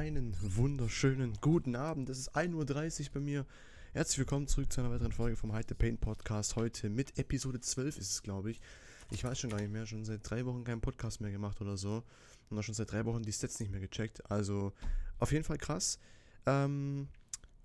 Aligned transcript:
einen 0.00 0.34
wunderschönen 0.40 1.34
guten 1.42 1.76
Abend. 1.76 2.08
Es 2.08 2.18
ist 2.18 2.34
1.30 2.34 3.08
Uhr 3.08 3.12
bei 3.12 3.20
mir. 3.20 3.44
Herzlich 3.92 4.16
willkommen 4.16 4.46
zurück 4.46 4.72
zu 4.72 4.80
einer 4.80 4.90
weiteren 4.90 5.12
Folge 5.12 5.36
vom 5.36 5.54
Hide 5.54 5.66
the 5.68 5.74
Pain 5.74 5.98
Podcast. 5.98 6.56
Heute 6.56 6.88
mit 6.88 7.18
Episode 7.18 7.60
12 7.60 7.98
ist 7.98 8.10
es, 8.10 8.22
glaube 8.22 8.50
ich. 8.50 8.62
Ich 9.10 9.24
weiß 9.24 9.38
schon 9.38 9.50
gar 9.50 9.60
nicht 9.60 9.70
mehr, 9.70 9.84
schon 9.84 10.06
seit 10.06 10.20
drei 10.22 10.46
Wochen 10.46 10.64
keinen 10.64 10.80
Podcast 10.80 11.20
mehr 11.20 11.30
gemacht 11.30 11.60
oder 11.60 11.76
so. 11.76 12.02
Und 12.48 12.58
auch 12.58 12.62
schon 12.62 12.74
seit 12.74 12.90
drei 12.90 13.04
Wochen 13.04 13.22
die 13.22 13.32
Stats 13.32 13.60
nicht 13.60 13.70
mehr 13.70 13.82
gecheckt. 13.82 14.30
Also 14.30 14.72
auf 15.18 15.32
jeden 15.32 15.44
Fall 15.44 15.58
krass. 15.58 15.98
Ähm, 16.46 17.08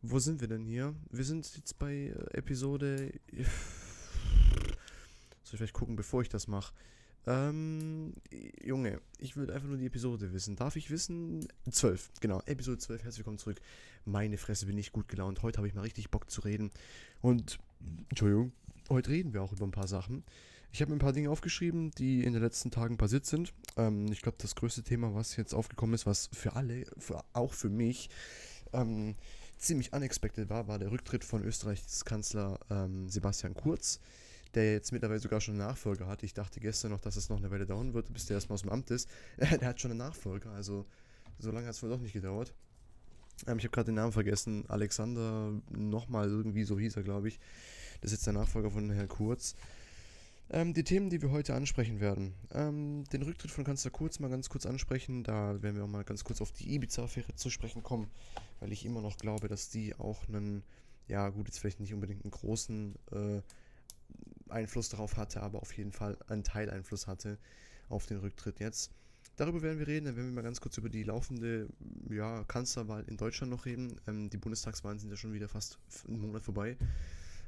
wo 0.02 0.20
sind 0.20 0.42
wir 0.42 0.50
denn 0.50 0.66
hier? 0.66 0.94
Wir 1.12 1.24
sind 1.24 1.50
jetzt 1.56 1.80
bei 1.80 1.94
äh, 1.94 2.38
Episode. 2.38 3.14
Soll 3.32 3.46
ich 5.44 5.52
vielleicht 5.52 5.72
gucken, 5.72 5.96
bevor 5.96 6.22
ich 6.22 6.28
das 6.28 6.50
mache? 6.50 6.74
Ähm, 7.28 8.14
Junge, 8.64 9.02
ich 9.18 9.36
will 9.36 9.50
einfach 9.50 9.68
nur 9.68 9.78
die 9.78 9.88
Episode 9.88 10.32
wissen. 10.32 10.56
Darf 10.56 10.76
ich 10.76 10.92
wissen? 10.92 11.48
12, 11.70 12.12
genau. 12.20 12.42
Episode 12.46 12.78
12, 12.78 13.04
herzlich 13.04 13.20
willkommen 13.20 13.40
zurück. 13.40 13.60
Meine 14.06 14.38
Fresse, 14.38 14.68
bin 14.68 14.78
ich 14.78 14.92
gut 14.92 15.08
gelaunt. 15.08 15.42
Heute 15.42 15.58
habe 15.58 15.68
ich 15.68 15.74
mal 15.74 15.82
richtig 15.82 16.12
Bock 16.12 16.30
zu 16.30 16.42
reden. 16.42 16.70
Und, 17.22 17.58
Entschuldigung, 18.10 18.52
heute 18.90 19.10
reden 19.10 19.34
wir 19.34 19.42
auch 19.42 19.52
über 19.54 19.66
ein 19.66 19.72
paar 19.72 19.88
Sachen. 19.88 20.24
Ich 20.72 20.82
habe 20.82 20.92
mir 20.92 20.98
ein 20.98 21.00
paar 21.00 21.14
Dinge 21.14 21.32
aufgeschrieben, 21.32 21.92
die 21.92 22.24
in 22.24 22.34
den 22.34 22.44
letzten 22.44 22.70
Tagen 22.70 22.98
passiert 22.98 23.26
sind. 23.26 23.54
Ähm, 23.76 24.12
ich 24.12 24.22
glaube, 24.22 24.38
das 24.40 24.54
größte 24.54 24.84
Thema, 24.84 25.16
was 25.16 25.36
jetzt 25.36 25.56
aufgekommen 25.56 25.96
ist, 25.96 26.06
was 26.06 26.30
für 26.32 26.56
alle, 26.56 26.86
für, 26.98 27.24
auch 27.34 27.54
für 27.54 27.70
mich, 27.70 28.10
ähm, 28.74 29.16
ziemlich 29.58 29.94
unexpected 29.94 30.50
war, 30.50 30.68
war 30.68 30.78
der 30.78 30.92
Rücktritt 30.92 31.24
von 31.24 31.44
Österreichs 31.44 32.06
Kanzler 32.06 32.60
ähm, 32.70 33.10
Sebastian 33.10 33.56
Kurz 33.56 34.00
der 34.56 34.74
jetzt 34.74 34.92
mittlerweile 34.92 35.20
sogar 35.20 35.42
schon 35.42 35.56
einen 35.56 35.68
Nachfolger 35.68 36.08
hat. 36.08 36.24
Ich 36.24 36.34
dachte 36.34 36.60
gestern 36.60 36.92
noch, 36.92 37.00
dass 37.00 37.16
es 37.16 37.30
noch 37.30 37.38
eine 37.38 37.52
Weile 37.52 37.66
dauern 37.66 37.94
wird, 37.94 38.12
bis 38.14 38.26
der 38.26 38.36
erstmal 38.36 38.56
aus 38.56 38.62
dem 38.62 38.72
Amt 38.72 38.92
ist. 38.92 39.10
der 39.38 39.68
hat 39.68 39.80
schon 39.80 39.92
einen 39.92 40.00
Nachfolger, 40.00 40.52
also 40.52 40.86
so 41.38 41.52
lange 41.52 41.68
hat 41.68 41.76
es 41.76 41.84
wohl 41.84 41.90
doch 41.90 42.00
nicht 42.00 42.14
gedauert. 42.14 42.54
Ähm, 43.48 43.58
ich 43.58 43.66
habe 43.66 43.74
gerade 43.74 43.88
den 43.88 43.96
Namen 43.96 44.14
vergessen. 44.14 44.66
Alexander, 44.70 45.52
nochmal 45.70 46.30
irgendwie, 46.30 46.64
so 46.64 46.80
hieß 46.80 46.96
er, 46.96 47.04
glaube 47.04 47.28
ich. 47.28 47.40
Das 48.02 48.12
ist 48.12 48.20
jetzt 48.20 48.28
der 48.28 48.34
Nachfolger 48.34 48.72
von 48.72 48.90
Herrn 48.90 49.08
Kurz. 49.08 49.56
Ähm, 50.50 50.74
die 50.74 50.84
Themen, 50.84 51.10
die 51.10 51.22
wir 51.22 51.32
heute 51.32 51.56
ansprechen 51.56 52.00
werden. 52.00 52.34
Ähm, 52.52 53.04
den 53.12 53.24
Rücktritt 53.24 53.52
von 53.52 53.64
Kanzler 53.64 53.92
Kurz 53.92 54.20
mal 54.20 54.30
ganz 54.30 54.50
kurz 54.50 54.66
ansprechen. 54.66 55.24
Da 55.24 55.62
werden 55.62 55.76
wir 55.76 55.84
auch 55.84 55.90
mal 55.90 56.04
ganz 56.04 56.24
kurz 56.24 56.42
auf 56.42 56.52
die 56.52 56.74
Ibiza-Affäre 56.76 57.36
zu 57.36 57.50
sprechen 57.50 57.84
kommen, 57.84 58.10
weil 58.60 58.72
ich 58.72 58.86
immer 58.86 59.02
noch 59.02 59.18
glaube, 59.18 59.48
dass 59.48 59.70
die 59.70 59.96
auch 59.96 60.28
einen, 60.28 60.64
ja 61.08 61.30
gut, 61.30 61.48
jetzt 61.48 61.60
vielleicht 61.60 61.80
nicht 61.80 61.94
unbedingt 61.94 62.24
einen 62.24 62.32
großen 62.32 62.96
äh, 63.12 63.42
Einfluss 64.50 64.90
darauf 64.90 65.18
hatte, 65.18 65.42
aber 65.42 65.62
auf 65.62 65.76
jeden 65.78 65.92
Fall 65.92 66.18
einen 66.28 66.44
Teileinfluss 66.44 67.08
hatte 67.08 67.38
auf 67.90 68.06
den 68.06 68.18
Rücktritt 68.18 68.60
jetzt. 68.60 68.92
Darüber 69.38 69.62
werden 69.62 69.80
wir 69.80 69.88
reden, 69.88 70.06
dann 70.06 70.16
werden 70.16 70.30
wir 70.30 70.36
mal 70.36 70.44
ganz 70.44 70.62
kurz 70.62 70.78
über 70.78 70.90
die 70.90 71.04
laufende 71.04 71.68
ja, 72.10 72.44
Kanzlerwahl 72.46 73.04
in 73.08 73.18
Deutschland 73.18 73.52
noch 73.52 73.66
reden. 73.66 74.00
Ähm, 74.08 74.30
die 74.30 74.38
Bundestagswahlen 74.38 75.00
sind 75.00 75.10
ja 75.10 75.18
schon 75.18 75.34
wieder 75.34 75.50
fast 75.50 75.78
einen 76.08 76.22
Monat 76.22 76.44
vorbei 76.44 76.78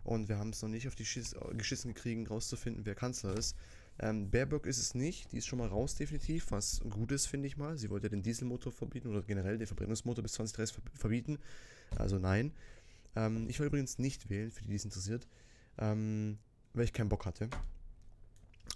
und 0.04 0.30
wir 0.30 0.38
haben 0.38 0.50
es 0.50 0.62
noch 0.62 0.70
nicht 0.70 0.88
auf 0.88 0.96
die 0.96 1.06
Schiss, 1.06 1.36
geschissen 1.58 1.94
gekriegt, 1.94 2.30
rauszufinden, 2.30 2.86
wer 2.86 2.96
Kanzler 2.96 3.38
ist. 3.38 3.56
Ähm, 4.00 4.30
Baerbock 4.30 4.66
ist 4.66 4.78
es 4.78 4.96
nicht, 4.96 5.32
die 5.32 5.38
ist 5.38 5.48
schon 5.48 5.60
mal 5.60 5.68
raus 5.68 5.96
definitiv, 5.96 6.52
was 6.52 6.82
gut 6.90 7.12
ist, 7.12 7.26
finde 7.26 7.48
ich 7.48 7.58
mal. 7.58 7.78
Sie 7.78 7.90
wollte 7.90 8.06
ja 8.06 8.10
den 8.10 8.22
Dieselmotor 8.22 8.72
verbieten 8.72 9.10
oder 9.10 9.22
generell 9.22 9.58
den 9.58 9.68
Verbrennungsmotor 9.68 10.22
bis 10.22 10.34
2030 10.34 10.78
verbieten. 10.94 11.40
Also 11.96 12.20
nein. 12.20 12.54
Ähm, 13.16 13.50
ich 13.50 13.60
will 13.60 13.68
übrigens 13.68 13.98
nicht 13.98 14.30
wählen, 14.30 14.52
für 14.52 14.62
die, 14.62 14.70
die 14.70 14.76
es 14.76 14.86
interessiert. 14.86 15.28
Ähm, 15.80 16.38
weil 16.78 16.86
ich 16.86 16.94
keinen 16.94 17.10
Bock 17.10 17.26
hatte. 17.26 17.50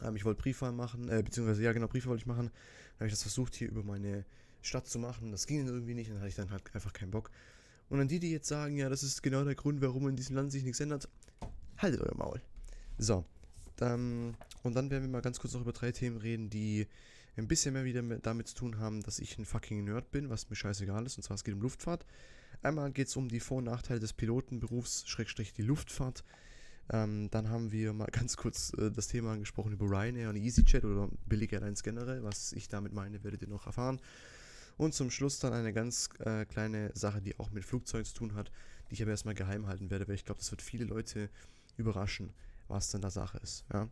Ähm, 0.02 0.16
ich 0.16 0.26
wollte 0.26 0.42
Briefwahl 0.42 0.72
machen, 0.72 1.10
äh, 1.10 1.22
beziehungsweise 1.24 1.64
ja 1.64 1.74
genau, 1.74 1.88
Briefwahl 1.88 2.12
wollte 2.12 2.22
ich 2.22 2.28
machen. 2.28 2.48
Dann 2.48 3.00
habe 3.00 3.08
ich 3.08 3.14
das 3.14 3.24
versucht 3.24 3.56
hier 3.56 3.70
über 3.70 3.84
meine 3.84 4.26
Stadt 4.62 4.88
zu 4.88 5.00
machen. 5.00 5.32
Das 5.32 5.48
ging 5.48 5.66
irgendwie 5.66 5.94
nicht, 5.94 6.10
dann 6.10 6.18
hatte 6.18 6.30
ich 6.30 6.36
dann 6.36 6.52
halt 6.52 6.64
einfach 6.74 6.94
keinen 6.94 7.12
Bock. 7.12 7.32
Und 7.90 8.00
an 8.00 8.08
die, 8.08 8.20
die 8.20 8.32
jetzt 8.32 8.48
sagen, 8.48 8.78
ja, 8.78 8.90
das 8.90 9.04
ist 9.04 9.22
genau 9.22 9.44
der 9.44 9.56
Grund, 9.56 9.82
warum 9.82 10.08
in 10.08 10.16
diesem 10.16 10.36
Land 10.36 10.52
sich 10.52 10.64
nichts 10.64 10.80
ändert, 10.80 11.10
haltet 11.78 12.02
euer 12.02 12.16
Maul. 12.16 12.42
So, 12.98 13.26
dann, 13.76 14.38
und 14.64 14.76
dann 14.76 14.90
werden 14.90 15.04
wir 15.04 15.10
mal 15.10 15.22
ganz 15.22 15.40
kurz 15.40 15.54
noch 15.54 15.61
über 15.61 15.73
drei 15.73 15.92
Themen 15.92 16.17
reden, 16.17 16.50
die 16.50 16.88
ein 17.36 17.48
bisschen 17.48 17.73
mehr 17.73 17.84
wieder 17.84 18.02
mit, 18.02 18.26
damit 18.26 18.48
zu 18.48 18.56
tun 18.56 18.78
haben, 18.78 19.02
dass 19.02 19.20
ich 19.20 19.38
ein 19.38 19.45
fucking 19.45 19.84
Nerd 19.84 20.11
bin, 20.11 20.30
was 20.30 20.50
mir 20.50 20.56
scheißegal 20.56 21.06
ist, 21.06 21.17
und 21.17 21.23
zwar 21.23 21.36
es 21.36 21.44
geht 21.44 21.54
um 21.54 21.61
Luftfahrt. 21.61 22.06
Einmal 22.61 22.92
geht 22.92 23.08
es 23.08 23.16
um 23.16 23.28
die 23.28 23.40
Vor- 23.40 23.58
und 23.58 23.66
Nachteile 23.66 24.00
des 24.00 24.14
Pilotenberufs, 24.14 25.08
Schrägstrich 25.08 25.54
die 25.54 25.64
Luftfahrt. 25.64 26.23
Ähm, 26.89 27.30
dann 27.31 27.49
haben 27.49 27.71
wir 27.71 27.93
mal 27.93 28.08
ganz 28.11 28.37
kurz 28.37 28.73
äh, 28.77 28.92
das 28.92 29.08
Thema 29.08 29.33
angesprochen 29.33 29.73
über 29.73 29.86
Ryanair 29.86 30.30
und 30.30 30.36
EasyJet 30.36 30.86
oder 30.86 31.09
billige 31.27 31.55
Airlines 31.55 31.83
generell. 31.83 32.23
Was 32.23 32.53
ich 32.53 32.67
damit 32.67 32.93
meine, 32.93 33.23
werdet 33.23 33.42
ihr 33.42 33.47
noch 33.47 33.65
erfahren. 33.65 33.99
Und 34.77 34.93
zum 34.93 35.11
Schluss 35.11 35.39
dann 35.39 35.53
eine 35.53 35.73
ganz 35.73 36.09
äh, 36.19 36.45
kleine 36.45 36.92
Sache, 36.95 37.21
die 37.21 37.39
auch 37.39 37.52
mit 37.52 37.65
Flugzeugen 37.65 38.05
zu 38.05 38.15
tun 38.15 38.33
hat, 38.36 38.52
die 38.89 38.95
ich 38.95 39.02
aber 39.02 39.11
erstmal 39.11 39.36
geheim 39.36 39.67
halten 39.67 39.89
werde, 39.89 40.08
weil 40.08 40.15
ich 40.15 40.25
glaube, 40.25 40.39
das 40.39 40.49
wird 40.52 40.61
viele 40.61 40.86
Leute 40.86 41.30
überraschen, 41.77 42.33
was 42.67 42.89
denn 42.89 43.02
da 43.02 43.09
Sache 43.09 43.37
ist. 43.39 43.65
Ja. 43.71 43.87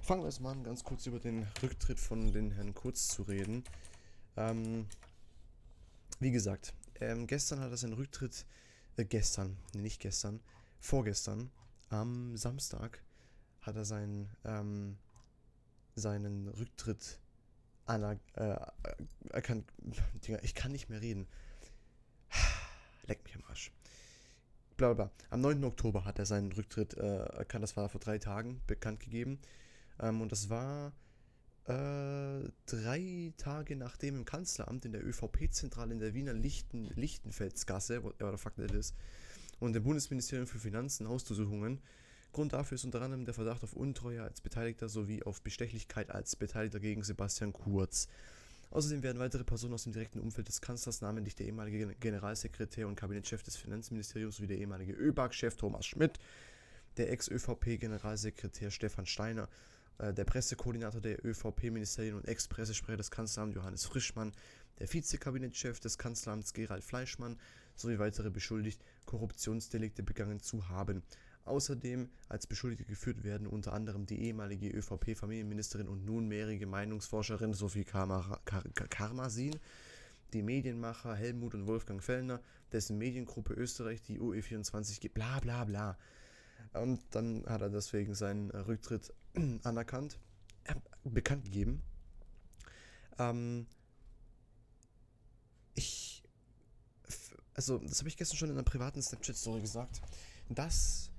Fangen 0.00 0.20
wir 0.20 0.26
erstmal 0.26 0.52
an, 0.52 0.62
ganz 0.62 0.84
kurz 0.84 1.06
über 1.06 1.18
den 1.18 1.46
Rücktritt 1.62 1.98
von 1.98 2.32
den 2.32 2.50
Herrn 2.50 2.74
Kurz 2.74 3.08
zu 3.08 3.22
reden. 3.22 3.64
Ähm, 4.36 4.86
wie 6.20 6.30
gesagt, 6.30 6.74
ähm, 7.00 7.26
gestern 7.26 7.60
hat 7.60 7.70
er 7.70 7.76
seinen 7.76 7.94
Rücktritt, 7.94 8.46
äh, 8.96 9.04
gestern, 9.04 9.56
nicht 9.74 10.00
gestern, 10.00 10.40
vorgestern, 10.80 11.50
am 11.88 12.36
Samstag 12.36 13.02
hat 13.60 13.76
er 13.76 13.84
seinen, 13.84 14.30
ähm, 14.44 14.96
seinen 15.94 16.48
Rücktritt 16.48 17.20
aner 17.84 18.18
äh, 18.34 18.56
erkannt. 19.30 19.72
Digga, 20.26 20.38
ich 20.42 20.54
kann 20.54 20.72
nicht 20.72 20.88
mehr 20.88 21.00
reden. 21.00 21.26
Leck 23.06 23.22
mich 23.24 23.34
am 23.36 23.44
Arsch. 23.48 23.72
Blablabla. 24.76 25.10
Am 25.30 25.40
9. 25.40 25.64
Oktober 25.64 26.04
hat 26.04 26.18
er 26.18 26.26
seinen 26.26 26.52
Rücktritt 26.52 26.94
äh, 26.94 27.24
erkannt. 27.24 27.62
Das 27.62 27.76
war 27.76 27.88
vor 27.88 28.00
drei 28.00 28.18
Tagen 28.18 28.60
bekannt 28.66 29.00
gegeben. 29.00 29.38
Ähm, 30.00 30.20
und 30.20 30.32
das 30.32 30.50
war 30.50 30.92
äh, 31.66 32.48
drei 32.66 33.32
Tage 33.38 33.76
nachdem 33.76 34.16
im 34.16 34.24
Kanzleramt 34.24 34.84
in 34.84 34.92
der 34.92 35.04
ÖVP-Zentrale 35.04 35.92
in 35.92 35.98
der 35.98 36.14
Wiener 36.14 36.34
Lichten, 36.34 36.84
Lichtenfelsgasse, 36.94 38.04
whatever 38.04 38.32
the 38.32 38.38
fuck 38.38 38.54
that 38.56 38.70
is, 38.70 38.94
und 39.60 39.72
dem 39.72 39.82
Bundesministerium 39.82 40.46
für 40.46 40.58
Finanzen 40.58 41.08
Hausdurchsuchungen. 41.08 41.80
Grund 42.32 42.52
dafür 42.52 42.76
ist 42.76 42.84
unter 42.84 43.00
anderem 43.00 43.24
der 43.24 43.34
Verdacht 43.34 43.62
auf 43.62 43.72
Untreue 43.72 44.22
als 44.22 44.40
Beteiligter 44.40 44.88
sowie 44.88 45.22
auf 45.22 45.42
Bestechlichkeit 45.42 46.10
als 46.10 46.36
Beteiligter 46.36 46.80
gegen 46.80 47.02
Sebastian 47.02 47.52
Kurz. 47.52 48.08
Außerdem 48.70 49.02
werden 49.02 49.18
weitere 49.18 49.44
Personen 49.44 49.74
aus 49.74 49.84
dem 49.84 49.92
direkten 49.92 50.20
Umfeld 50.20 50.48
des 50.48 50.60
Kanzlers, 50.60 51.00
namentlich 51.00 51.34
der 51.34 51.46
ehemalige 51.46 51.94
Generalsekretär 52.00 52.88
und 52.88 52.96
Kabinettschef 52.96 53.42
des 53.42 53.56
Finanzministeriums 53.56 54.36
sowie 54.36 54.48
der 54.48 54.58
ehemalige 54.58 54.92
ÖBAG-Chef 54.92 55.56
Thomas 55.56 55.86
Schmidt, 55.86 56.18
der 56.96 57.10
Ex-ÖVP-Generalsekretär 57.10 58.70
Stefan 58.70 59.06
Steiner, 59.06 59.48
äh, 59.98 60.12
der 60.12 60.24
Pressekoordinator 60.24 61.00
der 61.00 61.24
ÖVP-Ministerien 61.24 62.16
und 62.16 62.26
Ex-Pressesprecher 62.26 62.96
des 62.96 63.10
Kanzleramts 63.10 63.54
Johannes 63.54 63.86
Frischmann, 63.86 64.32
der 64.78 64.92
Vizekabinettschef 64.92 65.80
des 65.80 65.96
Kanzleramts 65.96 66.52
Gerald 66.52 66.84
Fleischmann 66.84 67.38
sowie 67.76 67.98
weitere 67.98 68.30
beschuldigt, 68.30 68.82
Korruptionsdelikte 69.04 70.02
begangen 70.02 70.40
zu 70.40 70.68
haben. 70.68 71.02
Außerdem 71.44 72.10
als 72.28 72.46
Beschuldigte 72.46 72.84
geführt 72.84 73.22
werden 73.22 73.46
unter 73.46 73.72
anderem 73.72 74.04
die 74.04 74.20
ehemalige 74.20 74.68
ÖVP-Familienministerin 74.68 75.86
und 75.86 76.04
nunmehrige 76.04 76.66
Meinungsforscherin 76.66 77.54
Sophie 77.54 77.84
Karmasin, 77.84 79.56
die 80.32 80.42
Medienmacher 80.42 81.14
Helmut 81.14 81.54
und 81.54 81.68
Wolfgang 81.68 82.02
Fellner, 82.02 82.40
dessen 82.72 82.98
Mediengruppe 82.98 83.54
Österreich 83.54 84.02
die 84.02 84.18
UE24 84.18 85.00
gibt, 85.00 85.14
bla 85.14 85.38
bla 85.38 85.64
bla. 85.64 85.96
Und 86.72 87.00
dann 87.12 87.44
hat 87.46 87.62
er 87.62 87.70
deswegen 87.70 88.14
seinen 88.14 88.50
Rücktritt 88.50 89.12
anerkannt, 89.62 90.18
äh, 90.64 90.74
bekannt 91.04 91.44
gegeben. 91.44 91.80
Ähm, 93.18 93.66
ich, 95.74 96.22
also 97.56 97.78
das 97.78 98.00
habe 98.00 98.08
ich 98.08 98.18
gestern 98.18 98.36
schon 98.36 98.50
in 98.50 98.54
einer 98.54 98.64
privaten 98.64 99.00
Snapchat-Story 99.00 99.62
gesagt. 99.62 100.02
Das 100.50 101.10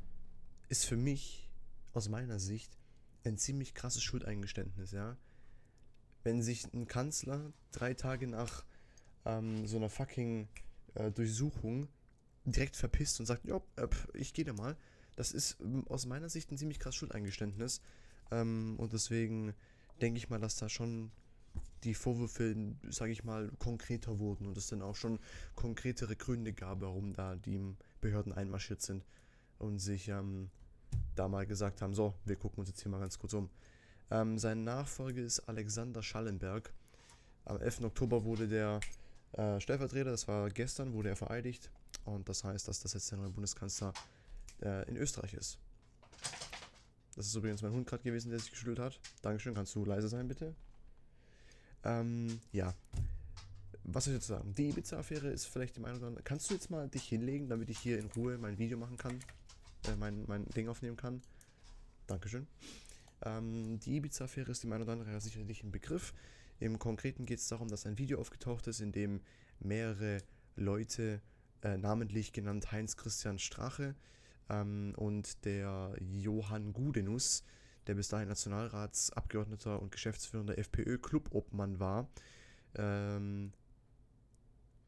ist 0.70 0.86
für 0.86 0.96
mich 0.96 1.50
aus 1.94 2.10
meiner 2.10 2.40
Sicht 2.40 2.78
ein 3.26 3.38
ziemlich 3.38 3.74
krasses 3.74 4.04
Schuldeingeständnis, 4.04 4.92
ja. 4.92 5.18
Wenn 6.24 6.44
sich 6.44 6.72
ein 6.74 6.88
Kanzler 6.88 7.52
drei 7.72 7.96
Tage 7.96 8.28
nach 8.28 8.64
ähm, 9.26 9.66
so 9.66 9.78
einer 9.78 9.90
fucking 9.90 10.48
äh, 10.94 11.12
Durchsuchung 11.12 11.88
direkt 12.46 12.76
verpisst 12.76 13.20
und 13.20 13.26
sagt, 13.26 13.46
ja, 13.46 13.60
äh, 13.76 13.88
ich 14.14 14.34
gehe 14.34 14.46
da 14.46 14.54
mal, 14.54 14.78
das 15.16 15.32
ist 15.32 15.58
ähm, 15.60 15.88
aus 15.88 16.06
meiner 16.06 16.30
Sicht 16.30 16.52
ein 16.52 16.58
ziemlich 16.58 16.80
krasses 16.80 16.98
Schuldeingeständnis. 16.98 17.82
Ähm, 18.30 18.76
und 18.78 18.94
deswegen 18.94 19.56
denke 20.02 20.20
ich 20.20 20.30
mal, 20.30 20.40
dass 20.40 20.58
da 20.58 20.70
schon 20.70 21.12
die 21.84 21.94
Vorwürfe, 21.94 22.56
sage 22.90 23.12
ich 23.12 23.24
mal, 23.24 23.52
konkreter 23.60 24.20
wurden 24.20 24.46
und 24.46 24.58
es 24.58 24.68
dann 24.68 24.82
auch 24.82 24.96
schon 24.96 25.20
konkretere 25.56 26.16
Gründe 26.16 26.54
gab, 26.54 26.82
warum 26.82 27.14
da 27.14 27.36
die 27.36 27.60
Behörden 28.02 28.34
einmarschiert 28.34 28.82
sind 28.82 29.06
und 29.60 29.80
sich 29.80 30.08
ähm, 30.08 30.50
da 31.16 31.28
mal 31.28 31.46
gesagt 31.46 31.82
haben, 31.82 31.94
so, 31.94 32.14
wir 32.26 32.36
gucken 32.36 32.60
uns 32.60 32.70
jetzt 32.70 32.82
hier 32.82 32.92
mal 32.92 33.00
ganz 33.00 33.20
kurz 33.20 33.34
um. 33.34 33.50
Ähm, 34.10 34.38
sein 34.38 34.64
Nachfolger 34.64 35.22
ist 35.22 35.40
Alexander 35.42 36.02
Schallenberg. 36.02 36.74
Am 37.46 37.60
11. 37.60 37.82
Oktober 37.82 38.24
wurde 38.24 38.48
der 38.48 38.80
äh, 39.34 39.60
Stellvertreter. 39.60 40.12
Das 40.12 40.28
war 40.28 40.50
gestern, 40.50 40.94
wurde 40.94 41.10
er 41.10 41.16
vereidigt. 41.16 41.72
Und 42.06 42.30
das 42.30 42.44
heißt, 42.44 42.68
dass 42.68 42.80
das 42.80 42.94
jetzt 42.94 43.12
der 43.12 43.18
neue 43.18 43.30
Bundeskanzler 43.30 43.94
äh, 44.62 44.88
in 44.90 44.98
Österreich 44.98 45.34
ist. 45.34 45.60
Das 47.16 47.26
ist 47.26 47.36
übrigens 47.36 47.62
mein 47.62 47.72
Hund 47.72 47.88
gerade 47.88 48.04
gewesen, 48.04 48.30
der 48.30 48.40
sich 48.40 48.52
geschüttelt 48.52 48.80
hat. 48.80 49.00
Dankeschön, 49.22 49.56
kannst 49.56 49.76
du 49.76 49.84
leise 49.84 50.08
sein, 50.08 50.28
bitte? 50.28 50.56
Ähm, 51.84 52.40
ja. 52.52 52.74
Was 53.84 54.04
soll 54.04 54.14
ich 54.14 54.20
jetzt 54.20 54.28
sagen? 54.28 54.54
Die 54.54 54.70
Ibiza-Affäre 54.70 55.30
ist 55.30 55.46
vielleicht 55.46 55.78
dem 55.78 55.86
einen 55.86 55.98
oder 55.98 56.08
anderen. 56.08 56.24
Kannst 56.26 56.50
du 56.50 56.54
jetzt 56.54 56.70
mal 56.70 56.90
dich 56.90 57.04
hinlegen, 57.04 57.48
damit 57.48 57.70
ich 57.70 57.80
hier 57.80 58.00
in 58.00 58.08
Ruhe 58.08 58.38
mein 58.38 58.58
Video 58.58 58.78
machen 58.78 58.98
kann? 58.98 59.20
Äh, 59.88 59.96
mein, 59.96 60.26
mein 60.28 60.46
Ding 60.50 60.68
aufnehmen 60.68 60.98
kann? 60.98 61.22
Dankeschön. 62.08 62.48
Ähm, 63.24 63.80
die 63.80 63.96
Ibiza-Affäre 63.98 64.52
ist 64.52 64.64
dem 64.64 64.74
einen 64.74 64.84
oder 64.84 64.94
anderen 64.94 65.20
sicherlich 65.20 65.64
ein 65.64 65.72
Begriff. 65.72 66.14
Im 66.60 66.80
Konkreten 66.80 67.26
geht 67.26 67.40
es 67.40 67.48
darum, 67.48 67.68
dass 67.68 67.86
ein 67.86 67.98
Video 67.98 68.20
aufgetaucht 68.20 68.68
ist, 68.68 68.82
in 68.82 68.92
dem 68.92 69.22
mehrere 69.60 70.22
Leute, 70.56 71.22
äh, 71.62 71.78
namentlich 71.78 72.34
genannt 72.34 72.72
Heinz 72.72 72.98
Christian 72.98 73.40
Strache 73.40 73.96
ähm, 74.50 74.94
und 74.98 75.46
der 75.46 75.96
Johann 76.00 76.74
Gudenus, 76.74 77.44
der 77.88 77.96
bis 77.96 78.10
dahin 78.10 78.28
Nationalratsabgeordneter 78.28 79.82
und 79.82 79.92
geschäftsführender 79.92 80.58
FPÖ-Clubobmann 80.58 81.80
war, 81.80 82.10
ähm, 82.76 83.52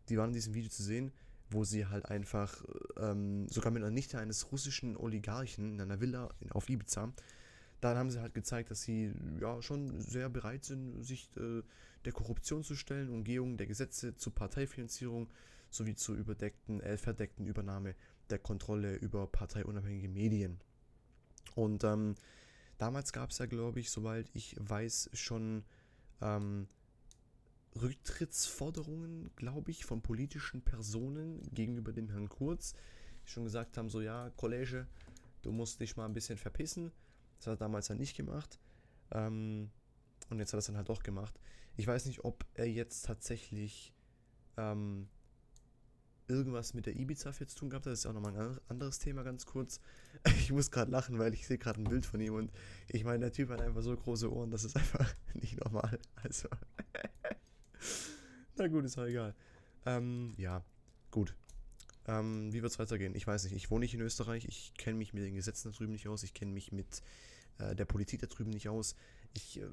die 0.09 0.17
waren 0.17 0.29
in 0.29 0.35
diesem 0.35 0.53
Video 0.53 0.69
zu 0.69 0.83
sehen, 0.83 1.11
wo 1.49 1.63
sie 1.63 1.87
halt 1.87 2.05
einfach 2.05 2.63
ähm, 2.97 3.47
sogar 3.49 3.71
mit 3.71 3.81
einer 3.81 3.91
Nichte 3.91 4.19
eines 4.19 4.51
russischen 4.51 4.97
Oligarchen 4.97 5.73
in 5.73 5.81
einer 5.81 5.99
Villa 5.99 6.29
auf 6.51 6.69
Ibiza, 6.69 7.11
dann 7.81 7.97
haben 7.97 8.11
sie 8.11 8.19
halt 8.19 8.33
gezeigt, 8.33 8.71
dass 8.71 8.81
sie 8.81 9.13
ja 9.39 9.61
schon 9.61 9.99
sehr 10.01 10.29
bereit 10.29 10.65
sind, 10.65 11.01
sich 11.03 11.29
äh, 11.37 11.63
der 12.05 12.13
Korruption 12.13 12.63
zu 12.63 12.75
stellen, 12.75 13.09
Umgehung 13.09 13.57
der 13.57 13.67
Gesetze 13.67 14.15
zur 14.15 14.33
Parteifinanzierung 14.35 15.29
sowie 15.69 15.95
zur 15.95 16.15
überdeckten, 16.15 16.81
äh, 16.81 16.97
verdeckten 16.97 17.45
Übernahme 17.45 17.95
der 18.29 18.39
Kontrolle 18.39 18.95
über 18.95 19.27
parteiunabhängige 19.27 20.09
Medien. 20.09 20.59
Und 21.55 21.83
ähm, 21.83 22.15
damals 22.79 23.13
gab 23.13 23.29
es 23.29 23.37
ja, 23.37 23.45
glaube 23.45 23.79
ich, 23.79 23.91
soweit 23.91 24.27
ich 24.33 24.55
weiß, 24.57 25.11
schon 25.13 25.63
ähm, 26.21 26.67
Rücktrittsforderungen, 27.79 29.29
glaube 29.35 29.69
ich, 29.69 29.85
von 29.85 30.01
politischen 30.01 30.63
Personen 30.63 31.41
gegenüber 31.53 31.93
dem 31.93 32.09
Herrn 32.09 32.29
Kurz, 32.29 32.73
die 33.25 33.29
schon 33.29 33.43
gesagt 33.43 33.77
haben, 33.77 33.89
so 33.89 34.01
ja, 34.01 34.31
Kollege, 34.31 34.87
du 35.43 35.51
musst 35.51 35.79
dich 35.79 35.95
mal 35.95 36.05
ein 36.05 36.13
bisschen 36.13 36.37
verpissen. 36.37 36.91
Das 37.37 37.47
hat 37.47 37.53
er 37.53 37.57
damals 37.57 37.87
dann 37.87 37.97
nicht 37.97 38.17
gemacht. 38.17 38.59
Ähm, 39.11 39.69
und 40.29 40.39
jetzt 40.39 40.49
hat 40.49 40.57
er 40.57 40.59
es 40.59 40.65
dann 40.65 40.77
halt 40.77 40.89
doch 40.89 41.03
gemacht. 41.03 41.39
Ich 41.77 41.85
weiß 41.87 42.05
nicht, 42.05 42.23
ob 42.23 42.45
er 42.55 42.67
jetzt 42.67 43.05
tatsächlich 43.05 43.93
ähm, 44.57 45.07
irgendwas 46.29 46.73
mit 46.73 46.85
der 46.85 46.95
Ibiza 46.95 47.33
zu 47.33 47.45
tun 47.45 47.69
gehabt 47.69 47.85
hat. 47.85 47.93
Das 47.93 47.99
ist 47.99 48.05
auch 48.05 48.13
nochmal 48.13 48.37
ein 48.37 48.57
anderes 48.67 48.99
Thema, 48.99 49.23
ganz 49.23 49.45
kurz. 49.45 49.79
Ich 50.39 50.51
muss 50.51 50.71
gerade 50.71 50.91
lachen, 50.91 51.19
weil 51.19 51.33
ich 51.33 51.45
sehe 51.47 51.57
gerade 51.57 51.79
ein 51.81 51.85
Bild 51.85 52.05
von 52.05 52.19
ihm 52.19 52.33
und 52.33 52.51
ich 52.87 53.03
meine, 53.03 53.19
der 53.19 53.31
Typ 53.31 53.49
hat 53.49 53.61
einfach 53.61 53.81
so 53.81 53.95
große 53.95 54.31
Ohren, 54.31 54.51
das 54.51 54.63
ist 54.63 54.75
einfach 54.75 55.13
nicht 55.33 55.63
normal. 55.63 55.99
Also. 56.15 56.49
Na 58.57 58.67
gut, 58.67 58.85
ist 58.85 58.97
auch 58.97 59.05
egal. 59.05 59.35
Ähm, 59.85 60.33
ja, 60.37 60.63
gut. 61.11 61.35
Ähm, 62.07 62.51
wie 62.51 62.61
wird 62.61 62.71
es 62.71 62.79
weitergehen? 62.79 63.15
Ich 63.15 63.27
weiß 63.27 63.43
nicht. 63.45 63.53
Ich 63.53 63.69
wohne 63.71 63.81
nicht 63.81 63.93
in 63.93 64.01
Österreich. 64.01 64.45
Ich 64.45 64.73
kenne 64.75 64.97
mich 64.97 65.13
mit 65.13 65.23
den 65.23 65.35
Gesetzen 65.35 65.71
da 65.71 65.77
drüben 65.77 65.93
nicht 65.93 66.07
aus. 66.07 66.23
Ich 66.23 66.33
kenne 66.33 66.51
mich 66.51 66.71
mit 66.71 67.03
äh, 67.59 67.75
der 67.75 67.85
Politik 67.85 68.21
da 68.21 68.27
drüben 68.27 68.49
nicht 68.49 68.67
aus. 68.67 68.95
Ich 69.33 69.59
äh, 69.59 69.65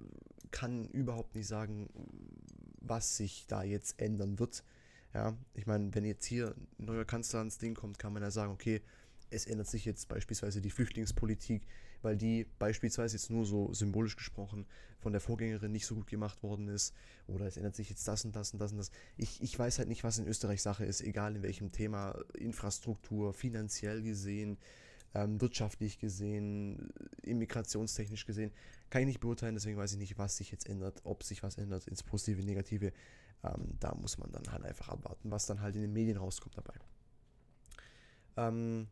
kann 0.51 0.87
überhaupt 0.89 1.35
nicht 1.35 1.47
sagen, 1.47 1.89
was 2.81 3.17
sich 3.17 3.47
da 3.47 3.63
jetzt 3.63 3.99
ändern 4.01 4.39
wird. 4.39 4.65
Ja, 5.15 5.37
ich 5.55 5.67
meine, 5.67 5.95
wenn 5.95 6.05
jetzt 6.05 6.25
hier 6.25 6.55
ein 6.79 6.85
neuer 6.85 7.05
Kanzler 7.05 7.39
ans 7.41 7.59
Ding 7.59 7.75
kommt, 7.75 7.99
kann 7.99 8.13
man 8.13 8.23
ja 8.23 8.31
sagen, 8.31 8.53
okay, 8.53 8.83
es 9.31 9.47
ändert 9.47 9.67
sich 9.67 9.85
jetzt 9.85 10.09
beispielsweise 10.09 10.61
die 10.61 10.71
Flüchtlingspolitik, 10.71 11.67
weil 12.03 12.17
die 12.17 12.47
beispielsweise 12.59 13.17
jetzt 13.17 13.31
nur 13.31 13.45
so 13.45 13.73
symbolisch 13.73 14.17
gesprochen 14.17 14.67
von 14.99 15.13
der 15.13 15.21
Vorgängerin 15.21 15.73
nicht 15.73 15.87
so 15.87 15.95
gut 15.95 16.07
gemacht 16.07 16.43
worden 16.43 16.69
ist. 16.69 16.95
Oder 17.27 17.47
es 17.47 17.57
ändert 17.57 17.75
sich 17.75 17.91
jetzt 17.91 18.07
das 18.07 18.25
und 18.25 18.37
das 18.37 18.53
und 18.53 18.61
das 18.61 18.73
und 18.73 18.79
das. 18.79 18.91
Ich, 19.17 19.43
ich 19.43 19.59
weiß 19.59 19.79
halt 19.79 19.89
nicht, 19.89 20.05
was 20.05 20.19
in 20.19 20.27
Österreich 20.27 20.63
Sache 20.63 20.85
ist, 20.85 21.01
egal 21.01 21.35
in 21.35 21.43
welchem 21.43 21.73
Thema, 21.73 22.19
Infrastruktur, 22.39 23.33
finanziell 23.33 24.03
gesehen, 24.03 24.59
ähm, 25.15 25.41
wirtschaftlich 25.41 25.99
gesehen, 25.99 26.91
immigrationstechnisch 27.23 28.27
gesehen, 28.27 28.53
kann 28.91 29.03
ich 29.03 29.07
nicht 29.07 29.21
beurteilen, 29.21 29.55
deswegen 29.55 29.77
weiß 29.77 29.93
ich 29.93 29.99
nicht, 29.99 30.19
was 30.19 30.37
sich 30.37 30.51
jetzt 30.51 30.69
ändert, 30.69 31.01
ob 31.05 31.23
sich 31.25 31.43
was 31.43 31.57
ändert 31.57 31.89
ins 31.89 32.03
Positive, 32.03 32.45
Negative. 32.45 32.93
Ähm, 33.45 33.77
da 33.81 33.95
muss 33.95 34.19
man 34.19 34.33
dann 34.33 34.51
halt 34.51 34.65
einfach 34.65 34.89
abwarten, 34.89 35.31
was 35.31 35.47
dann 35.47 35.61
halt 35.61 35.77
in 35.77 35.83
den 35.83 35.93
Medien 35.93 36.17
rauskommt 36.17 36.57
dabei. 36.57 36.75
Ähm, 38.37 38.89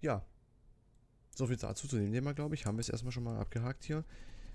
ja, 0.00 0.24
so 1.34 1.46
viel 1.46 1.56
dazu 1.56 1.88
zu 1.88 1.96
dem 1.96 2.12
Thema, 2.12 2.32
glaube 2.32 2.54
ich. 2.54 2.66
Haben 2.66 2.76
wir 2.76 2.82
es 2.82 2.88
erstmal 2.88 3.12
schon 3.12 3.24
mal 3.24 3.38
abgehakt 3.38 3.84
hier. 3.84 4.04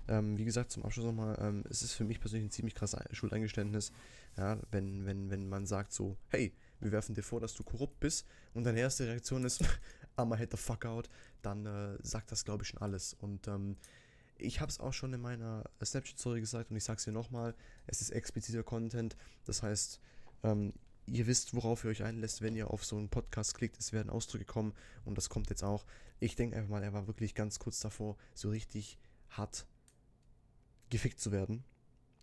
Ähm, 0.08 0.38
wie 0.38 0.44
gesagt, 0.44 0.72
zum 0.72 0.84
Abschluss 0.84 1.06
nochmal, 1.06 1.36
ähm, 1.40 1.62
es 1.68 1.82
ist 1.82 1.92
für 1.92 2.04
mich 2.04 2.20
persönlich 2.20 2.48
ein 2.48 2.50
ziemlich 2.50 2.74
krasses 2.74 3.00
Schuldeingeständnis, 3.12 3.92
ja, 4.36 4.58
wenn, 4.70 5.06
wenn, 5.06 5.30
wenn 5.30 5.48
man 5.48 5.66
sagt 5.66 5.92
so, 5.92 6.16
hey, 6.28 6.52
wir 6.80 6.90
werfen 6.90 7.14
dir 7.14 7.22
vor, 7.22 7.40
dass 7.40 7.54
du 7.54 7.62
korrupt 7.62 8.00
bist 8.00 8.26
und 8.54 8.64
deine 8.64 8.80
erste 8.80 9.06
Reaktion 9.06 9.44
ist, 9.44 9.62
I'ma 10.16 10.36
head 10.36 10.50
the 10.50 10.56
fuck 10.56 10.84
out, 10.84 11.08
dann 11.42 11.66
äh, 11.66 11.98
sagt 12.02 12.32
das, 12.32 12.44
glaube 12.44 12.64
ich, 12.64 12.70
schon 12.70 12.80
alles. 12.80 13.14
Und 13.14 13.46
ähm, 13.46 13.76
ich 14.40 14.60
habe 14.60 14.70
es 14.70 14.80
auch 14.80 14.92
schon 14.92 15.12
in 15.12 15.20
meiner 15.20 15.64
Snapchat-Story 15.84 16.40
gesagt 16.40 16.70
und 16.70 16.76
ich 16.76 16.84
sage 16.84 16.98
es 16.98 17.04
hier 17.04 17.12
nochmal, 17.12 17.54
es 17.86 18.00
ist 18.00 18.10
expliziter 18.10 18.62
Content, 18.62 19.16
das 19.44 19.62
heißt, 19.62 20.00
ähm, 20.42 20.72
ihr 21.06 21.26
wisst, 21.26 21.54
worauf 21.54 21.84
ihr 21.84 21.90
euch 21.90 22.02
einlässt, 22.02 22.42
wenn 22.42 22.56
ihr 22.56 22.70
auf 22.70 22.84
so 22.84 22.96
einen 22.96 23.08
Podcast 23.08 23.54
klickt. 23.54 23.78
Es 23.78 23.92
werden 23.92 24.10
Ausdrücke 24.10 24.44
kommen 24.44 24.72
und 25.04 25.16
das 25.18 25.28
kommt 25.28 25.50
jetzt 25.50 25.64
auch. 25.64 25.84
Ich 26.20 26.36
denke 26.36 26.56
einfach 26.56 26.70
mal, 26.70 26.82
er 26.82 26.92
war 26.92 27.06
wirklich 27.06 27.34
ganz 27.34 27.58
kurz 27.58 27.80
davor, 27.80 28.16
so 28.34 28.50
richtig 28.50 28.98
hart 29.30 29.66
gefickt 30.90 31.20
zu 31.20 31.32
werden, 31.32 31.64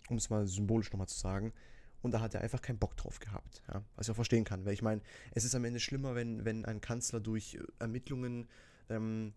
um 0.09 0.17
es 0.17 0.29
mal 0.29 0.47
symbolisch 0.47 0.91
nochmal 0.91 1.07
zu 1.07 1.17
sagen. 1.17 1.53
Und 2.01 2.11
da 2.11 2.21
hat 2.21 2.35
er 2.35 2.41
einfach 2.41 2.61
keinen 2.61 2.77
Bock 2.77 2.95
drauf 2.95 3.19
gehabt. 3.19 3.63
Ja? 3.73 3.83
Was 3.95 4.07
ich 4.07 4.11
auch 4.11 4.15
verstehen 4.15 4.43
kann, 4.43 4.65
weil 4.65 4.73
ich 4.73 4.81
meine, 4.81 5.01
es 5.31 5.43
ist 5.43 5.55
am 5.55 5.65
Ende 5.65 5.79
schlimmer, 5.79 6.15
wenn, 6.15 6.45
wenn 6.45 6.63
ein 6.65 6.79
Kanzler 6.79 7.19
durch 7.19 7.57
Ermittlungen 7.79 8.47
ähm, 8.89 9.33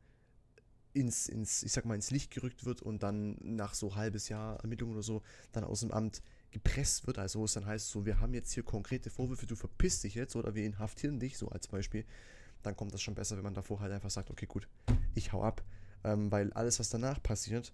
ins, 0.93 1.29
ins, 1.29 1.63
ich 1.63 1.73
sag 1.73 1.85
mal, 1.85 1.95
ins 1.95 2.11
Licht 2.11 2.31
gerückt 2.31 2.65
wird 2.65 2.83
und 2.83 3.03
dann 3.03 3.37
nach 3.41 3.75
so 3.75 3.95
halbes 3.95 4.29
Jahr 4.29 4.61
Ermittlungen 4.61 4.95
oder 4.95 5.03
so 5.03 5.23
dann 5.53 5.65
aus 5.65 5.81
dem 5.81 5.93
Amt 5.93 6.23
gepresst 6.51 7.07
wird, 7.07 7.19
also 7.19 7.41
wo 7.41 7.45
es 7.45 7.53
dann 7.53 7.67
heißt, 7.67 7.89
so, 7.89 8.07
wir 8.07 8.21
haben 8.21 8.35
jetzt 8.35 8.53
hier 8.53 8.65
konkrete 8.65 9.09
Vorwürfe, 9.09 9.47
du 9.47 9.55
verpisst 9.55 10.03
dich 10.03 10.15
jetzt 10.15 10.35
oder 10.35 10.55
wir 10.55 10.65
inhaftieren 10.65 11.21
dich, 11.21 11.38
so 11.38 11.49
als 11.49 11.69
Beispiel, 11.69 12.05
dann 12.62 12.76
kommt 12.76 12.93
das 12.93 13.03
schon 13.03 13.14
besser, 13.14 13.37
wenn 13.37 13.45
man 13.45 13.55
davor 13.55 13.81
halt 13.81 13.93
einfach 13.93 14.11
sagt, 14.11 14.31
okay, 14.31 14.47
gut, 14.47 14.69
ich 15.14 15.33
hau 15.33 15.43
ab. 15.43 15.64
Ähm, 16.03 16.33
weil 16.33 16.53
alles, 16.55 16.79
was 16.81 16.88
danach 16.88 17.23
passiert, 17.23 17.73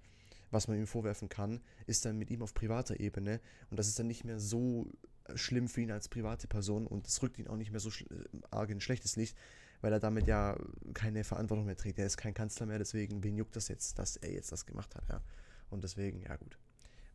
was 0.51 0.69
man 0.69 0.79
ihm 0.79 0.87
vorwerfen 0.87 1.29
kann, 1.29 1.61
ist 1.87 2.05
dann 2.05 2.19
mit 2.19 2.31
ihm 2.31 2.43
auf 2.43 2.55
privater 2.55 3.01
Ebene 3.01 3.41
und 3.71 3.79
das 3.79 3.89
ist 3.89 3.99
dann 3.99 4.07
nicht 4.07 4.25
mehr 4.25 4.41
so 4.41 4.91
schlimm 5.35 5.69
für 5.69 5.81
ihn 5.81 5.91
als 5.91 6.09
private 6.09 6.47
Person 6.47 6.87
und 6.87 7.07
das 7.07 7.23
rückt 7.23 7.39
ihn 7.39 7.49
auch 7.49 7.57
nicht 7.57 7.71
mehr 7.71 7.81
so 7.81 7.91
äh, 7.91 8.25
arg 8.51 8.71
in 8.71 8.81
schlechtes 8.81 9.17
Licht, 9.17 9.37
weil 9.87 9.93
er 9.93 10.01
damit 10.01 10.27
ja 10.27 10.59
keine 10.95 11.23
Verantwortung 11.23 11.65
mehr 11.65 11.77
trägt. 11.77 12.01
Er 12.01 12.07
ist 12.07 12.17
kein 12.17 12.35
Kanzler 12.35 12.67
mehr, 12.67 12.81
deswegen, 12.81 13.23
wen 13.23 13.37
juckt 13.37 13.55
das 13.55 13.69
jetzt, 13.69 14.01
dass 14.01 14.17
er 14.17 14.33
jetzt 14.33 14.51
das 14.51 14.67
gemacht 14.67 14.93
hat, 14.97 15.09
ja. 15.09 15.23
Und 15.71 15.85
deswegen, 15.85 16.23
ja 16.23 16.35
gut, 16.35 16.59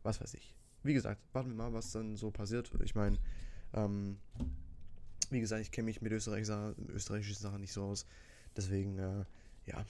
was 0.02 0.22
weiß 0.22 0.32
ich. 0.32 0.54
Wie 0.82 0.94
gesagt, 0.94 1.20
warten 1.34 1.50
wir 1.50 1.54
mal, 1.54 1.74
was 1.74 1.92
dann 1.92 2.16
so 2.16 2.30
passiert. 2.30 2.72
Ich 2.82 2.94
meine, 2.94 3.18
ähm, 3.74 4.16
wie 5.28 5.40
gesagt, 5.40 5.60
ich 5.60 5.70
kenne 5.70 5.84
mich 5.84 6.00
mit 6.00 6.12
Österreich, 6.12 6.48
österreichischen 6.88 7.42
Sachen 7.42 7.60
nicht 7.60 7.74
so 7.74 7.84
aus. 7.84 8.06
Deswegen, 8.56 8.98
äh, 8.98 9.26
ja, 9.66 9.84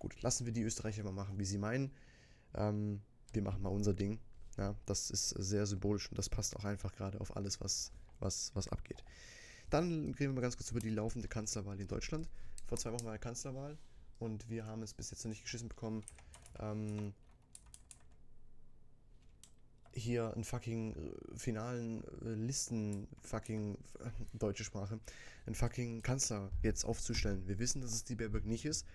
gut, 0.00 0.20
lassen 0.22 0.46
wir 0.46 0.52
die 0.52 0.62
Österreicher 0.62 1.04
mal 1.04 1.12
machen, 1.12 1.38
wie 1.38 1.44
sie 1.44 1.58
meinen. 1.58 1.92
Ähm, 2.56 3.02
wir 3.34 3.42
machen 3.42 3.62
mal 3.62 3.68
unser 3.68 3.94
Ding. 3.94 4.18
Ja, 4.58 4.74
das 4.84 5.12
ist 5.12 5.28
sehr 5.28 5.64
symbolisch 5.64 6.10
und 6.10 6.18
das 6.18 6.28
passt 6.28 6.56
auch 6.56 6.64
einfach 6.64 6.92
gerade 6.92 7.20
auf 7.20 7.36
alles, 7.36 7.60
was, 7.60 7.92
was, 8.18 8.50
was 8.56 8.66
abgeht. 8.66 9.04
Dann 9.70 10.14
reden 10.14 10.18
wir 10.18 10.32
mal 10.32 10.40
ganz 10.40 10.56
kurz 10.56 10.70
über 10.70 10.80
die 10.80 10.90
laufende 10.90 11.28
Kanzlerwahl 11.28 11.80
in 11.80 11.88
Deutschland. 11.88 12.28
Vor 12.66 12.78
zwei 12.78 12.92
Wochen 12.92 13.04
war 13.04 13.12
eine 13.12 13.18
Kanzlerwahl 13.18 13.76
und 14.18 14.48
wir 14.48 14.66
haben 14.66 14.82
es 14.82 14.94
bis 14.94 15.10
jetzt 15.10 15.24
noch 15.24 15.30
nicht 15.30 15.42
geschissen 15.42 15.68
bekommen, 15.68 16.04
ähm, 16.58 17.12
hier 19.92 20.32
einen 20.34 20.44
fucking 20.44 20.94
äh, 20.94 21.38
finalen 21.38 22.04
äh, 22.22 22.34
Listen, 22.34 23.08
fucking 23.22 23.76
äh, 24.00 24.10
deutsche 24.34 24.64
Sprache, 24.64 25.00
einen 25.46 25.54
fucking 25.54 26.02
Kanzler 26.02 26.50
jetzt 26.62 26.84
aufzustellen. 26.84 27.46
Wir 27.48 27.58
wissen, 27.58 27.80
dass 27.80 27.92
es 27.92 28.04
die 28.04 28.14
Baerbock 28.14 28.44
nicht 28.44 28.64
ist, 28.64 28.86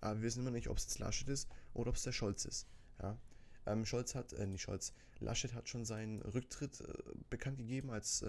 aber 0.00 0.16
wir 0.16 0.22
wissen 0.22 0.40
immer 0.40 0.50
nicht, 0.50 0.68
ob 0.68 0.78
es 0.78 0.84
jetzt 0.84 0.98
Laschet 0.98 1.28
ist 1.28 1.48
oder 1.74 1.90
ob 1.90 1.96
es 1.96 2.02
der 2.02 2.12
Scholz 2.12 2.44
ist. 2.44 2.66
Ja? 3.02 3.18
Ähm, 3.66 3.84
Scholz 3.84 4.14
hat, 4.14 4.32
äh, 4.32 4.46
nicht 4.46 4.62
Scholz, 4.62 4.92
Laschet 5.20 5.52
hat 5.54 5.68
schon 5.68 5.84
seinen 5.84 6.22
Rücktritt 6.22 6.80
äh, 6.80 6.94
bekannt 7.28 7.58
gegeben 7.58 7.90
als, 7.90 8.24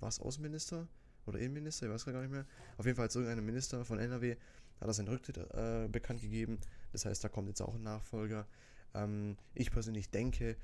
was, 0.00 0.20
Außenminister 0.20 0.88
oder 1.26 1.38
Innenminister, 1.38 1.86
ich 1.86 1.92
weiß 1.92 2.04
gar 2.06 2.20
nicht 2.20 2.30
mehr. 2.30 2.46
Auf 2.76 2.86
jeden 2.86 2.96
Fall 2.96 3.06
als 3.06 3.14
irgendein 3.14 3.44
Minister 3.44 3.84
von 3.84 3.98
NRW 3.98 4.36
hat 4.80 4.88
er 4.88 4.94
seinen 4.94 5.08
Rücktritt 5.08 5.36
äh, 5.36 5.88
bekannt 5.88 6.20
gegeben. 6.22 6.58
Das 6.92 7.04
heißt, 7.04 7.22
da 7.22 7.28
kommt 7.28 7.48
jetzt 7.48 7.60
auch 7.60 7.74
ein 7.74 7.82
Nachfolger. 7.82 8.46
Ähm, 8.94 9.36
ich 9.54 9.70
persönlich 9.70 10.10
denke, 10.10 10.56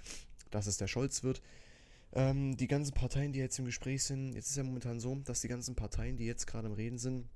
dass 0.51 0.67
es 0.67 0.79
der 0.79 0.87
Scholz 0.87 1.23
wird. 1.23 1.43
Ähm, 2.13 2.57
die 2.57 2.69
ganzen 2.69 2.95
Parteien, 2.95 3.33
die 3.33 3.41
jetzt 3.41 3.59
im 3.59 3.67
Gespräch 3.67 4.05
sind, 4.05 4.35
jetzt 4.35 4.51
ist 4.51 4.57
ja 4.57 4.65
momentan 4.65 5.01
so, 5.01 5.15
dass 5.17 5.43
die 5.43 5.49
ganzen 5.49 5.75
Parteien, 5.75 6.17
die 6.17 6.25
jetzt 6.25 6.47
gerade 6.47 6.67
im 6.67 6.73
Reden 6.73 6.99
sind, 6.99 7.27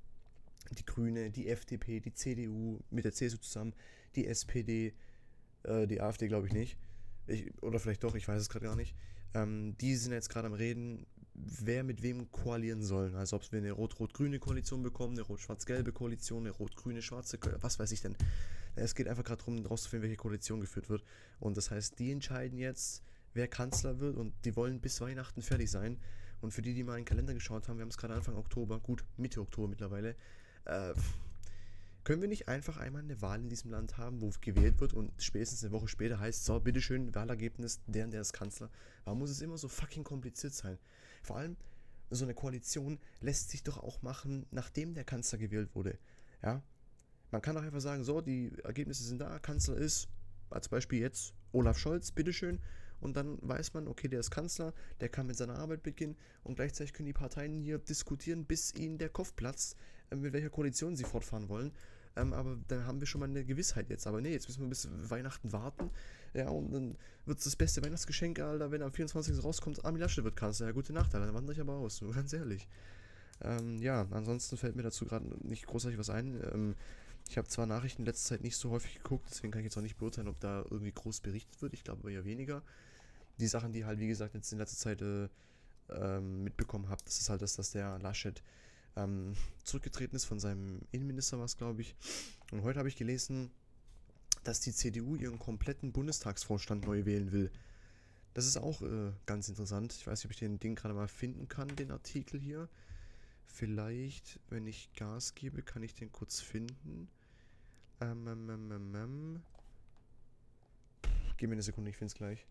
die 0.71 0.85
Grüne, 0.85 1.29
die 1.29 1.49
FDP, 1.49 1.99
die 1.99 2.13
CDU 2.13 2.79
mit 2.89 3.05
der 3.05 3.13
CSU 3.13 3.37
zusammen, 3.37 3.73
die 4.15 4.25
SPD, 4.27 4.93
äh, 5.63 5.87
die 5.87 6.01
AfD 6.01 6.27
glaube 6.27 6.47
ich 6.47 6.53
nicht, 6.53 6.77
ich, 7.27 7.51
oder 7.61 7.79
vielleicht 7.79 8.03
doch, 8.03 8.15
ich 8.15 8.27
weiß 8.27 8.41
es 8.41 8.49
gerade 8.49 8.65
gar 8.65 8.75
nicht, 8.75 8.95
ähm, 9.33 9.75
die 9.79 9.95
sind 9.95 10.13
jetzt 10.13 10.29
gerade 10.29 10.47
am 10.47 10.53
Reden, 10.53 11.05
wer 11.45 11.83
mit 11.83 12.01
wem 12.03 12.31
koalieren 12.31 12.83
soll. 12.83 13.15
Also 13.15 13.35
ob 13.35 13.51
wir 13.51 13.59
eine 13.59 13.71
rot-rot-grüne 13.71 14.39
Koalition 14.39 14.83
bekommen, 14.83 15.13
eine 15.13 15.21
rot-schwarz-gelbe 15.21 15.91
Koalition, 15.91 16.43
eine 16.43 16.51
rot-grüne, 16.51 17.01
schwarze, 17.01 17.37
was 17.61 17.79
weiß 17.79 17.91
ich 17.91 18.01
denn. 18.01 18.15
Es 18.75 18.95
geht 18.95 19.07
einfach 19.07 19.23
gerade 19.23 19.39
darum, 19.39 19.61
herauszufinden, 19.61 20.03
welche 20.03 20.17
Koalition 20.17 20.61
geführt 20.61 20.89
wird. 20.89 21.03
Und 21.39 21.57
das 21.57 21.71
heißt, 21.71 21.99
die 21.99 22.11
entscheiden 22.11 22.57
jetzt, 22.57 23.03
wer 23.33 23.47
Kanzler 23.47 23.99
wird 23.99 24.17
und 24.17 24.33
die 24.45 24.55
wollen 24.55 24.79
bis 24.79 25.01
Weihnachten 25.01 25.41
fertig 25.41 25.69
sein. 25.69 25.99
Und 26.41 26.51
für 26.51 26.61
die, 26.61 26.73
die 26.73 26.83
mal 26.83 26.93
in 26.93 27.01
den 27.01 27.05
Kalender 27.05 27.33
geschaut 27.33 27.67
haben, 27.67 27.77
wir 27.77 27.83
haben 27.83 27.89
es 27.89 27.97
gerade 27.97 28.13
Anfang 28.13 28.35
Oktober, 28.35 28.79
gut, 28.79 29.03
Mitte 29.17 29.41
Oktober 29.41 29.67
mittlerweile, 29.67 30.15
äh, 30.65 30.93
können 32.03 32.21
wir 32.21 32.29
nicht 32.29 32.47
einfach 32.47 32.77
einmal 32.77 33.03
eine 33.03 33.21
Wahl 33.21 33.39
in 33.39 33.49
diesem 33.49 33.71
Land 33.71 33.97
haben, 33.97 34.21
wo 34.21 34.31
gewählt 34.41 34.79
wird 34.79 34.93
und 34.93 35.11
spätestens 35.21 35.63
eine 35.63 35.71
Woche 35.71 35.87
später 35.87 36.19
heißt, 36.19 36.45
so, 36.45 36.59
bitteschön, 36.59 37.13
Wahlergebnis, 37.13 37.81
der 37.87 38.05
und 38.05 38.11
der 38.11 38.21
ist 38.21 38.33
Kanzler. 38.33 38.69
Warum 39.03 39.19
muss 39.19 39.29
es 39.29 39.41
immer 39.41 39.57
so 39.57 39.67
fucking 39.67 40.03
kompliziert 40.03 40.53
sein? 40.53 40.79
Vor 41.21 41.37
allem, 41.37 41.57
so 42.09 42.25
eine 42.25 42.33
Koalition 42.33 42.99
lässt 43.21 43.51
sich 43.51 43.63
doch 43.63 43.77
auch 43.77 44.01
machen, 44.01 44.45
nachdem 44.51 44.93
der 44.93 45.03
Kanzler 45.03 45.37
gewählt 45.37 45.69
wurde. 45.75 45.97
Ja? 46.43 46.61
Man 47.31 47.41
kann 47.41 47.55
doch 47.55 47.63
einfach 47.63 47.81
sagen, 47.81 48.03
so, 48.03 48.19
die 48.21 48.51
Ergebnisse 48.63 49.03
sind 49.03 49.19
da, 49.19 49.39
Kanzler 49.39 49.77
ist, 49.77 50.07
als 50.49 50.67
Beispiel 50.67 50.99
jetzt 50.99 51.33
Olaf 51.53 51.77
Scholz, 51.77 52.11
bitteschön, 52.11 52.59
und 52.99 53.17
dann 53.17 53.39
weiß 53.41 53.73
man, 53.73 53.87
okay, 53.87 54.07
der 54.07 54.19
ist 54.19 54.29
Kanzler, 54.29 54.73
der 54.99 55.09
kann 55.09 55.25
mit 55.27 55.35
seiner 55.35 55.57
Arbeit 55.57 55.81
beginnen 55.81 56.15
und 56.43 56.55
gleichzeitig 56.55 56.93
können 56.93 57.07
die 57.07 57.13
Parteien 57.13 57.59
hier 57.59 57.79
diskutieren, 57.79 58.45
bis 58.45 58.73
ihnen 58.75 58.99
der 58.99 59.09
Kopf 59.09 59.35
platzt, 59.35 59.75
mit 60.15 60.33
welcher 60.33 60.49
Koalition 60.49 60.95
sie 60.95 61.03
fortfahren 61.03 61.49
wollen. 61.49 61.71
Ähm, 62.15 62.33
aber 62.33 62.57
da 62.67 62.83
haben 62.83 62.99
wir 62.99 63.07
schon 63.07 63.19
mal 63.19 63.29
eine 63.29 63.45
Gewissheit 63.45 63.89
jetzt. 63.89 64.05
Aber 64.05 64.21
nee, 64.21 64.31
jetzt 64.31 64.47
müssen 64.47 64.61
wir 64.61 64.69
bis 64.69 64.89
Weihnachten 65.09 65.51
warten. 65.53 65.89
Ja, 66.33 66.49
und 66.49 66.71
dann 66.71 66.97
wird 67.25 67.39
es 67.39 67.45
das 67.45 67.55
beste 67.55 67.83
Weihnachtsgeschenk, 67.83 68.39
Alter, 68.39 68.71
wenn 68.71 68.81
am 68.81 68.91
24. 68.91 69.43
rauskommt, 69.43 69.85
Armin 69.85 70.01
Laschet 70.01 70.23
wird 70.23 70.35
Kanzler. 70.35 70.67
Ja, 70.67 70.71
gute 70.73 70.93
Nacht, 70.93 71.13
Alter, 71.13 71.25
dann 71.25 71.35
wandere 71.35 71.53
ich 71.53 71.61
aber 71.61 71.73
aus, 71.73 72.03
ganz 72.13 72.33
ehrlich. 72.33 72.67
Ähm, 73.41 73.81
ja, 73.81 74.07
ansonsten 74.11 74.57
fällt 74.57 74.75
mir 74.75 74.83
dazu 74.83 75.05
gerade 75.05 75.25
nicht 75.47 75.65
großartig 75.65 75.97
was 75.97 76.09
ein. 76.09 76.39
Ähm, 76.53 76.75
ich 77.29 77.37
habe 77.37 77.47
zwar 77.47 77.65
Nachrichten 77.65 78.01
in 78.01 78.05
letzter 78.05 78.29
Zeit 78.29 78.43
nicht 78.43 78.57
so 78.57 78.71
häufig 78.71 78.95
geguckt, 78.95 79.27
deswegen 79.29 79.51
kann 79.51 79.61
ich 79.61 79.65
jetzt 79.65 79.77
auch 79.77 79.81
nicht 79.81 79.97
beurteilen, 79.97 80.27
ob 80.27 80.39
da 80.39 80.65
irgendwie 80.69 80.91
groß 80.91 81.21
berichtet 81.21 81.61
wird. 81.61 81.73
Ich 81.73 81.83
glaube 81.83 82.01
aber 82.01 82.11
eher 82.11 82.25
weniger 82.25 82.61
die 83.39 83.47
Sachen, 83.47 83.73
die 83.73 83.85
halt, 83.85 83.99
wie 83.99 84.07
gesagt, 84.07 84.35
jetzt 84.35 84.51
in 84.51 84.59
letzter 84.59 84.77
Zeit 84.77 85.01
äh, 85.01 85.27
ähm, 85.89 86.43
mitbekommen 86.43 86.89
habe, 86.89 87.01
das 87.03 87.19
ist 87.19 87.29
halt 87.29 87.41
das, 87.41 87.55
dass 87.55 87.71
der 87.71 87.99
Laschet 87.99 88.41
ähm, 88.95 89.35
zurückgetreten 89.63 90.15
ist 90.15 90.25
von 90.25 90.39
seinem 90.39 90.81
Innenminister, 90.91 91.39
was 91.39 91.57
glaube 91.57 91.81
ich. 91.81 91.95
Und 92.51 92.63
heute 92.63 92.79
habe 92.79 92.89
ich 92.89 92.95
gelesen, 92.95 93.51
dass 94.43 94.59
die 94.59 94.73
CDU 94.73 95.15
ihren 95.15 95.39
kompletten 95.39 95.91
Bundestagsvorstand 95.91 96.85
neu 96.85 97.05
wählen 97.05 97.31
will. 97.31 97.51
Das 98.33 98.45
ist 98.45 98.57
auch 98.57 98.81
äh, 98.81 99.11
ganz 99.25 99.49
interessant. 99.49 99.93
Ich 99.93 100.07
weiß 100.07 100.19
nicht, 100.19 100.25
ob 100.25 100.31
ich 100.31 100.39
den 100.39 100.59
Ding 100.59 100.75
gerade 100.75 100.93
mal 100.93 101.07
finden 101.07 101.47
kann, 101.47 101.75
den 101.75 101.91
Artikel 101.91 102.39
hier. 102.39 102.69
Vielleicht, 103.45 104.39
wenn 104.49 104.65
ich 104.65 104.91
Gas 104.93 105.35
gebe, 105.35 105.61
kann 105.61 105.83
ich 105.83 105.93
den 105.93 106.11
kurz 106.11 106.39
finden. 106.39 107.09
Ähm, 107.99 108.27
ähm, 108.27 108.49
ähm, 108.49 108.71
ähm, 108.71 108.95
ähm. 108.95 109.41
Gib 111.37 111.49
mir 111.49 111.55
eine 111.55 111.61
Sekunde, 111.61 111.89
ich 111.89 111.97
finde 111.97 112.11
es 112.11 112.15
gleich. 112.15 112.45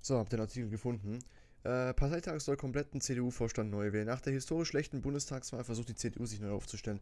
So, 0.00 0.18
hab 0.18 0.28
den 0.28 0.40
Artikel 0.40 0.68
gefunden. 0.68 1.20
Äh, 1.64 1.94
Parteitag 1.94 2.40
soll 2.40 2.58
kompletten 2.58 3.00
CDU-Vorstand 3.00 3.70
neu 3.70 3.92
wählen. 3.94 4.06
Nach 4.06 4.20
der 4.20 4.34
historisch 4.34 4.68
schlechten 4.68 5.00
Bundestagswahl 5.00 5.64
versucht 5.64 5.88
die 5.88 5.94
CDU 5.94 6.26
sich 6.26 6.38
neu 6.38 6.50
aufzustellen. 6.50 7.00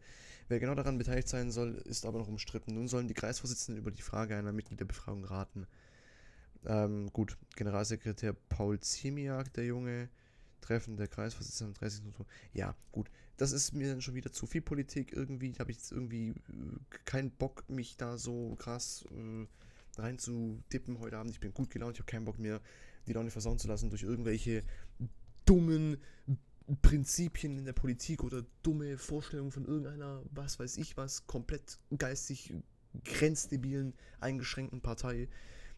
Wer 0.49 0.61
genau 0.61 0.77
daran 0.77 0.99
beteiligt 0.99 1.29
sein 1.29 1.51
soll, 1.51 1.75
ist 1.85 2.07
aber 2.07 2.21
noch 2.21 2.29
umstritten. 2.29 2.75
Nun 2.75 2.87
sollen 2.87 3.09
die 3.09 3.15
Kreisvorsitzenden 3.15 3.83
über 3.83 3.91
die 3.91 4.03
Frage 4.03 4.37
einer 4.37 4.53
Mitgliederbefragung 4.53 5.25
raten. 5.25 5.67
Ähm, 6.65 7.13
gut, 7.13 7.37
Generalsekretär 7.57 8.35
Paul 8.49 8.79
Ziemiak, 8.79 9.53
der 9.55 9.65
Junge, 9.67 10.09
Treffen 10.61 10.97
der 10.97 11.09
Kreisvorsitzenden 11.09 11.75
am 11.75 11.81
30. 11.81 12.07
Oktober. 12.07 12.31
Ja, 12.53 12.77
gut. 12.93 13.11
Das 13.39 13.51
ist 13.51 13.73
mir 13.73 13.89
dann 13.89 14.01
schon 14.01 14.15
wieder 14.15 14.31
zu 14.31 14.47
viel 14.47 14.63
Politik. 14.63 15.13
Irgendwie 15.13 15.53
habe 15.59 15.73
ich 15.73 15.79
jetzt 15.79 15.91
irgendwie 15.91 16.29
äh, 16.29 16.35
keinen 17.05 17.33
Bock, 17.33 17.65
mich 17.69 17.97
da 17.97 18.17
so 18.17 18.55
krass 18.61 19.05
äh, 19.11 20.01
reinzudippen 20.01 21.01
heute 21.01 21.19
Abend. 21.19 21.33
Ich 21.33 21.41
bin 21.41 21.53
gut 21.53 21.71
gelaunt, 21.71 21.97
ich 21.97 22.01
habe 22.01 22.11
keinen 22.11 22.27
Bock 22.27 22.39
mehr 22.39 22.61
die 23.07 23.13
Laune 23.13 23.31
versauen 23.31 23.59
zu 23.59 23.69
lassen 23.69 23.91
durch 23.91 24.03
irgendwelche 24.03 24.63
dummen 25.45 25.99
Prinzipien 26.81 27.59
in 27.59 27.65
der 27.65 27.73
Politik 27.73 28.23
oder 28.23 28.45
dumme 28.63 28.97
Vorstellungen 28.97 29.51
von 29.51 29.65
irgendeiner, 29.65 30.23
was 30.31 30.59
weiß 30.59 30.77
ich 30.77 30.97
was, 30.97 31.27
komplett 31.27 31.79
geistig 31.97 32.55
grenzdebilen, 33.05 33.95
eingeschränkten 34.21 34.81
Partei, 34.81 35.29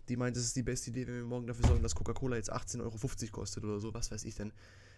die 0.09 0.17
meint, 0.17 0.37
es 0.37 0.45
ist 0.45 0.57
die 0.57 0.63
beste 0.63 0.91
Idee, 0.91 1.07
wenn 1.07 1.15
wir 1.15 1.25
morgen 1.25 1.47
dafür 1.47 1.67
sorgen, 1.67 1.83
dass 1.83 1.95
Coca-Cola 1.95 2.37
jetzt 2.37 2.53
18,50 2.53 2.81
Euro 2.83 3.33
kostet 3.33 3.65
oder 3.65 3.81
so, 3.81 3.95
was 3.95 4.11
weiß 4.11 4.25
ich 4.25 4.35
denn. 4.35 4.53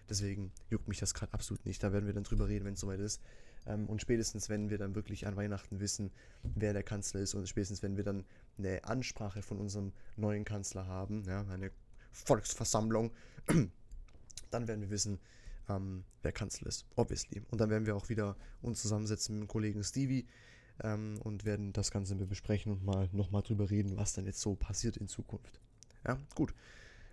Deswegen 0.09 0.53
juckt 0.71 0.89
mich 0.89 0.99
das 0.99 1.15
gerade 1.15 1.33
absolut 1.33 1.65
nicht. 1.65 1.83
Da 1.83 1.93
werden 1.93 2.07
wir 2.07 2.15
dann 2.15 2.25
drüber 2.25 2.49
reden, 2.49 2.65
wenn 2.65 2.75
es 2.75 2.81
soweit 2.81 3.01
ist. 3.01 3.21
Ähm, 3.67 3.87
und 3.87 4.01
spätestens, 4.01 4.49
wenn 4.49 4.71
wir 4.71 4.79
dann 4.79 4.95
wirklich 4.95 5.27
an 5.27 5.37
Weihnachten 5.37 5.81
wissen, 5.81 6.11
wer 6.43 6.73
der 6.73 6.83
Kanzler 6.83 7.21
ist 7.21 7.35
und 7.35 7.49
spätestens, 7.49 7.83
wenn 7.83 7.97
wir 7.97 8.05
dann 8.05 8.25
eine 8.59 8.85
Ansprache 8.85 9.43
von 9.43 9.59
unserem 9.59 9.93
neuen 10.17 10.45
Kanzler 10.45 10.87
haben, 10.87 11.25
ja, 11.25 11.45
eine 11.49 11.71
Volksversammlung, 12.25 13.13
dann 14.51 14.69
werden 14.69 14.81
wir 14.81 14.91
wissen, 14.91 15.19
ähm, 15.69 16.05
wer 16.23 16.33
Kanzler 16.33 16.69
ist, 16.69 16.87
obviously. 16.97 17.43
Und 17.51 17.61
dann 17.61 17.71
werden 17.71 17.87
wir 17.87 17.97
auch 17.97 18.09
wieder 18.09 18.37
uns 18.63 18.83
zusammensetzen 18.83 19.35
mit 19.39 19.49
dem 19.49 19.49
Kollegen 19.49 19.83
Stevie 19.85 20.27
ähm, 20.83 21.19
und 21.23 21.45
werden 21.45 21.73
das 21.73 21.91
Ganze 21.91 22.15
besprechen 22.15 22.73
und 22.73 22.85
mal 22.85 23.09
nochmal 23.13 23.43
drüber 23.43 23.71
reden, 23.71 23.97
was 23.97 24.13
dann 24.13 24.27
jetzt 24.27 24.41
so 24.41 24.55
passiert 24.55 24.97
in 24.97 25.09
Zukunft. 25.09 25.61
Ja, 26.07 26.19
gut. 26.35 26.55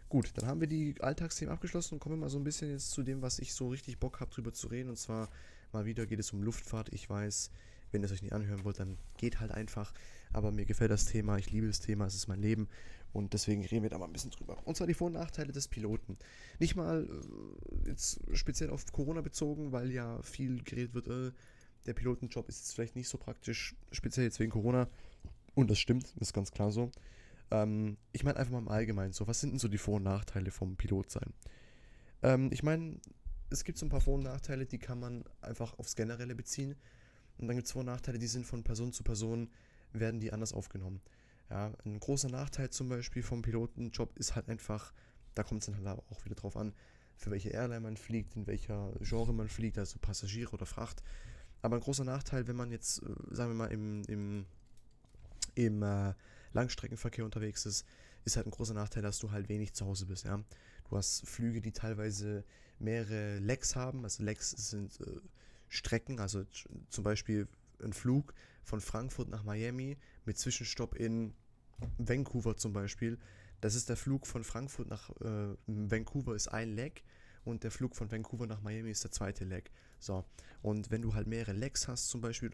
Gut, 0.09 0.31
dann 0.35 0.47
haben 0.47 0.59
wir 0.59 0.67
die 0.67 0.95
Alltagsthemen 0.99 1.51
abgeschlossen 1.51 1.95
und 1.95 1.99
kommen 1.99 2.19
mal 2.19 2.29
so 2.29 2.37
ein 2.37 2.43
bisschen 2.43 2.69
jetzt 2.69 2.91
zu 2.91 3.01
dem, 3.01 3.23
was 3.23 3.39
ich 3.39 3.53
so 3.53 3.69
richtig 3.69 3.99
Bock 3.99 4.19
habe, 4.19 4.31
drüber 4.31 4.53
zu 4.53 4.67
reden. 4.67 4.89
Und 4.89 4.97
zwar 4.97 5.29
mal 5.71 5.85
wieder 5.85 6.05
geht 6.05 6.19
es 6.19 6.31
um 6.31 6.43
Luftfahrt. 6.43 6.93
Ich 6.93 7.09
weiß, 7.09 7.49
wenn 7.91 8.03
ihr 8.03 8.05
es 8.05 8.11
euch 8.11 8.21
nicht 8.21 8.33
anhören 8.33 8.63
wollt, 8.63 8.79
dann 8.79 8.99
geht 9.17 9.39
halt 9.39 9.51
einfach. 9.51 9.91
Aber 10.31 10.51
mir 10.51 10.65
gefällt 10.65 10.91
das 10.91 11.05
Thema, 11.05 11.37
ich 11.37 11.49
liebe 11.49 11.65
das 11.65 11.79
Thema, 11.79 12.05
es 12.05 12.13
ist 12.13 12.27
mein 12.27 12.41
Leben 12.41 12.67
und 13.13 13.33
deswegen 13.33 13.63
reden 13.63 13.83
wir 13.83 13.89
da 13.89 13.97
mal 13.97 14.05
ein 14.05 14.13
bisschen 14.13 14.31
drüber. 14.31 14.57
Und 14.65 14.75
zwar 14.75 14.87
die 14.87 14.95
Vor- 14.95 15.07
und 15.07 15.13
Nachteile 15.13 15.51
des 15.51 15.67
Piloten. 15.67 16.17
Nicht 16.59 16.75
mal 16.75 17.07
äh, 17.07 17.89
jetzt 17.89 18.19
speziell 18.33 18.71
auf 18.71 18.91
Corona 18.91 19.21
bezogen, 19.21 19.71
weil 19.71 19.91
ja 19.91 20.21
viel 20.23 20.63
geredet 20.63 20.93
wird, 20.93 21.07
äh, 21.07 21.31
der 21.85 21.93
Pilotenjob 21.93 22.49
ist 22.49 22.59
jetzt 22.59 22.73
vielleicht 22.73 22.95
nicht 22.95 23.09
so 23.09 23.17
praktisch, 23.17 23.75
speziell 23.91 24.25
jetzt 24.25 24.39
wegen 24.39 24.51
Corona. 24.51 24.87
Und 25.53 25.69
das 25.69 25.79
stimmt, 25.79 26.05
das 26.15 26.29
ist 26.29 26.33
ganz 26.33 26.51
klar 26.51 26.71
so. 26.71 26.91
Ähm, 27.51 27.97
ich 28.11 28.23
meine 28.23 28.39
einfach 28.39 28.51
mal 28.51 28.59
im 28.59 28.67
Allgemeinen 28.67 29.13
so, 29.13 29.27
was 29.27 29.39
sind 29.39 29.51
denn 29.51 29.59
so 29.59 29.67
die 29.67 29.77
Vor- 29.77 29.95
und 29.95 30.03
Nachteile 30.03 30.49
vom 30.49 30.75
Pilotsein? 30.75 31.33
Ähm, 32.23 32.49
ich 32.51 32.63
meine, 32.63 32.99
es 33.51 33.63
gibt 33.63 33.77
so 33.77 33.85
ein 33.85 33.89
paar 33.89 34.01
Vor- 34.01 34.15
und 34.15 34.23
Nachteile, 34.23 34.65
die 34.65 34.79
kann 34.79 34.99
man 34.99 35.23
einfach 35.41 35.77
aufs 35.77 35.95
Generelle 35.95 36.33
beziehen. 36.33 36.75
Und 37.37 37.47
dann 37.47 37.55
gibt 37.55 37.67
es 37.67 37.73
Vor- 37.73 37.81
und 37.81 37.87
Nachteile, 37.87 38.17
die 38.17 38.27
sind 38.27 38.47
von 38.47 38.63
Person 38.63 38.91
zu 38.91 39.03
Person, 39.03 39.49
werden 39.91 40.19
die 40.19 40.33
anders 40.33 40.53
aufgenommen. 40.53 41.01
Ja, 41.53 41.71
ein 41.85 41.99
großer 41.99 42.29
Nachteil 42.29 42.71
zum 42.71 42.89
Beispiel 42.89 43.21
vom 43.21 43.43
Pilotenjob 43.43 44.17
ist 44.17 44.33
halt 44.33 44.49
einfach, 44.49 44.91
da 45.35 45.43
kommt 45.43 45.61
es 45.61 45.67
dann 45.67 45.85
halt 45.85 45.99
auch 46.09 46.25
wieder 46.25 46.33
drauf 46.33 46.57
an, 46.57 46.73
für 47.15 47.29
welche 47.29 47.49
Airline 47.49 47.81
man 47.81 47.95
fliegt, 47.95 48.35
in 48.35 48.47
welcher 48.47 48.91
Genre 49.01 49.33
man 49.33 49.47
fliegt, 49.47 49.77
also 49.77 49.99
Passagiere 49.99 50.51
oder 50.53 50.65
Fracht. 50.65 51.03
Aber 51.61 51.75
ein 51.75 51.81
großer 51.81 52.05
Nachteil, 52.05 52.47
wenn 52.47 52.55
man 52.55 52.71
jetzt, 52.71 53.03
äh, 53.03 53.05
sagen 53.29 53.51
wir 53.51 53.55
mal, 53.55 53.71
im, 53.71 54.01
im, 54.05 54.45
im 55.53 55.83
äh, 55.83 56.15
Langstreckenverkehr 56.53 57.23
unterwegs 57.23 57.67
ist, 57.67 57.85
ist 58.25 58.35
halt 58.35 58.47
ein 58.47 58.51
großer 58.51 58.73
Nachteil, 58.73 59.03
dass 59.03 59.19
du 59.19 59.29
halt 59.29 59.47
wenig 59.47 59.73
zu 59.73 59.85
Hause 59.85 60.07
bist. 60.07 60.25
Ja? 60.25 60.43
Du 60.89 60.97
hast 60.97 61.27
Flüge, 61.27 61.61
die 61.61 61.71
teilweise 61.71 62.43
mehrere 62.79 63.37
Legs 63.37 63.75
haben. 63.75 64.03
Also 64.05 64.23
Legs 64.23 64.49
sind 64.49 64.99
äh, 65.01 65.21
Strecken, 65.69 66.19
also 66.19 66.45
zum 66.89 67.03
Beispiel 67.03 67.47
ein 67.83 67.93
Flug 67.93 68.33
von 68.63 68.81
Frankfurt 68.81 69.29
nach 69.29 69.43
Miami 69.43 69.97
mit 70.25 70.39
Zwischenstopp 70.39 70.95
in 70.95 71.35
Vancouver 71.97 72.55
zum 72.57 72.73
Beispiel. 72.73 73.17
Das 73.61 73.75
ist 73.75 73.89
der 73.89 73.95
Flug 73.95 74.27
von 74.27 74.43
Frankfurt 74.43 74.89
nach 74.89 75.09
äh, 75.21 75.55
Vancouver 75.67 76.35
ist 76.35 76.49
ein 76.49 76.75
Leg 76.75 77.03
und 77.45 77.63
der 77.63 77.71
Flug 77.71 77.95
von 77.95 78.11
Vancouver 78.11 78.47
nach 78.47 78.61
Miami 78.61 78.91
ist 78.91 79.03
der 79.03 79.11
zweite 79.11 79.45
Leg. 79.45 79.71
So, 79.99 80.25
und 80.61 80.91
wenn 80.91 81.01
du 81.01 81.13
halt 81.13 81.27
mehrere 81.27 81.53
Legs 81.53 81.87
hast 81.87 82.09
zum 82.09 82.21
Beispiel, 82.21 82.51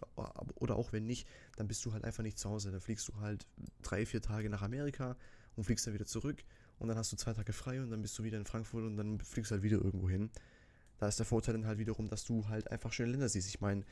oder 0.55 0.75
auch 0.75 0.93
wenn 0.93 1.05
nicht, 1.05 1.27
dann 1.57 1.67
bist 1.67 1.85
du 1.85 1.93
halt 1.93 2.03
einfach 2.03 2.23
nicht 2.23 2.37
zu 2.37 2.49
Hause. 2.49 2.71
Dann 2.71 2.81
fliegst 2.81 3.07
du 3.07 3.15
halt 3.19 3.47
drei, 3.81 4.05
vier 4.05 4.21
Tage 4.21 4.49
nach 4.49 4.61
Amerika 4.61 5.15
und 5.55 5.63
fliegst 5.63 5.85
dann 5.87 5.93
wieder 5.93 6.05
zurück 6.05 6.43
und 6.79 6.87
dann 6.87 6.97
hast 6.97 7.11
du 7.11 7.17
zwei 7.17 7.33
Tage 7.33 7.53
frei 7.53 7.81
und 7.81 7.91
dann 7.91 8.01
bist 8.01 8.17
du 8.17 8.23
wieder 8.23 8.37
in 8.37 8.45
Frankfurt 8.45 8.83
und 8.83 8.97
dann 8.97 9.19
fliegst 9.19 9.51
halt 9.51 9.63
wieder 9.63 9.77
irgendwo 9.77 10.09
hin. 10.09 10.29
Da 10.97 11.07
ist 11.07 11.19
der 11.19 11.25
Vorteil 11.25 11.53
dann 11.53 11.65
halt 11.65 11.79
wiederum, 11.79 12.09
dass 12.09 12.25
du 12.25 12.47
halt 12.47 12.69
einfach 12.71 12.91
schöne 12.91 13.11
Länder 13.11 13.29
siehst. 13.29 13.47
Ich 13.47 13.61
meine, 13.61 13.85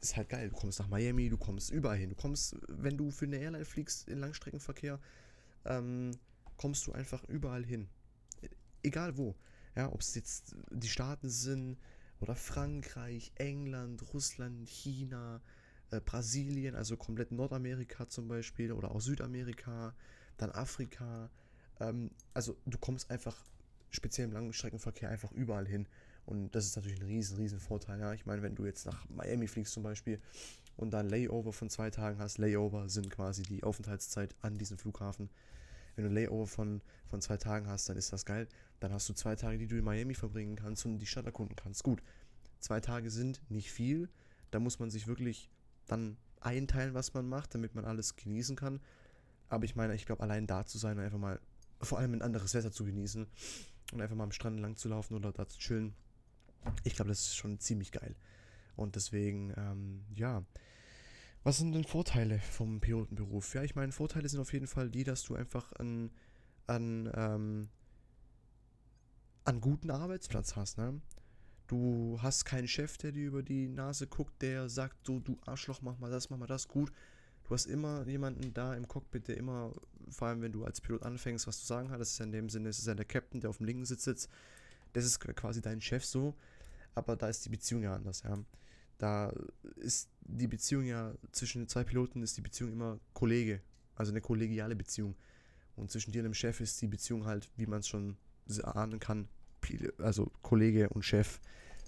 ist 0.00 0.16
halt 0.16 0.28
geil. 0.28 0.48
Du 0.50 0.56
kommst 0.56 0.78
nach 0.78 0.88
Miami, 0.88 1.28
du 1.28 1.38
kommst 1.38 1.70
überall 1.70 1.96
hin. 1.96 2.10
Du 2.10 2.16
kommst, 2.16 2.56
wenn 2.68 2.96
du 2.96 3.10
für 3.10 3.26
eine 3.26 3.38
Airline 3.38 3.64
fliegst 3.64 4.08
in 4.08 4.18
Langstreckenverkehr, 4.18 5.00
ähm, 5.64 6.12
kommst 6.56 6.86
du 6.86 6.92
einfach 6.92 7.24
überall 7.24 7.64
hin 7.64 7.88
egal 8.86 9.18
wo. 9.18 9.34
Ja, 9.74 9.92
ob 9.92 10.00
es 10.00 10.14
jetzt 10.14 10.56
die 10.70 10.88
Staaten 10.88 11.28
sind 11.28 11.76
oder 12.20 12.34
Frankreich, 12.34 13.32
England, 13.34 14.02
Russland, 14.14 14.68
China, 14.70 15.42
äh, 15.90 16.00
Brasilien, 16.00 16.74
also 16.74 16.96
komplett 16.96 17.30
Nordamerika 17.30 18.08
zum 18.08 18.28
Beispiel 18.28 18.72
oder 18.72 18.90
auch 18.90 19.00
Südamerika, 19.00 19.94
dann 20.38 20.50
Afrika. 20.52 21.30
Ähm, 21.80 22.10
also 22.32 22.56
du 22.64 22.78
kommst 22.78 23.10
einfach 23.10 23.36
speziell 23.90 24.28
im 24.28 24.32
Langstreckenverkehr 24.32 25.10
einfach 25.10 25.32
überall 25.32 25.66
hin. 25.66 25.86
Und 26.26 26.54
das 26.54 26.66
ist 26.66 26.76
natürlich 26.76 27.00
ein 27.00 27.06
riesen, 27.06 27.36
riesen 27.36 27.60
Vorteil. 27.60 28.00
Ja? 28.00 28.12
Ich 28.12 28.26
meine, 28.26 28.42
wenn 28.42 28.56
du 28.56 28.66
jetzt 28.66 28.84
nach 28.84 29.08
Miami 29.08 29.46
fliegst 29.46 29.72
zum 29.72 29.84
Beispiel 29.84 30.20
und 30.76 30.90
dann 30.90 31.08
Layover 31.08 31.52
von 31.52 31.70
zwei 31.70 31.88
Tagen 31.90 32.18
hast, 32.18 32.38
Layover 32.38 32.88
sind 32.88 33.10
quasi 33.10 33.42
die 33.44 33.62
Aufenthaltszeit 33.62 34.34
an 34.42 34.58
diesem 34.58 34.76
Flughafen. 34.76 35.30
Wenn 35.94 36.04
du 36.04 36.10
Layover 36.10 36.48
von, 36.48 36.82
von 37.06 37.22
zwei 37.22 37.36
Tagen 37.36 37.68
hast, 37.68 37.88
dann 37.88 37.96
ist 37.96 38.12
das 38.12 38.26
geil. 38.26 38.48
Dann 38.80 38.92
hast 38.92 39.08
du 39.08 39.14
zwei 39.14 39.36
Tage, 39.36 39.56
die 39.56 39.68
du 39.68 39.76
in 39.76 39.84
Miami 39.84 40.14
verbringen 40.14 40.56
kannst 40.56 40.84
und 40.84 40.98
die 40.98 41.06
Stadt 41.06 41.26
erkunden 41.26 41.56
kannst. 41.56 41.84
Gut, 41.84 42.02
zwei 42.58 42.80
Tage 42.80 43.10
sind 43.10 43.40
nicht 43.48 43.70
viel. 43.70 44.08
Da 44.50 44.58
muss 44.58 44.78
man 44.80 44.90
sich 44.90 45.06
wirklich 45.06 45.48
dann 45.86 46.16
einteilen, 46.40 46.92
was 46.92 47.14
man 47.14 47.28
macht, 47.28 47.54
damit 47.54 47.74
man 47.74 47.84
alles 47.84 48.16
genießen 48.16 48.56
kann. 48.56 48.80
Aber 49.48 49.64
ich 49.64 49.76
meine, 49.76 49.94
ich 49.94 50.06
glaube, 50.06 50.22
allein 50.22 50.46
da 50.46 50.66
zu 50.66 50.76
sein 50.76 50.98
und 50.98 51.04
einfach 51.04 51.18
mal, 51.18 51.40
vor 51.80 51.98
allem 51.98 52.14
ein 52.14 52.22
anderes 52.22 52.52
Wetter 52.54 52.72
zu 52.72 52.84
genießen 52.84 53.26
und 53.92 54.00
einfach 54.00 54.16
mal 54.16 54.24
am 54.24 54.32
Strand 54.32 54.58
lang 54.60 54.76
zu 54.76 54.88
laufen 54.88 55.14
oder 55.14 55.32
da 55.32 55.46
zu 55.46 55.58
chillen, 55.58 55.94
ich 56.84 56.94
glaube, 56.94 57.08
das 57.08 57.20
ist 57.20 57.36
schon 57.36 57.58
ziemlich 57.58 57.92
geil. 57.92 58.14
Und 58.76 58.96
deswegen, 58.96 59.52
ähm, 59.56 60.04
ja. 60.14 60.44
Was 61.42 61.58
sind 61.58 61.72
denn 61.72 61.84
Vorteile 61.84 62.40
vom 62.40 62.80
Pilotenberuf? 62.80 63.54
Ja, 63.54 63.62
ich 63.62 63.76
meine, 63.76 63.92
Vorteile 63.92 64.28
sind 64.28 64.40
auf 64.40 64.52
jeden 64.52 64.66
Fall 64.66 64.90
die, 64.90 65.04
dass 65.04 65.22
du 65.22 65.36
einfach 65.36 65.72
an, 65.74 66.10
an, 66.66 67.10
ähm, 67.14 67.68
guten 69.60 69.90
Arbeitsplatz 69.90 70.56
hast, 70.56 70.78
ne? 70.78 71.00
Du 71.68 72.18
hast 72.20 72.44
keinen 72.44 72.68
Chef, 72.68 72.96
der 72.98 73.12
dir 73.12 73.26
über 73.26 73.42
die 73.42 73.68
Nase 73.68 74.06
guckt, 74.06 74.40
der 74.40 74.68
sagt, 74.68 75.06
so, 75.06 75.18
du 75.18 75.38
Arschloch, 75.46 75.82
mach 75.82 75.98
mal 75.98 76.10
das, 76.10 76.30
mach 76.30 76.38
mal 76.38 76.46
das, 76.46 76.68
gut. 76.68 76.92
Du 77.44 77.54
hast 77.54 77.66
immer 77.66 78.06
jemanden 78.06 78.52
da 78.54 78.74
im 78.74 78.88
Cockpit, 78.88 79.28
der 79.28 79.36
immer, 79.36 79.72
vor 80.08 80.28
allem 80.28 80.42
wenn 80.42 80.52
du 80.52 80.64
als 80.64 80.80
Pilot 80.80 81.02
anfängst, 81.04 81.46
was 81.46 81.60
zu 81.60 81.66
sagen 81.66 81.90
hat. 81.90 82.00
Das 82.00 82.10
ist 82.10 82.18
ja 82.18 82.24
in 82.24 82.32
dem 82.32 82.48
Sinne, 82.48 82.68
das 82.68 82.78
ist 82.78 82.86
ja 82.86 82.94
der 82.94 83.04
Captain, 83.04 83.40
der 83.40 83.50
auf 83.50 83.58
dem 83.58 83.66
linken 83.66 83.84
Sitz 83.84 84.04
sitzt. 84.04 84.28
Das 84.92 85.04
ist 85.04 85.20
quasi 85.20 85.60
dein 85.60 85.80
Chef 85.80 86.04
so. 86.04 86.34
Aber 86.96 87.14
da 87.14 87.28
ist 87.28 87.44
die 87.44 87.50
Beziehung 87.50 87.82
ja 87.82 87.94
anders, 87.94 88.22
ja. 88.22 88.36
Da 88.98 89.32
ist 89.76 90.08
die 90.22 90.48
Beziehung 90.48 90.84
ja 90.84 91.14
zwischen 91.30 91.62
den 91.62 91.68
zwei 91.68 91.84
Piloten 91.84 92.22
ist 92.22 92.36
die 92.38 92.40
Beziehung 92.40 92.72
immer 92.72 92.98
Kollege, 93.12 93.60
also 93.94 94.10
eine 94.10 94.22
kollegiale 94.22 94.74
Beziehung. 94.74 95.14
Und 95.76 95.90
zwischen 95.90 96.10
dir 96.10 96.20
und 96.20 96.24
dem 96.24 96.34
Chef 96.34 96.58
ist 96.60 96.80
die 96.80 96.86
Beziehung 96.86 97.26
halt, 97.26 97.50
wie 97.56 97.66
man 97.66 97.80
es 97.80 97.88
schon 97.88 98.16
ahnen 98.62 98.98
kann, 98.98 99.28
also 99.98 100.32
Kollege 100.40 100.88
und 100.88 101.04
Chef. 101.04 101.38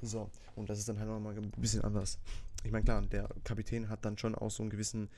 So, 0.02 0.30
und 0.54 0.68
das 0.68 0.78
ist 0.78 0.88
dann 0.88 0.98
halt 0.98 1.08
nochmal 1.08 1.36
ein 1.36 1.50
bisschen 1.52 1.82
anders. 1.82 2.18
Ich 2.62 2.70
meine, 2.70 2.84
klar, 2.84 3.00
der 3.02 3.28
Kapitän 3.44 3.88
hat 3.88 4.04
dann 4.04 4.18
schon 4.18 4.34
auch 4.34 4.50
so 4.50 4.62
einen 4.62 4.70
gewissen, 4.70 5.08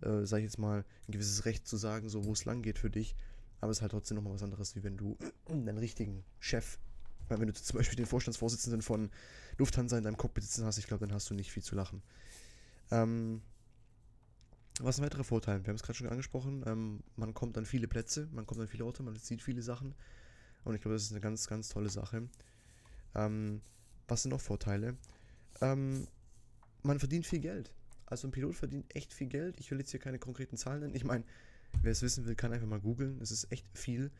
äh, 0.00 0.24
sag 0.24 0.38
ich 0.38 0.44
jetzt 0.44 0.58
mal, 0.58 0.84
ein 1.06 1.12
gewisses 1.12 1.44
Recht 1.44 1.66
zu 1.68 1.76
sagen, 1.76 2.08
so 2.08 2.24
wo 2.24 2.32
es 2.32 2.46
lang 2.46 2.62
geht 2.62 2.78
für 2.78 2.90
dich. 2.90 3.14
Aber 3.60 3.70
es 3.70 3.78
ist 3.78 3.82
halt 3.82 3.92
trotzdem 3.92 4.16
nochmal 4.16 4.32
was 4.32 4.42
anderes, 4.42 4.76
wie 4.76 4.82
wenn 4.82 4.96
du 4.96 5.18
einen 5.48 5.76
richtigen 5.76 6.24
Chef, 6.38 6.78
weil 7.28 7.40
wenn 7.40 7.48
du 7.48 7.54
zum 7.54 7.76
Beispiel 7.76 7.96
den 7.96 8.06
Vorstandsvorsitzenden 8.06 8.82
von 8.82 9.10
Lufthansa 9.58 9.98
in 9.98 10.04
deinem 10.04 10.16
Cockpit 10.16 10.44
sitzen 10.44 10.64
hast, 10.64 10.78
ich 10.78 10.86
glaube, 10.86 11.06
dann 11.06 11.14
hast 11.14 11.28
du 11.30 11.34
nicht 11.34 11.50
viel 11.50 11.62
zu 11.62 11.74
lachen. 11.74 12.02
Ähm, 12.90 13.42
was 14.80 14.98
ein 14.98 15.04
weiterer 15.04 15.24
Vorteil? 15.24 15.64
Wir 15.64 15.68
haben 15.68 15.76
es 15.76 15.82
gerade 15.82 15.96
schon 15.96 16.08
angesprochen. 16.08 16.62
Ähm, 16.66 17.00
man 17.16 17.32
kommt 17.32 17.56
an 17.56 17.64
viele 17.64 17.88
Plätze, 17.88 18.28
man 18.32 18.46
kommt 18.46 18.60
an 18.60 18.68
viele 18.68 18.84
Orte, 18.84 19.02
man 19.02 19.16
sieht 19.16 19.42
viele 19.42 19.62
Sachen. 19.62 19.94
Und 20.64 20.74
ich 20.74 20.82
glaube, 20.82 20.94
das 20.94 21.04
ist 21.04 21.12
eine 21.12 21.20
ganz, 21.20 21.46
ganz 21.46 21.68
tolle 21.68 21.88
Sache. 21.88 22.28
Ähm, 23.14 23.62
was 24.08 24.22
sind 24.22 24.30
noch 24.30 24.40
Vorteile? 24.40 24.96
Ähm, 25.60 26.06
man 26.82 26.98
verdient 26.98 27.26
viel 27.26 27.40
Geld. 27.40 27.72
Also 28.04 28.28
ein 28.28 28.30
Pilot 28.30 28.54
verdient 28.54 28.94
echt 28.94 29.12
viel 29.12 29.26
Geld. 29.26 29.58
Ich 29.58 29.70
will 29.70 29.78
jetzt 29.78 29.90
hier 29.90 30.00
keine 30.00 30.18
konkreten 30.18 30.56
Zahlen 30.56 30.80
nennen. 30.80 30.94
Ich 30.94 31.04
meine, 31.04 31.24
wer 31.82 31.92
es 31.92 32.02
wissen 32.02 32.26
will, 32.26 32.34
kann 32.34 32.52
einfach 32.52 32.68
mal 32.68 32.80
googeln. 32.80 33.18
Es 33.20 33.30
ist 33.30 33.50
echt 33.50 33.66
viel. 33.76 34.10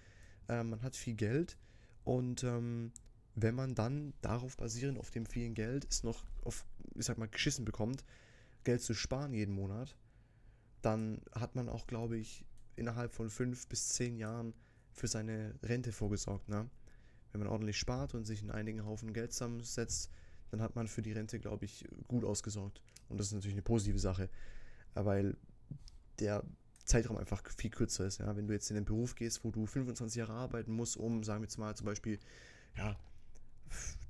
Ähm, 0.49 0.71
man 0.71 0.83
hat 0.83 0.97
viel 0.97 1.15
Geld 1.15 1.57
und 2.07 2.45
ähm, 2.45 2.93
wenn 3.35 3.57
man 3.57 3.75
dann 3.75 4.15
darauf 4.23 4.57
basierend 4.57 4.97
auf 4.97 5.11
dem 5.11 5.27
vielen 5.27 5.55
Geld 5.55 5.85
es 5.91 6.05
noch 6.05 6.25
auf, 6.45 6.65
ich 6.95 7.05
sag 7.05 7.19
mal, 7.19 7.27
geschissen 7.27 7.65
bekommt, 7.65 8.05
Geld 8.63 8.81
zu 8.81 8.95
sparen 8.95 9.35
jeden 9.35 9.53
Monat, 9.53 9.97
dann 10.83 11.21
hat 11.33 11.57
man 11.57 11.69
auch, 11.69 11.89
glaube 11.89 12.17
ich, 12.17 12.45
innerhalb 12.77 13.13
von 13.13 13.29
fünf 13.29 13.67
bis 13.67 13.89
zehn 13.89 14.17
Jahren 14.17 14.55
für 14.93 15.09
seine 15.09 15.57
Rente 15.65 15.91
vorgesorgt. 15.91 16.49
Ne? 16.49 16.71
Wenn 17.33 17.41
man 17.41 17.49
ordentlich 17.49 17.77
spart 17.77 18.15
und 18.15 18.25
sich 18.25 18.41
in 18.41 18.53
einigen 18.53 18.87
Haufen 18.87 19.13
Geld 19.13 19.33
zusammensetzt, 19.33 20.09
dann 20.53 20.63
hat 20.63 20.77
man 20.77 20.87
für 20.87 21.03
die 21.03 21.13
Rente, 21.13 21.41
glaube 21.41 21.65
ich, 21.65 21.89
gut 22.07 22.25
ausgesorgt. 22.25 22.81
Und 23.09 23.19
das 23.19 23.27
ist 23.27 23.33
natürlich 23.33 23.57
eine 23.57 23.63
positive 23.63 23.99
Sache, 23.99 24.31
weil 24.95 25.37
der 26.21 26.45
Zeitraum 26.87 27.17
einfach 27.17 27.43
viel 27.57 27.71
kürzer 27.71 28.07
ist. 28.07 28.19
Ja? 28.19 28.37
Wenn 28.37 28.47
du 28.47 28.55
jetzt 28.55 28.71
in 28.71 28.77
den 28.77 28.85
Beruf 28.85 29.15
gehst, 29.15 29.45
wo 29.45 29.51
du 29.51 29.67
25 29.67 30.19
Jahre 30.19 30.33
arbeiten 30.33 30.73
musst, 30.73 30.97
um, 30.97 31.23
sagen 31.23 31.41
wir 31.43 31.47
jetzt 31.47 31.59
mal, 31.59 31.75
zum 31.77 31.87
Beispiel, 31.87 32.19
ja, 32.77 32.97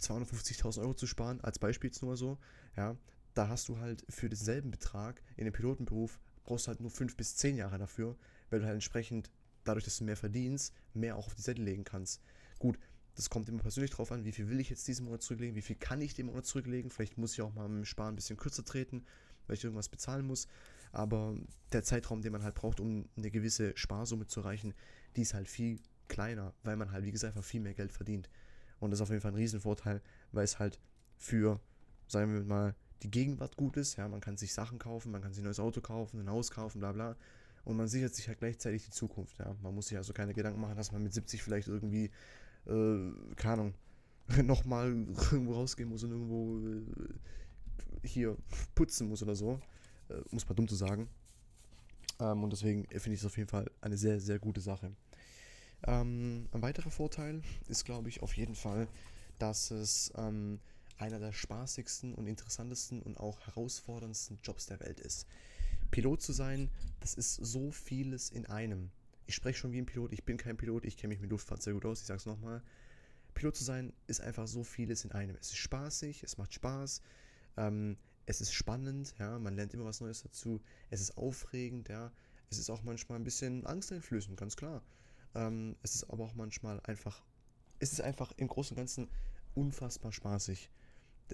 250.000 0.00 0.80
Euro 0.80 0.94
zu 0.94 1.06
sparen, 1.06 1.40
als 1.40 1.58
Beispiel 1.58 1.88
jetzt 1.88 2.02
nur 2.02 2.16
so, 2.16 2.38
ja, 2.76 2.96
da 3.34 3.48
hast 3.48 3.68
du 3.68 3.78
halt 3.78 4.04
für 4.08 4.28
denselben 4.28 4.70
Betrag 4.70 5.22
in 5.36 5.44
dem 5.44 5.52
Pilotenberuf, 5.52 6.18
brauchst 6.44 6.66
du 6.66 6.68
halt 6.68 6.80
nur 6.80 6.90
5 6.90 7.16
bis 7.16 7.36
10 7.36 7.56
Jahre 7.56 7.78
dafür, 7.78 8.16
weil 8.50 8.60
du 8.60 8.66
halt 8.66 8.74
entsprechend 8.74 9.30
dadurch, 9.64 9.84
dass 9.84 9.98
du 9.98 10.04
mehr 10.04 10.16
verdienst, 10.16 10.74
mehr 10.94 11.16
auch 11.16 11.26
auf 11.26 11.34
die 11.34 11.42
Seite 11.42 11.62
legen 11.62 11.84
kannst. 11.84 12.22
Gut, 12.58 12.78
das 13.14 13.30
kommt 13.30 13.48
immer 13.48 13.60
persönlich 13.60 13.90
drauf 13.90 14.12
an, 14.12 14.24
wie 14.24 14.32
viel 14.32 14.48
will 14.48 14.60
ich 14.60 14.70
jetzt 14.70 14.86
diesen 14.86 15.06
Monat 15.06 15.22
zurücklegen, 15.22 15.56
wie 15.56 15.62
viel 15.62 15.76
kann 15.76 16.00
ich 16.00 16.14
den 16.14 16.26
Monat 16.26 16.46
zurücklegen. 16.46 16.90
Vielleicht 16.90 17.18
muss 17.18 17.32
ich 17.32 17.40
auch 17.40 17.54
mal 17.54 17.66
im 17.66 17.84
Sparen 17.84 18.12
ein 18.12 18.16
bisschen 18.16 18.36
kürzer 18.36 18.64
treten, 18.64 19.04
weil 19.46 19.56
ich 19.56 19.64
irgendwas 19.64 19.88
bezahlen 19.88 20.26
muss. 20.26 20.46
Aber 20.96 21.34
der 21.72 21.82
Zeitraum, 21.82 22.22
den 22.22 22.32
man 22.32 22.42
halt 22.42 22.54
braucht, 22.54 22.80
um 22.80 23.08
eine 23.16 23.30
gewisse 23.30 23.76
Sparsumme 23.76 24.26
zu 24.26 24.40
erreichen, 24.40 24.74
die 25.16 25.22
ist 25.22 25.34
halt 25.34 25.48
viel 25.48 25.78
kleiner, 26.08 26.54
weil 26.62 26.76
man 26.76 26.92
halt, 26.92 27.04
wie 27.04 27.12
gesagt, 27.12 27.36
einfach 27.36 27.46
viel 27.46 27.60
mehr 27.60 27.74
Geld 27.74 27.92
verdient. 27.92 28.30
Und 28.78 28.90
das 28.90 28.98
ist 28.98 29.02
auf 29.02 29.10
jeden 29.10 29.20
Fall 29.20 29.32
ein 29.32 29.36
Riesenvorteil, 29.36 30.00
weil 30.32 30.44
es 30.44 30.58
halt 30.58 30.78
für, 31.16 31.60
sagen 32.08 32.32
wir 32.32 32.44
mal, 32.44 32.74
die 33.02 33.10
Gegenwart 33.10 33.56
gut 33.56 33.76
ist. 33.76 33.96
Ja, 33.96 34.08
man 34.08 34.20
kann 34.20 34.36
sich 34.36 34.54
Sachen 34.54 34.78
kaufen, 34.78 35.12
man 35.12 35.22
kann 35.22 35.32
sich 35.32 35.42
ein 35.42 35.46
neues 35.46 35.60
Auto 35.60 35.80
kaufen, 35.80 36.20
ein 36.20 36.30
Haus 36.30 36.50
kaufen, 36.50 36.80
bla 36.80 36.92
bla 36.92 37.16
und 37.66 37.76
man 37.76 37.88
sichert 37.88 38.14
sich 38.14 38.28
halt 38.28 38.38
gleichzeitig 38.38 38.84
die 38.84 38.90
Zukunft. 38.90 39.38
Ja? 39.40 39.54
Man 39.60 39.74
muss 39.74 39.88
sich 39.88 39.98
also 39.98 40.12
keine 40.12 40.32
Gedanken 40.32 40.60
machen, 40.60 40.76
dass 40.76 40.92
man 40.92 41.02
mit 41.02 41.12
70 41.12 41.42
vielleicht 41.42 41.66
irgendwie, 41.66 42.10
äh, 42.66 43.10
keine 43.34 43.52
Ahnung, 43.52 43.74
nochmal 44.44 44.88
irgendwo 44.88 45.54
rausgehen 45.54 45.88
muss 45.88 46.04
und 46.04 46.12
irgendwo 46.12 46.58
äh, 46.58 48.06
hier 48.06 48.36
putzen 48.76 49.08
muss 49.08 49.20
oder 49.22 49.34
so. 49.34 49.60
Äh, 50.08 50.20
muss 50.30 50.46
man 50.46 50.56
dumm 50.56 50.68
zu 50.68 50.76
sagen. 50.76 51.08
Ähm, 52.20 52.44
und 52.44 52.52
deswegen 52.52 52.86
finde 52.88 53.12
ich 53.12 53.20
es 53.20 53.26
auf 53.26 53.36
jeden 53.36 53.48
Fall 53.48 53.70
eine 53.80 53.96
sehr, 53.96 54.20
sehr 54.20 54.38
gute 54.38 54.60
Sache. 54.60 54.92
Ähm, 55.86 56.48
ein 56.52 56.62
weiterer 56.62 56.90
Vorteil 56.90 57.42
ist, 57.68 57.84
glaube 57.84 58.08
ich, 58.08 58.22
auf 58.22 58.36
jeden 58.36 58.54
Fall, 58.54 58.88
dass 59.38 59.70
es 59.70 60.12
ähm, 60.16 60.60
einer 60.98 61.18
der 61.18 61.32
spaßigsten 61.32 62.14
und 62.14 62.26
interessantesten 62.26 63.02
und 63.02 63.18
auch 63.18 63.40
herausforderndsten 63.40 64.38
Jobs 64.42 64.66
der 64.66 64.80
Welt 64.80 65.00
ist. 65.00 65.26
Pilot 65.90 66.22
zu 66.22 66.32
sein, 66.32 66.70
das 67.00 67.14
ist 67.14 67.34
so 67.34 67.70
vieles 67.70 68.30
in 68.30 68.46
einem. 68.46 68.90
Ich 69.26 69.34
spreche 69.34 69.58
schon 69.58 69.72
wie 69.72 69.78
ein 69.78 69.86
Pilot, 69.86 70.12
ich 70.12 70.24
bin 70.24 70.36
kein 70.36 70.56
Pilot, 70.56 70.84
ich 70.84 70.96
kenne 70.96 71.12
mich 71.12 71.20
mit 71.20 71.30
Luftfahrt 71.30 71.62
sehr 71.62 71.74
gut 71.74 71.84
aus, 71.84 72.00
ich 72.00 72.06
sage 72.06 72.18
es 72.18 72.26
nochmal. 72.26 72.62
Pilot 73.34 73.56
zu 73.56 73.64
sein 73.64 73.92
ist 74.06 74.20
einfach 74.20 74.46
so 74.46 74.64
vieles 74.64 75.04
in 75.04 75.12
einem. 75.12 75.36
Es 75.36 75.48
ist 75.48 75.58
spaßig, 75.58 76.22
es 76.22 76.38
macht 76.38 76.54
Spaß, 76.54 77.02
ähm, 77.58 77.98
es 78.26 78.40
ist 78.40 78.52
spannend, 78.52 79.14
ja, 79.18 79.38
man 79.38 79.54
lernt 79.54 79.72
immer 79.72 79.84
was 79.84 80.00
Neues 80.00 80.22
dazu, 80.22 80.60
es 80.90 81.00
ist 81.00 81.16
aufregend, 81.16 81.88
ja, 81.88 82.12
es 82.50 82.58
ist 82.58 82.70
auch 82.70 82.82
manchmal 82.82 83.18
ein 83.18 83.24
bisschen 83.24 83.64
angsteinflößend, 83.66 84.36
ganz 84.36 84.56
klar. 84.56 84.82
Ähm, 85.34 85.76
es 85.82 85.94
ist 85.94 86.10
aber 86.10 86.24
auch 86.24 86.34
manchmal 86.34 86.80
einfach, 86.84 87.22
es 87.78 87.92
ist 87.92 88.00
einfach 88.00 88.32
im 88.36 88.48
Großen 88.48 88.74
und 88.74 88.80
Ganzen 88.80 89.08
unfassbar 89.54 90.12
spaßig, 90.12 90.70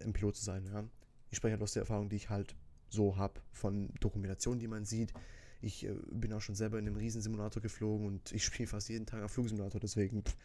ein 0.03 0.13
Pilot 0.13 0.37
zu 0.37 0.45
sein, 0.45 0.67
ja. 0.67 0.85
Ich 1.31 1.39
spreche 1.39 1.53
halt 1.53 1.63
aus 1.63 1.73
der 1.73 1.83
Erfahrung, 1.83 2.11
die 2.11 2.17
ich 2.17 2.29
halt 2.29 2.55
so 2.91 3.17
habe 3.17 3.41
von 3.53 3.89
Dokumentationen, 4.01 4.61
die 4.61 4.69
man 4.69 4.85
sieht. 4.85 5.15
Ich 5.63 5.87
äh, 5.87 5.95
bin 6.11 6.33
auch 6.35 6.43
schon 6.43 6.55
selber 6.55 6.79
in 6.79 6.87
einem 6.87 6.97
Riesensimulator 6.97 7.63
geflogen 7.63 8.07
und 8.07 8.33
ich 8.33 8.45
spiele 8.45 8.67
fast 8.67 8.91
jeden 8.91 9.07
Tag 9.07 9.21
einen 9.21 9.29
Flugsimulator, 9.31 9.81
deswegen 9.81 10.25
pff, 10.25 10.37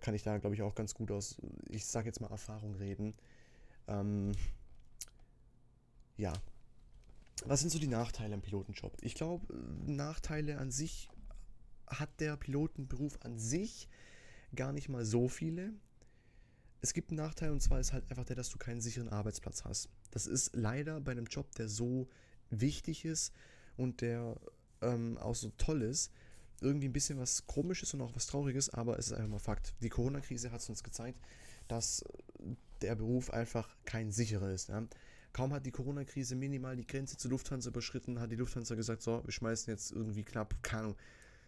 kann 0.00 0.14
ich 0.14 0.22
da, 0.22 0.38
glaube 0.38 0.54
ich, 0.54 0.62
auch 0.62 0.76
ganz 0.76 0.94
gut 0.94 1.10
aus, 1.10 1.36
ich 1.68 1.84
sage 1.86 2.06
jetzt 2.06 2.20
mal 2.20 2.30
Erfahrung 2.30 2.76
reden. 2.76 3.14
Ähm, 3.88 4.32
ja. 6.16 6.32
Was 7.44 7.60
sind 7.60 7.70
so 7.70 7.78
die 7.78 7.88
Nachteile 7.88 8.34
am 8.34 8.42
Pilotenjob? 8.42 8.96
Ich 9.02 9.14
glaube, 9.14 9.52
Nachteile 9.86 10.58
an 10.58 10.70
sich 10.70 11.08
hat 11.88 12.20
der 12.20 12.36
Pilotenberuf 12.36 13.18
an 13.22 13.38
sich 13.38 13.88
gar 14.54 14.72
nicht 14.72 14.88
mal 14.88 15.04
so 15.04 15.28
viele. 15.28 15.72
Es 16.80 16.94
gibt 16.94 17.10
einen 17.10 17.18
Nachteil 17.18 17.50
und 17.50 17.60
zwar 17.60 17.80
ist 17.80 17.92
halt 17.92 18.08
einfach 18.10 18.24
der, 18.24 18.36
dass 18.36 18.50
du 18.50 18.58
keinen 18.58 18.80
sicheren 18.80 19.08
Arbeitsplatz 19.08 19.64
hast. 19.64 19.88
Das 20.10 20.26
ist 20.26 20.54
leider 20.54 21.00
bei 21.00 21.12
einem 21.12 21.26
Job, 21.26 21.52
der 21.54 21.68
so 21.68 22.08
wichtig 22.50 23.04
ist 23.04 23.32
und 23.76 24.00
der 24.00 24.36
ähm, 24.80 25.16
auch 25.18 25.34
so 25.34 25.50
toll 25.58 25.82
ist, 25.82 26.12
irgendwie 26.60 26.88
ein 26.88 26.92
bisschen 26.92 27.18
was 27.18 27.46
Komisches 27.46 27.94
und 27.94 28.02
auch 28.02 28.14
was 28.14 28.26
Trauriges, 28.26 28.70
aber 28.70 28.98
es 28.98 29.06
ist 29.06 29.12
einfach 29.14 29.30
mal 29.30 29.38
Fakt. 29.38 29.74
Die 29.80 29.88
Corona-Krise 29.88 30.50
hat 30.52 30.68
uns 30.68 30.82
gezeigt, 30.82 31.18
dass 31.68 32.04
der 32.80 32.94
Beruf 32.94 33.30
einfach 33.30 33.76
kein 33.84 34.12
sicherer 34.12 34.50
ist. 34.50 34.68
Ja? 34.68 34.86
Kaum 35.32 35.52
hat 35.52 35.64
die 35.64 35.70
Corona-Krise 35.70 36.34
minimal 36.34 36.76
die 36.76 36.86
Grenze 36.86 37.16
zur 37.16 37.30
Lufthansa 37.30 37.70
überschritten, 37.70 38.20
hat 38.20 38.30
die 38.30 38.36
Lufthansa 38.36 38.74
gesagt, 38.74 39.02
so, 39.02 39.22
wir 39.24 39.32
schmeißen 39.32 39.72
jetzt 39.72 39.90
irgendwie 39.92 40.24
knapp, 40.24 40.62
keine 40.62 40.82
Ahnung, 40.82 40.96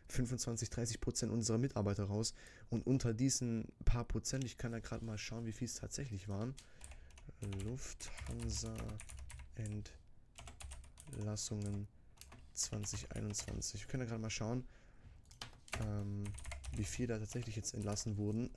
25, 0.09 0.71
30 0.71 1.01
Prozent 1.01 1.33
unserer 1.33 1.59
Mitarbeiter 1.59 2.05
raus. 2.05 2.35
Und 2.71 2.87
unter 2.87 3.15
diesen 3.15 3.69
paar 3.85 4.05
Prozent, 4.05 4.45
ich 4.45 4.57
kann 4.57 4.73
da 4.73 4.81
gerade 4.81 5.05
mal 5.05 5.19
schauen, 5.19 5.47
wie 5.47 5.53
viel 5.53 5.67
es 5.67 5.75
tatsächlich 5.75 6.29
waren. 6.29 6.55
Lufthansa 7.65 8.75
Entlassungen 11.17 11.87
2021. 12.55 13.81
Wir 13.81 13.89
können 13.89 14.03
da 14.03 14.07
gerade 14.09 14.23
mal 14.23 14.31
schauen, 14.31 14.65
ähm, 15.81 16.25
wie 16.77 16.85
viel 16.85 17.07
da 17.07 17.19
tatsächlich 17.19 17.57
jetzt 17.57 17.75
entlassen 17.75 18.17
wurden. 18.17 18.51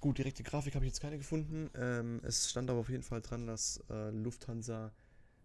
Gut, 0.00 0.18
direkte 0.18 0.42
Grafik 0.42 0.74
habe 0.74 0.84
ich 0.84 0.90
jetzt 0.90 1.00
keine 1.00 1.18
gefunden. 1.18 1.70
Ähm, 1.74 2.20
es 2.22 2.50
stand 2.50 2.70
aber 2.70 2.80
auf 2.80 2.90
jeden 2.90 3.02
Fall 3.02 3.22
dran, 3.22 3.46
dass 3.46 3.82
äh, 3.90 4.10
Lufthansa 4.10 4.92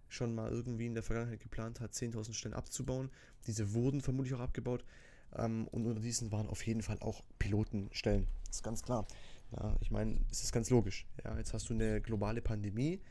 schon 0.10 0.36
mal 0.36 0.52
irgendwie 0.52 0.88
in 0.88 0.94
der 0.94 1.04
Vergangenheit 1.04 1.40
geplant 1.40 1.80
hat, 1.80 1.94
10.000 1.94 2.34
Stellen 2.34 2.54
abzubauen. 2.54 3.10
Diese 3.48 3.74
wurden 3.74 4.02
vermutlich 4.02 4.34
auch 4.34 4.42
abgebaut. 4.42 4.84
Ähm, 5.36 5.68
und 5.70 5.86
unter 5.86 6.02
diesen 6.02 6.32
waren 6.32 6.50
auf 6.50 6.66
jeden 6.66 6.82
Fall 6.82 7.00
auch 7.00 7.24
Pilotenstellen. 7.40 8.28
Das 8.48 8.58
ist 8.58 8.64
ganz 8.64 8.84
klar. 8.84 9.08
Ja, 9.56 9.76
ich 9.82 9.92
meine, 9.92 10.20
es 10.30 10.44
ist 10.44 10.52
ganz 10.52 10.70
logisch. 10.70 11.06
Ja, 11.24 11.38
jetzt 11.38 11.54
hast 11.54 11.70
du 11.70 11.74
eine 11.74 12.02
globale 12.02 12.42
Pandemie, 12.42 13.02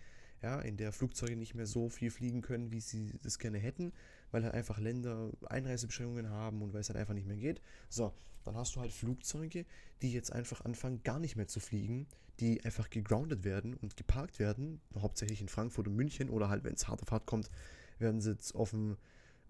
ja, 0.42 0.60
in 0.60 0.76
der 0.76 0.92
Flugzeuge 0.92 1.36
nicht 1.36 1.54
mehr 1.54 1.66
so 1.66 1.88
viel 1.88 2.10
fliegen 2.10 2.42
können, 2.42 2.70
wie 2.70 2.80
sie 2.80 3.14
das 3.22 3.38
gerne 3.38 3.58
hätten, 3.58 3.92
weil 4.30 4.44
halt 4.44 4.54
einfach 4.54 4.78
Länder 4.78 5.30
Einreisebeschränkungen 5.46 6.30
haben 6.30 6.62
und 6.62 6.72
weil 6.72 6.80
es 6.80 6.88
halt 6.88 6.98
einfach 6.98 7.14
nicht 7.14 7.26
mehr 7.26 7.36
geht. 7.36 7.60
So, 7.88 8.12
dann 8.44 8.56
hast 8.56 8.76
du 8.76 8.80
halt 8.80 8.92
Flugzeuge, 8.92 9.66
die 10.02 10.12
jetzt 10.12 10.32
einfach 10.32 10.64
anfangen, 10.64 11.02
gar 11.02 11.18
nicht 11.18 11.36
mehr 11.36 11.48
zu 11.48 11.60
fliegen, 11.60 12.06
die 12.40 12.64
einfach 12.64 12.88
gegroundet 12.90 13.44
werden 13.44 13.74
und 13.74 13.96
geparkt 13.96 14.38
werden, 14.38 14.80
hauptsächlich 14.98 15.40
in 15.40 15.48
Frankfurt 15.48 15.88
und 15.88 15.96
München 15.96 16.30
oder 16.30 16.48
halt, 16.48 16.64
wenn 16.64 16.74
es 16.74 16.88
hart 16.88 17.02
auf 17.02 17.10
hart 17.10 17.26
kommt, 17.26 17.50
werden 17.98 18.20
sie 18.20 18.30
jetzt 18.30 18.54
auf 18.54 18.70
dem, 18.70 18.96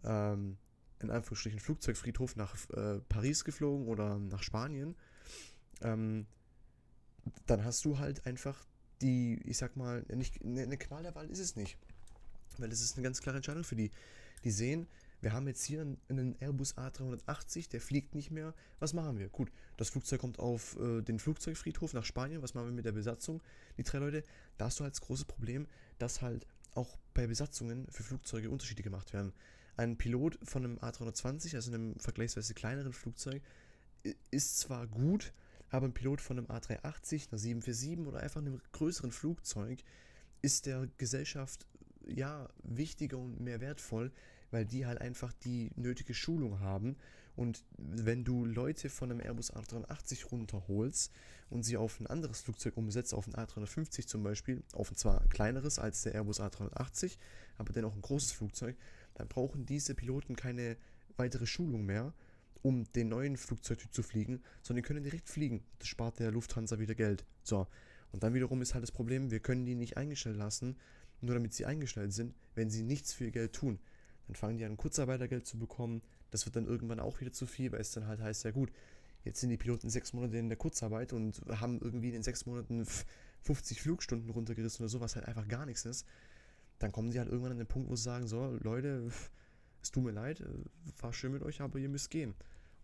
ähm, 0.02 0.56
in 1.00 1.10
Anführungsstrichen, 1.10 1.60
Flugzeugfriedhof 1.60 2.36
nach 2.36 2.56
äh, 2.70 3.00
Paris 3.08 3.44
geflogen 3.44 3.86
oder 3.86 4.18
nach 4.18 4.42
Spanien. 4.42 4.96
Ähm, 5.82 6.26
dann 7.46 7.64
hast 7.64 7.84
du 7.84 7.98
halt 7.98 8.26
einfach 8.26 8.66
die, 9.00 9.40
ich 9.44 9.56
sag 9.56 9.76
mal, 9.76 10.04
nicht, 10.14 10.44
eine 10.44 10.76
Qual 10.76 11.02
der 11.02 11.14
Wahl 11.14 11.30
ist 11.30 11.38
es 11.38 11.56
nicht. 11.56 11.78
Weil 12.58 12.70
es 12.72 12.80
ist 12.80 12.96
eine 12.96 13.04
ganz 13.04 13.20
klare 13.20 13.36
Entscheidung 13.36 13.64
für 13.64 13.76
die. 13.76 13.90
Die 14.44 14.50
sehen, 14.50 14.86
wir 15.20 15.32
haben 15.32 15.46
jetzt 15.46 15.64
hier 15.64 15.82
einen 16.08 16.36
Airbus 16.40 16.76
A380, 16.76 17.68
der 17.68 17.80
fliegt 17.80 18.14
nicht 18.14 18.30
mehr. 18.30 18.54
Was 18.78 18.94
machen 18.94 19.18
wir? 19.18 19.28
Gut, 19.28 19.52
das 19.76 19.90
Flugzeug 19.90 20.20
kommt 20.20 20.38
auf 20.38 20.78
äh, 20.80 21.02
den 21.02 21.18
Flugzeugfriedhof 21.18 21.92
nach 21.92 22.04
Spanien. 22.04 22.42
Was 22.42 22.54
machen 22.54 22.68
wir 22.68 22.72
mit 22.72 22.86
der 22.86 22.92
Besatzung? 22.92 23.42
Die 23.76 23.82
drei 23.82 23.98
Leute, 23.98 24.24
da 24.56 24.66
hast 24.66 24.80
du 24.80 24.84
halt 24.84 24.94
das 24.94 25.02
große 25.02 25.26
Problem, 25.26 25.66
dass 25.98 26.22
halt 26.22 26.46
auch 26.74 26.96
bei 27.12 27.26
Besatzungen 27.26 27.86
für 27.90 28.02
Flugzeuge 28.02 28.48
Unterschiede 28.48 28.82
gemacht 28.82 29.12
werden. 29.12 29.32
Ein 29.76 29.98
Pilot 29.98 30.38
von 30.42 30.64
einem 30.64 30.78
A320, 30.78 31.54
also 31.54 31.70
einem 31.70 31.98
vergleichsweise 31.98 32.54
kleineren 32.54 32.92
Flugzeug, 32.92 33.42
ist 34.30 34.58
zwar 34.58 34.86
gut, 34.86 35.32
aber 35.70 35.86
ein 35.86 35.92
Pilot 35.92 36.20
von 36.20 36.38
einem 36.38 36.46
A380, 36.46 37.30
einer 37.30 37.38
747 37.38 38.06
oder 38.06 38.20
einfach 38.20 38.40
einem 38.40 38.60
größeren 38.72 39.12
Flugzeug 39.12 39.80
ist 40.42 40.66
der 40.66 40.88
Gesellschaft 40.96 41.66
ja 42.06 42.48
wichtiger 42.62 43.18
und 43.18 43.40
mehr 43.40 43.60
wertvoll, 43.60 44.12
weil 44.50 44.64
die 44.64 44.86
halt 44.86 45.00
einfach 45.00 45.32
die 45.32 45.70
nötige 45.76 46.14
Schulung 46.14 46.60
haben. 46.60 46.96
Und 47.36 47.64
wenn 47.78 48.24
du 48.24 48.44
Leute 48.44 48.90
von 48.90 49.10
einem 49.10 49.20
Airbus 49.20 49.52
A380 49.52 50.26
runterholst 50.26 51.12
und 51.48 51.62
sie 51.62 51.76
auf 51.76 52.00
ein 52.00 52.06
anderes 52.06 52.40
Flugzeug 52.40 52.76
umsetzt, 52.76 53.14
auf 53.14 53.26
ein 53.26 53.34
A350 53.34 54.06
zum 54.06 54.22
Beispiel, 54.22 54.62
auf 54.72 54.90
ein 54.90 54.96
zwar 54.96 55.26
kleineres 55.28 55.78
als 55.78 56.02
der 56.02 56.14
Airbus 56.14 56.40
A380, 56.40 57.16
aber 57.56 57.72
dennoch 57.72 57.94
ein 57.94 58.02
großes 58.02 58.32
Flugzeug, 58.32 58.76
dann 59.14 59.28
brauchen 59.28 59.66
diese 59.66 59.94
Piloten 59.94 60.36
keine 60.36 60.76
weitere 61.16 61.46
Schulung 61.46 61.86
mehr, 61.86 62.12
um 62.62 62.84
den 62.92 63.08
neuen 63.08 63.36
Flugzeugtyp 63.36 63.92
zu 63.92 64.02
fliegen, 64.02 64.42
sondern 64.62 64.82
die 64.82 64.86
können 64.86 65.02
direkt 65.02 65.28
fliegen. 65.28 65.62
Das 65.78 65.88
spart 65.88 66.18
der 66.18 66.30
Lufthansa 66.30 66.78
wieder 66.78 66.94
Geld. 66.94 67.24
So. 67.42 67.66
Und 68.12 68.22
dann 68.22 68.34
wiederum 68.34 68.60
ist 68.60 68.74
halt 68.74 68.82
das 68.82 68.92
Problem, 68.92 69.30
wir 69.30 69.40
können 69.40 69.64
die 69.64 69.74
nicht 69.76 69.96
eingestellt 69.96 70.36
lassen, 70.36 70.76
nur 71.20 71.34
damit 71.34 71.54
sie 71.54 71.66
eingestellt 71.66 72.12
sind, 72.12 72.34
wenn 72.54 72.70
sie 72.70 72.82
nichts 72.82 73.12
für 73.12 73.24
ihr 73.24 73.30
Geld 73.30 73.52
tun. 73.52 73.78
Dann 74.26 74.36
fangen 74.36 74.58
die 74.58 74.64
an, 74.64 74.76
Kurzarbeitergeld 74.76 75.46
zu 75.46 75.58
bekommen. 75.58 76.02
Das 76.30 76.46
wird 76.46 76.56
dann 76.56 76.66
irgendwann 76.66 77.00
auch 77.00 77.20
wieder 77.20 77.32
zu 77.32 77.46
viel, 77.46 77.72
weil 77.72 77.80
es 77.80 77.92
dann 77.92 78.06
halt 78.06 78.20
heißt, 78.20 78.44
ja 78.44 78.52
gut, 78.52 78.70
jetzt 79.24 79.40
sind 79.40 79.50
die 79.50 79.56
Piloten 79.56 79.90
sechs 79.90 80.12
Monate 80.12 80.36
in 80.38 80.48
der 80.48 80.58
Kurzarbeit 80.58 81.12
und 81.12 81.40
haben 81.48 81.80
irgendwie 81.80 82.08
in 82.08 82.14
den 82.14 82.22
sechs 82.22 82.46
Monaten 82.46 82.86
50 83.42 83.82
Flugstunden 83.82 84.30
runtergerissen 84.30 84.84
oder 84.84 84.88
so, 84.88 85.00
was 85.00 85.16
halt 85.16 85.26
einfach 85.26 85.48
gar 85.48 85.66
nichts 85.66 85.84
ist. 85.84 86.06
Dann 86.78 86.92
kommen 86.92 87.10
sie 87.12 87.18
halt 87.18 87.28
irgendwann 87.28 87.52
an 87.52 87.58
den 87.58 87.66
Punkt, 87.66 87.90
wo 87.90 87.96
sie 87.96 88.02
sagen, 88.02 88.26
so, 88.26 88.56
Leute, 88.62 89.10
es 89.82 89.90
tut 89.90 90.04
mir 90.04 90.12
leid, 90.12 90.40
äh, 90.40 90.46
war 91.00 91.12
schön 91.12 91.32
mit 91.32 91.42
euch, 91.42 91.60
aber 91.60 91.78
ihr 91.78 91.88
müsst 91.88 92.10
gehen. 92.10 92.34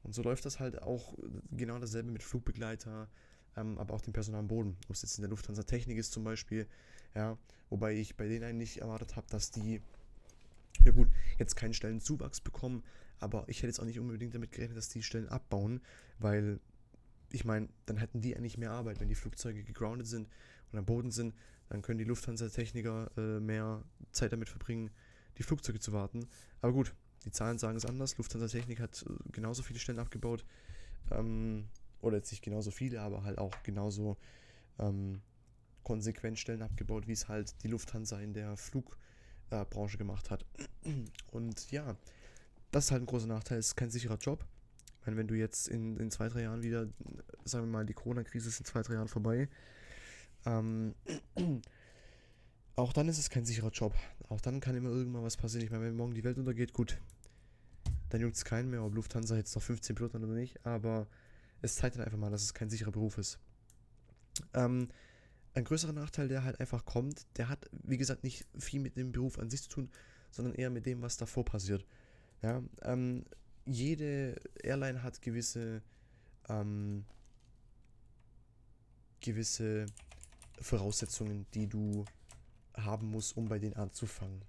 Und 0.02 0.14
so 0.14 0.22
läuft 0.22 0.44
das 0.44 0.60
halt 0.60 0.82
auch 0.82 1.14
genau 1.50 1.78
dasselbe 1.78 2.10
mit 2.10 2.22
Flugbegleiter, 2.22 3.08
ähm, 3.56 3.78
aber 3.78 3.94
auch 3.94 4.00
dem 4.00 4.12
Personal 4.12 4.40
am 4.40 4.48
Boden. 4.48 4.76
Ob 4.88 4.94
es 4.94 5.02
jetzt 5.02 5.18
in 5.18 5.22
der 5.22 5.30
Lufthansa 5.30 5.62
Technik 5.62 5.98
ist 5.98 6.12
zum 6.12 6.24
Beispiel, 6.24 6.66
ja, 7.14 7.38
wobei 7.70 7.94
ich 7.94 8.16
bei 8.16 8.28
denen 8.28 8.44
eigentlich 8.44 8.80
erwartet 8.80 9.16
habe, 9.16 9.26
dass 9.30 9.50
die, 9.50 9.80
ja 10.84 10.92
gut, 10.92 11.08
jetzt 11.38 11.56
keinen 11.56 11.74
Stellenzuwachs 11.74 12.40
bekommen, 12.40 12.82
aber 13.18 13.44
ich 13.48 13.58
hätte 13.58 13.68
jetzt 13.68 13.80
auch 13.80 13.84
nicht 13.84 13.98
unbedingt 13.98 14.34
damit 14.34 14.52
gerechnet, 14.52 14.76
dass 14.76 14.88
die 14.88 15.02
Stellen 15.02 15.28
abbauen, 15.28 15.80
weil 16.18 16.60
ich 17.32 17.44
meine, 17.44 17.68
dann 17.86 17.96
hätten 17.96 18.20
die 18.20 18.36
eigentlich 18.36 18.58
mehr 18.58 18.70
Arbeit, 18.70 19.00
wenn 19.00 19.08
die 19.08 19.14
Flugzeuge 19.14 19.62
gegroundet 19.62 20.06
sind 20.06 20.28
und 20.72 20.78
am 20.78 20.84
Boden 20.84 21.10
sind, 21.10 21.34
dann 21.68 21.82
können 21.82 21.98
die 21.98 22.04
Lufthansa-Techniker 22.04 23.10
äh, 23.16 23.40
mehr 23.40 23.82
Zeit 24.12 24.32
damit 24.32 24.48
verbringen, 24.48 24.90
die 25.38 25.42
Flugzeuge 25.42 25.80
zu 25.80 25.92
warten. 25.92 26.28
Aber 26.60 26.72
gut, 26.72 26.94
die 27.24 27.32
Zahlen 27.32 27.58
sagen 27.58 27.76
es 27.76 27.84
anders. 27.84 28.16
Lufthansa 28.18 28.46
Technik 28.46 28.80
hat 28.80 29.04
äh, 29.08 29.30
genauso 29.32 29.62
viele 29.62 29.80
Stellen 29.80 29.98
abgebaut. 29.98 30.44
Ähm, 31.10 31.68
oder 32.06 32.18
jetzt 32.18 32.30
nicht 32.30 32.42
genauso 32.42 32.70
viele, 32.70 33.00
aber 33.00 33.24
halt 33.24 33.38
auch 33.38 33.54
genauso 33.62 34.16
ähm, 34.78 35.20
konsequent 35.82 36.38
Stellen 36.38 36.62
abgebaut, 36.62 37.06
wie 37.06 37.12
es 37.12 37.28
halt 37.28 37.62
die 37.62 37.68
Lufthansa 37.68 38.18
in 38.20 38.32
der 38.32 38.56
Flugbranche 38.56 39.94
äh, 39.94 39.98
gemacht 39.98 40.30
hat. 40.30 40.44
Und 41.30 41.70
ja, 41.70 41.96
das 42.72 42.86
ist 42.86 42.90
halt 42.90 43.02
ein 43.02 43.06
großer 43.06 43.26
Nachteil. 43.26 43.58
Es 43.58 43.68
ist 43.68 43.76
kein 43.76 43.90
sicherer 43.90 44.18
Job. 44.18 44.44
Ich 45.00 45.06
meine, 45.06 45.18
wenn 45.18 45.28
du 45.28 45.34
jetzt 45.34 45.68
in, 45.68 45.96
in 45.98 46.10
zwei, 46.10 46.28
drei 46.28 46.42
Jahren 46.42 46.62
wieder, 46.62 46.88
sagen 47.44 47.66
wir 47.66 47.72
mal, 47.72 47.86
die 47.86 47.94
Corona-Krise 47.94 48.48
ist 48.48 48.58
in 48.58 48.66
zwei, 48.66 48.82
drei 48.82 48.94
Jahren 48.94 49.08
vorbei, 49.08 49.48
ähm, 50.44 50.94
auch 52.76 52.92
dann 52.92 53.08
ist 53.08 53.18
es 53.18 53.30
kein 53.30 53.44
sicherer 53.44 53.70
Job. 53.70 53.94
Auch 54.28 54.40
dann 54.40 54.60
kann 54.60 54.74
immer 54.74 54.90
irgendwann 54.90 55.22
was 55.22 55.36
passieren. 55.36 55.64
Ich 55.64 55.70
meine, 55.70 55.84
wenn 55.84 55.96
morgen 55.96 56.14
die 56.14 56.24
Welt 56.24 56.38
untergeht, 56.38 56.72
gut, 56.72 56.98
dann 58.08 58.20
juckt 58.20 58.36
es 58.36 58.44
keinen 58.44 58.70
mehr, 58.70 58.82
ob 58.82 58.94
Lufthansa 58.94 59.36
jetzt 59.36 59.54
noch 59.54 59.62
15 59.62 59.94
Piloten 59.94 60.24
oder 60.24 60.34
nicht, 60.34 60.64
aber 60.66 61.06
es 61.66 61.76
zeigt 61.76 61.96
dann 61.96 62.04
einfach 62.04 62.18
mal, 62.18 62.30
dass 62.30 62.42
es 62.42 62.54
kein 62.54 62.70
sicherer 62.70 62.92
Beruf 62.92 63.18
ist. 63.18 63.38
Ähm, 64.54 64.88
ein 65.54 65.64
größerer 65.64 65.92
Nachteil, 65.92 66.28
der 66.28 66.44
halt 66.44 66.60
einfach 66.60 66.84
kommt, 66.84 67.26
der 67.36 67.48
hat, 67.48 67.68
wie 67.72 67.96
gesagt, 67.96 68.24
nicht 68.24 68.46
viel 68.58 68.80
mit 68.80 68.96
dem 68.96 69.12
Beruf 69.12 69.38
an 69.38 69.50
sich 69.50 69.62
zu 69.62 69.68
tun, 69.68 69.90
sondern 70.30 70.54
eher 70.54 70.70
mit 70.70 70.86
dem, 70.86 71.02
was 71.02 71.16
davor 71.16 71.44
passiert. 71.44 71.84
Ja, 72.42 72.62
ähm, 72.82 73.24
jede 73.64 74.36
Airline 74.62 75.02
hat 75.02 75.22
gewisse, 75.22 75.82
ähm, 76.48 77.04
gewisse 79.20 79.86
Voraussetzungen, 80.60 81.46
die 81.54 81.66
du 81.66 82.04
haben 82.74 83.10
muss, 83.10 83.32
um 83.32 83.48
bei 83.48 83.58
denen 83.58 83.74
anzufangen. 83.74 84.42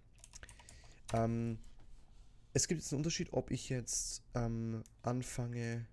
Ähm, 1.13 1.57
es 2.53 2.67
gibt 2.67 2.81
jetzt 2.81 2.91
einen 2.91 2.99
Unterschied, 2.99 3.31
ob 3.31 3.49
ich 3.51 3.69
jetzt 3.69 4.23
ähm, 4.35 4.83
anfange 5.03 5.85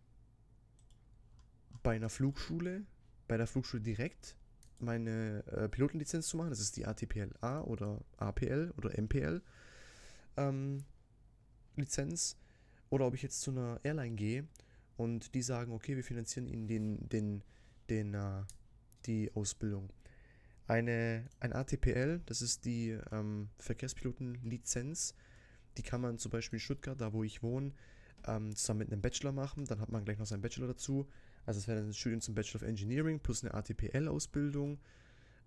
bei 1.85 1.95
einer 1.95 2.09
Flugschule, 2.09 2.83
bei 3.29 3.37
der 3.37 3.47
Flugschule 3.47 3.81
direkt 3.83 4.37
meine 4.81 5.45
äh, 5.47 5.69
Pilotenlizenz 5.69 6.27
zu 6.27 6.37
machen, 6.37 6.51
das 6.51 6.59
ist 6.59 6.77
die 6.77 6.87
ATPL-A 6.87 7.61
oder 7.61 8.01
APL 8.17 8.75
oder 8.77 9.01
MPL 9.01 9.41
ähm, 10.37 10.85
Lizenz, 11.77 12.37
oder 12.91 13.07
ob 13.07 13.15
ich 13.15 13.23
jetzt 13.23 13.41
zu 13.41 13.53
einer 13.53 13.79
Airline 13.85 14.17
gehe 14.17 14.49
und 14.97 15.35
die 15.35 15.43
sagen, 15.43 15.73
okay, 15.73 15.95
wir 15.95 16.05
finanzieren 16.05 16.47
ihnen 16.47 16.67
den, 16.67 17.09
den, 17.09 17.43
den, 17.89 18.15
äh, 18.15 18.43
die 19.07 19.33
Ausbildung. 19.35 19.91
Eine, 20.67 21.29
ein 21.41 21.53
ATPL, 21.53 22.21
das 22.27 22.43
ist 22.43 22.65
die 22.65 22.99
ähm, 23.13 23.51
Verkehrspilotenlizenz, 23.59 25.15
die 25.77 25.83
kann 25.83 26.01
man 26.01 26.19
zum 26.19 26.31
Beispiel 26.31 26.57
in 26.57 26.63
Stuttgart, 26.63 27.01
da 27.01 27.13
wo 27.13 27.23
ich 27.23 27.43
wohne, 27.43 27.73
ähm, 28.27 28.57
zusammen 28.57 28.79
mit 28.79 28.93
einem 28.93 29.03
Bachelor 29.03 29.33
machen. 29.33 29.67
Dann 29.67 29.81
hat 29.81 29.91
man 29.91 30.05
gleich 30.05 30.19
noch 30.19 30.27
seinen 30.27 30.41
Bachelor 30.41 30.69
dazu. 30.69 31.07
Also 31.47 31.59
es 31.61 31.69
wäre 31.69 31.81
ein 31.81 31.93
Studium 31.93 32.21
zum 32.21 32.35
Bachelor 32.35 32.63
of 32.63 32.69
Engineering 32.69 33.21
plus 33.21 33.45
eine 33.45 33.55
ATPL-Ausbildung 33.55 34.79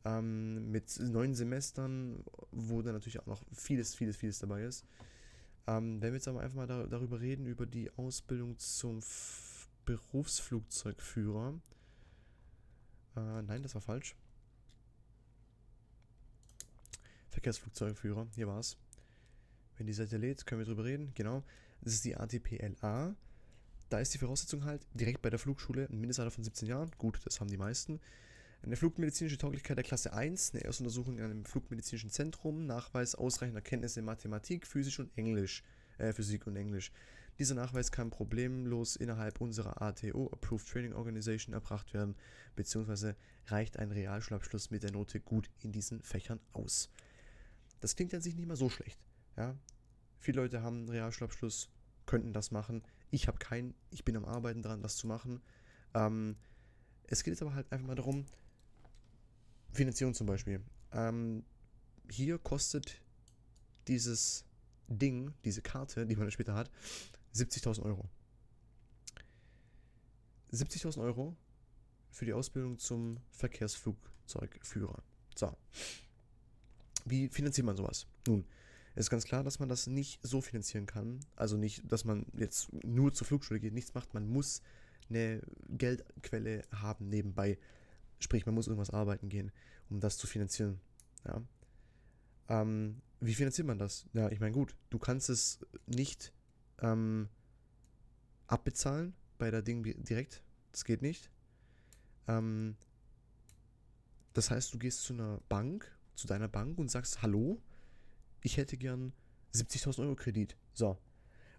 ähm, 0.06 0.72
mit 0.72 1.00
neun 1.00 1.34
Semestern, 1.34 2.24
wo 2.52 2.82
dann 2.82 2.94
natürlich 2.94 3.20
auch 3.20 3.26
noch 3.26 3.44
vieles, 3.54 3.96
vieles, 3.96 4.18
vieles 4.18 4.40
dabei 4.40 4.64
ist. 4.64 4.86
Ähm, 5.68 6.02
wenn 6.02 6.14
wir 6.14 6.18
jetzt 6.18 6.28
aber 6.28 6.42
einfach 6.42 6.56
mal 6.56 6.68
da, 6.68 6.86
darüber 6.86 7.20
reden, 7.20 7.46
über 7.46 7.66
die 7.66 7.92
Ausbildung 7.98 8.58
zum 8.58 9.00
F 9.00 9.68
Berufsflugzeugführer. 9.86 11.54
Äh, 13.16 13.42
nein, 13.44 13.64
das 13.64 13.74
war 13.74 13.82
falsch. 13.82 14.16
Verkehrsflugzeugführer, 17.30 18.28
hier 18.36 18.48
war 18.48 18.60
es. 18.60 18.78
Wenn 19.78 19.88
die 19.88 19.94
Seite 19.94 20.18
lädt, 20.18 20.46
können 20.46 20.60
wir 20.60 20.66
drüber 20.66 20.84
reden. 20.84 21.14
Genau. 21.16 21.44
Das 21.82 21.94
ist 21.94 22.04
die 22.04 22.18
ATPLA. 22.18 23.16
Da 23.90 24.00
ist 24.00 24.14
die 24.14 24.18
Voraussetzung 24.18 24.66
halt 24.66 24.86
direkt 24.94 25.22
bei 25.22 25.30
der 25.30 25.40
Flugschule 25.40 25.88
ein 25.90 26.00
Mindestalter 26.00 26.32
von 26.32 26.44
17 26.44 26.68
Jahren. 26.68 26.92
Gut, 26.98 27.20
das 27.26 27.40
haben 27.40 27.50
die 27.50 27.58
meisten. 27.58 28.00
Eine 28.62 28.76
flugmedizinische 28.76 29.38
Tauglichkeit 29.38 29.78
der 29.78 29.84
Klasse 29.84 30.14
1, 30.14 30.54
eine 30.54 30.64
Erstuntersuchung 30.64 31.20
in 31.20 31.24
einem 31.24 31.46
flugmedizinischen 31.46 32.10
Zentrum, 32.10 32.66
Nachweis 32.66 33.16
ausreichender 33.16 33.62
Kenntnisse 33.62 34.00
in 34.00 34.06
Mathematik, 34.06 34.68
Physik 34.68 35.00
und 35.00 35.18
Englisch. 35.18 35.64
Äh, 36.00 36.12
Physik 36.14 36.48
und 36.48 36.56
Englisch. 36.56 36.92
Dieser 37.40 37.56
Nachweis 37.56 37.92
kann 37.92 38.10
problemlos 38.10 38.96
innerhalb 38.96 39.40
unserer 39.42 39.82
ATO, 39.82 40.28
Approved 40.32 40.68
Training 40.68 40.94
Organization, 40.94 41.54
erbracht 41.54 41.94
werden, 41.94 42.16
beziehungsweise 42.56 43.16
reicht 43.46 43.78
ein 43.78 43.92
Realschulabschluss 43.92 44.72
mit 44.72 44.84
der 44.84 44.92
Note 44.92 45.20
gut 45.20 45.50
in 45.62 45.72
diesen 45.72 46.02
Fächern 46.02 46.40
aus. 46.54 46.90
Das 47.80 47.96
klingt 47.96 48.14
an 48.14 48.22
sich 48.22 48.36
nicht 48.36 48.48
mal 48.48 48.56
so 48.56 48.70
schlecht. 48.70 49.00
Ja? 49.38 49.56
Viele 50.20 50.42
Leute 50.42 50.64
haben 50.64 50.78
einen 50.78 50.90
Realschulabschluss, 50.90 51.70
könnten 52.08 52.34
das 52.34 52.50
machen. 52.50 52.82
Ich 53.10 53.28
habe 53.28 53.38
keinen, 53.38 53.74
ich 53.90 54.04
bin 54.04 54.18
am 54.18 54.26
Arbeiten 54.26 54.62
dran, 54.62 54.82
das 54.82 54.98
zu 54.98 55.08
machen. 55.08 55.42
Ähm, 55.94 56.36
es 57.08 57.24
geht 57.24 57.32
jetzt 57.32 57.42
aber 57.42 57.54
halt 57.54 57.72
einfach 57.72 57.88
mal 57.88 57.96
darum, 57.96 58.26
Finanzierung 59.72 60.14
zum 60.14 60.28
Beispiel. 60.28 60.62
Ähm, 60.92 61.44
hier 62.10 62.38
kostet 62.38 63.02
dieses 63.88 64.46
Ding, 64.88 65.34
diese 65.46 65.62
Karte, 65.62 66.06
die 66.06 66.16
man 66.16 66.26
dann 66.26 66.32
später 66.32 66.56
hat, 66.56 66.70
70.000 67.34 67.84
Euro. 67.84 68.10
70.000 70.52 71.02
Euro 71.02 71.36
für 72.10 72.26
die 72.26 72.34
Ausbildung 72.34 72.80
zum 72.80 73.18
Verkehrsflugzeugführer. 73.32 75.04
So. 75.36 75.56
Wie 77.06 77.30
finanziert 77.30 77.66
man 77.66 77.76
sowas? 77.76 78.08
Nun, 78.28 78.46
ist 79.00 79.10
ganz 79.10 79.26
klar, 79.26 79.44
dass 79.44 79.60
man 79.60 79.70
das 79.70 79.88
nicht 79.88 80.20
so 80.24 80.42
finanzieren 80.42 80.86
kann. 80.86 81.20
Also 81.36 81.58
nicht, 81.58 81.92
dass 81.92 82.06
man 82.06 82.26
jetzt 82.34 82.72
nur 82.84 83.14
zur 83.14 83.28
Flugschule 83.28 83.60
geht, 83.60 83.74
nichts 83.74 83.94
macht. 83.94 84.14
Man 84.14 84.28
muss 84.28 84.62
eine 85.10 85.42
Geldquelle 85.70 86.64
haben 86.72 87.10
nebenbei. 87.10 87.58
Sprich, 88.20 88.46
man 88.46 88.56
muss 88.56 88.68
irgendwas 88.68 88.90
arbeiten 88.90 89.30
gehen, 89.30 89.52
um 89.90 90.00
das 90.00 90.18
zu 90.18 90.28
finanzieren. 90.28 90.80
Ja. 91.26 91.42
Ähm, 92.50 93.02
wie 93.20 93.34
finanziert 93.34 93.68
man 93.68 93.78
das? 93.78 94.08
Ja, 94.14 94.30
ich 94.30 94.40
meine, 94.40 94.54
gut, 94.54 94.76
du 94.90 95.00
kannst 95.00 95.30
es 95.30 95.60
nicht 95.86 96.34
ähm, 96.82 97.30
abbezahlen 98.48 99.14
bei 99.38 99.52
der 99.52 99.62
Ding 99.62 99.84
direkt. 99.84 100.44
Das 100.72 100.86
geht 100.86 101.02
nicht. 101.02 101.30
Ähm, 102.28 102.76
das 104.34 104.52
heißt, 104.52 104.74
du 104.74 104.78
gehst 104.78 105.02
zu 105.02 105.14
einer 105.14 105.40
Bank, 105.50 105.92
zu 106.16 106.28
deiner 106.28 106.48
Bank 106.48 106.78
und 106.78 106.90
sagst, 106.90 107.22
hallo, 107.22 107.62
ich 108.48 108.56
hätte 108.56 108.78
gern 108.78 109.12
70.000 109.54 110.04
Euro 110.04 110.16
Kredit. 110.16 110.56
So. 110.74 110.98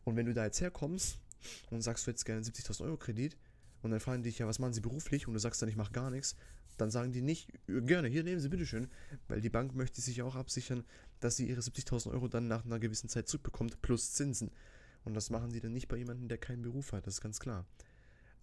Und 0.04 0.16
wenn 0.16 0.24
du 0.24 0.32
da 0.32 0.46
jetzt 0.46 0.60
herkommst 0.60 1.20
und 1.70 1.82
sagst 1.82 2.06
du 2.06 2.10
jetzt 2.10 2.24
gerne 2.24 2.40
70.000 2.40 2.84
Euro 2.84 2.96
Kredit 2.96 3.36
und 3.82 3.90
dann 3.90 4.00
fragen 4.00 4.22
die 4.22 4.30
dich 4.30 4.38
ja, 4.38 4.46
was 4.46 4.58
machen 4.58 4.72
sie 4.72 4.80
beruflich 4.80 5.28
und 5.28 5.34
du 5.34 5.38
sagst 5.38 5.60
dann, 5.60 5.68
ich 5.68 5.76
mache 5.76 5.92
gar 5.92 6.10
nichts, 6.10 6.34
dann 6.78 6.90
sagen 6.90 7.12
die 7.12 7.20
nicht, 7.20 7.52
gerne, 7.66 8.08
hier 8.08 8.24
nehmen 8.24 8.40
Sie 8.40 8.48
bitteschön, 8.48 8.88
weil 9.26 9.40
die 9.40 9.50
Bank 9.50 9.74
möchte 9.74 10.00
sich 10.00 10.22
auch 10.22 10.34
absichern, 10.34 10.84
dass 11.20 11.36
sie 11.36 11.48
ihre 11.48 11.60
70.000 11.60 12.10
Euro 12.12 12.28
dann 12.28 12.48
nach 12.48 12.64
einer 12.64 12.78
gewissen 12.78 13.08
Zeit 13.08 13.28
zurückbekommt, 13.28 13.82
plus 13.82 14.12
Zinsen. 14.12 14.50
Und 15.04 15.14
das 15.14 15.28
machen 15.28 15.50
sie 15.50 15.60
dann 15.60 15.72
nicht 15.72 15.88
bei 15.88 15.96
jemandem, 15.96 16.28
der 16.28 16.38
keinen 16.38 16.62
Beruf 16.62 16.92
hat, 16.92 17.06
das 17.06 17.14
ist 17.14 17.20
ganz 17.20 17.40
klar. 17.40 17.66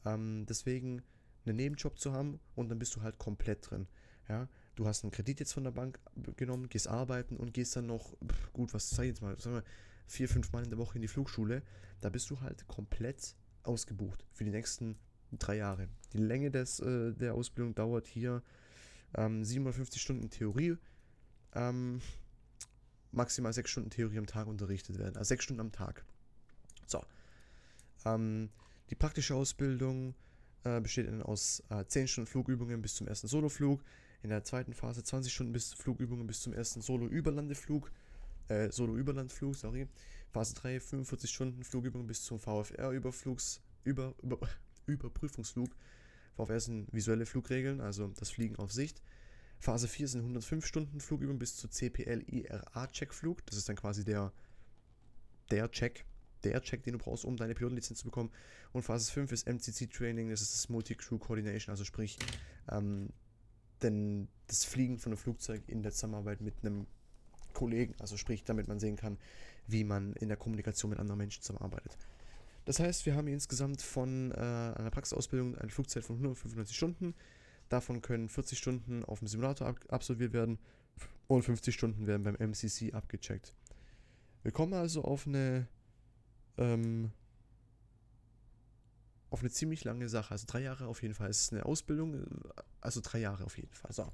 Ähm, 0.06 0.46
deswegen 0.48 1.02
einen 1.46 1.56
Nebenjob 1.56 1.98
zu 1.98 2.12
haben 2.12 2.40
und 2.56 2.70
dann 2.70 2.78
bist 2.78 2.96
du 2.96 3.02
halt 3.02 3.18
komplett 3.18 3.72
drin. 3.72 3.88
Ja, 4.28 4.50
du 4.76 4.88
hast 4.88 5.04
einen 5.04 5.12
Kredit 5.12 5.40
jetzt 5.40 5.54
von 5.54 5.64
der 5.64 5.72
Bank 5.72 6.00
genommen, 6.38 6.70
gehst 6.70 6.88
arbeiten 6.88 7.38
und 7.38 7.54
gehst 7.54 7.76
dann 7.76 7.88
noch, 7.88 8.16
gut, 8.54 8.74
was 8.74 8.90
sag 8.90 9.04
ich 9.04 9.10
jetzt 9.10 9.22
mal, 9.22 9.40
sagen 9.40 9.58
wir, 9.58 9.64
vier, 10.08 10.30
fünf 10.30 10.52
Mal 10.52 10.64
in 10.64 10.70
der 10.70 10.78
Woche 10.78 10.96
in 10.96 11.02
die 11.02 11.08
Flugschule, 11.08 11.64
da 12.02 12.10
bist 12.10 12.30
du 12.30 12.42
halt 12.42 12.68
komplett 12.68 13.36
ausgebucht 13.64 14.26
für 14.32 14.44
die 14.44 14.52
nächsten 14.52 14.98
drei 15.32 15.58
Jahre. 15.58 15.88
Die 16.14 16.20
Länge 16.20 16.52
des, 16.52 16.80
äh, 16.80 17.14
der 17.14 17.34
Ausbildung 17.34 17.74
dauert 17.74 18.08
hier 18.08 18.44
ähm, 19.16 19.44
750 19.44 20.02
Stunden 20.02 20.30
Theorie, 20.30 20.78
ähm, 21.54 22.02
maximal 23.12 23.54
sechs 23.54 23.72
Stunden 23.72 23.90
Theorie 23.90 24.18
am 24.18 24.28
Tag 24.28 24.48
unterrichtet 24.48 25.00
werden, 25.00 25.18
also 25.18 25.30
sechs 25.30 25.44
Stunden 25.46 25.62
am 25.62 25.72
Tag. 25.72 26.06
So. 26.86 27.04
Ähm, 28.06 28.50
die 28.90 28.96
praktische 28.96 29.34
Ausbildung 29.34 30.14
äh, 30.64 30.80
besteht 30.80 31.10
aus 31.24 31.64
äh, 31.70 31.86
10 31.86 32.08
Stunden 32.08 32.28
Flugübungen 32.28 32.82
bis 32.82 32.96
zum 32.96 33.08
ersten 33.08 33.28
Soloflug, 33.28 33.82
in 34.26 34.30
der 34.30 34.44
zweiten 34.44 34.74
Phase 34.74 35.04
20 35.04 35.32
Stunden 35.32 35.54
bis 35.54 35.74
Flugübungen 35.74 36.26
bis 36.26 36.42
zum 36.42 36.52
ersten 36.52 36.82
Solo-Überlandeflug, 36.82 37.92
äh, 38.48 38.72
Solo-Überlandflug, 38.72 39.56
sorry. 39.56 39.88
Phase 40.32 40.56
3 40.56 40.80
45 40.80 41.30
Stunden 41.30 41.64
Flugübungen 41.64 42.08
bis 42.08 42.24
zum 42.24 42.40
VFR-Überflugs, 42.40 43.62
über, 43.84 44.16
über, 44.24 44.40
Überprüfungsflug. 44.88 45.70
VFR 46.36 46.60
sind 46.60 46.92
visuelle 46.92 47.28
Flugregeln, 47.28 47.82
also 47.82 48.08
das 48.08 48.32
Fliegen 48.32 48.56
auf 48.56 48.72
Sicht. 48.74 49.04
Phase 49.60 49.88
4 49.88 50.08
sind 50.08 50.22
105 50.22 50.66
Stunden 50.66 51.00
Flugübungen 51.00 51.38
bis 51.38 51.56
zur 51.56 51.70
CPL-IRA-Checkflug. 51.70 53.46
Das 53.46 53.58
ist 53.58 53.70
dann 53.70 53.76
quasi 53.76 54.04
der, 54.04 54.34
der 55.52 55.70
Check, 55.70 56.04
der 56.44 56.62
Check, 56.62 56.82
den 56.82 56.94
du 56.94 56.98
brauchst, 56.98 57.26
um 57.26 57.38
deine 57.38 57.54
Pilotenlizenz 57.54 58.00
zu 58.00 58.06
bekommen. 58.06 58.32
Und 58.74 58.82
Phase 58.82 59.12
5 59.12 59.32
ist 59.32 59.48
MCC-Training, 59.48 60.32
das 60.32 60.42
ist 60.42 60.54
das 60.54 60.70
Multi-Crew 60.70 61.20
Coordination, 61.20 61.72
also 61.72 61.84
sprich, 61.84 62.18
ähm, 62.72 63.10
denn 63.82 64.28
das 64.48 64.66
Fliegen 64.66 65.00
von 65.00 65.12
einem 65.12 65.18
Flugzeug 65.18 65.64
in 65.68 65.84
der 65.84 65.92
Zusammenarbeit 65.92 66.42
mit 66.42 66.56
einem 66.62 66.88
Kollegen, 67.54 67.96
also 68.00 68.18
sprich, 68.18 68.44
damit 68.44 68.68
man 68.68 68.80
sehen 68.80 68.96
kann, 68.96 69.18
wie 69.68 69.84
man 69.84 70.14
in 70.14 70.28
der 70.28 70.38
Kommunikation 70.38 70.90
mit 70.90 71.00
anderen 71.00 71.18
Menschen 71.18 71.42
zusammenarbeitet. 71.42 71.98
Das 72.66 72.80
heißt, 72.80 73.06
wir 73.06 73.16
haben 73.16 73.28
insgesamt 73.28 73.82
von 73.82 74.32
äh, 74.32 74.36
einer 74.36 74.92
Praxisausbildung 74.92 75.56
eine 75.58 75.72
Flugzeit 75.72 76.04
von 76.04 76.18
195 76.18 76.76
Stunden. 76.76 77.16
Davon 77.70 78.02
können 78.02 78.30
40 78.30 78.58
Stunden 78.58 79.04
auf 79.06 79.20
dem 79.20 79.28
Simulator 79.28 79.68
ab 79.68 79.80
absolviert 79.90 80.34
werden 80.34 80.60
und 81.28 81.44
50 81.44 81.74
Stunden 81.74 82.08
werden 82.08 82.24
beim 82.24 82.36
MCC 82.36 82.94
abgecheckt. 82.94 83.54
Wir 84.44 84.52
kommen 84.52 84.74
also 84.74 85.04
auf 85.04 85.26
eine 85.26 85.68
ähm, 86.58 87.12
auf 89.36 89.42
eine 89.42 89.52
ziemlich 89.52 89.84
lange 89.84 90.08
Sache. 90.08 90.32
Also 90.32 90.46
drei 90.48 90.62
Jahre 90.62 90.88
auf 90.88 91.02
jeden 91.02 91.14
Fall. 91.14 91.30
Es 91.30 91.42
ist 91.42 91.52
eine 91.52 91.66
Ausbildung, 91.66 92.26
also 92.80 93.02
drei 93.04 93.20
Jahre 93.20 93.44
auf 93.44 93.58
jeden 93.58 93.74
Fall. 93.74 93.92
So. 93.92 94.10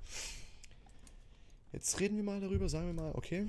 Jetzt 1.72 2.00
reden 2.00 2.16
wir 2.16 2.24
mal 2.24 2.42
darüber, 2.42 2.68
sagen 2.68 2.88
wir 2.88 2.94
mal, 2.94 3.12
okay. 3.14 3.48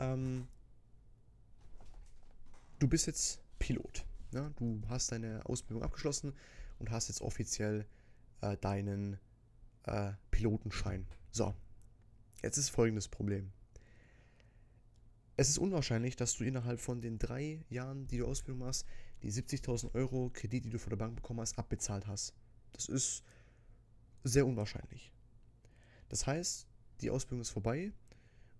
Ähm, 0.00 0.48
du 2.78 2.88
bist 2.88 3.06
jetzt 3.06 3.42
Pilot. 3.58 4.06
Ja? 4.32 4.50
Du 4.56 4.80
hast 4.88 5.12
deine 5.12 5.44
Ausbildung 5.44 5.82
abgeschlossen 5.82 6.32
und 6.78 6.90
hast 6.90 7.08
jetzt 7.08 7.20
offiziell 7.20 7.84
äh, 8.40 8.56
deinen 8.56 9.18
äh, 9.82 10.12
Pilotenschein. 10.30 11.06
So, 11.30 11.54
jetzt 12.42 12.56
ist 12.56 12.70
folgendes 12.70 13.08
Problem. 13.08 13.52
Es 15.36 15.50
ist 15.50 15.58
unwahrscheinlich, 15.58 16.16
dass 16.16 16.38
du 16.38 16.44
innerhalb 16.44 16.80
von 16.80 17.02
den 17.02 17.18
drei 17.18 17.60
Jahren, 17.68 18.06
die 18.06 18.16
du 18.16 18.26
Ausbildung 18.26 18.60
machst, 18.60 18.86
die 19.24 19.32
70.000 19.32 19.94
Euro 19.94 20.30
Kredit, 20.32 20.66
die 20.66 20.70
du 20.70 20.78
von 20.78 20.90
der 20.90 20.98
Bank 20.98 21.16
bekommen 21.16 21.40
hast, 21.40 21.58
abbezahlt 21.58 22.06
hast. 22.06 22.34
Das 22.72 22.88
ist 22.88 23.24
sehr 24.22 24.46
unwahrscheinlich. 24.46 25.12
Das 26.10 26.26
heißt, 26.26 26.66
die 27.00 27.10
Ausbildung 27.10 27.40
ist 27.40 27.50
vorbei, 27.50 27.92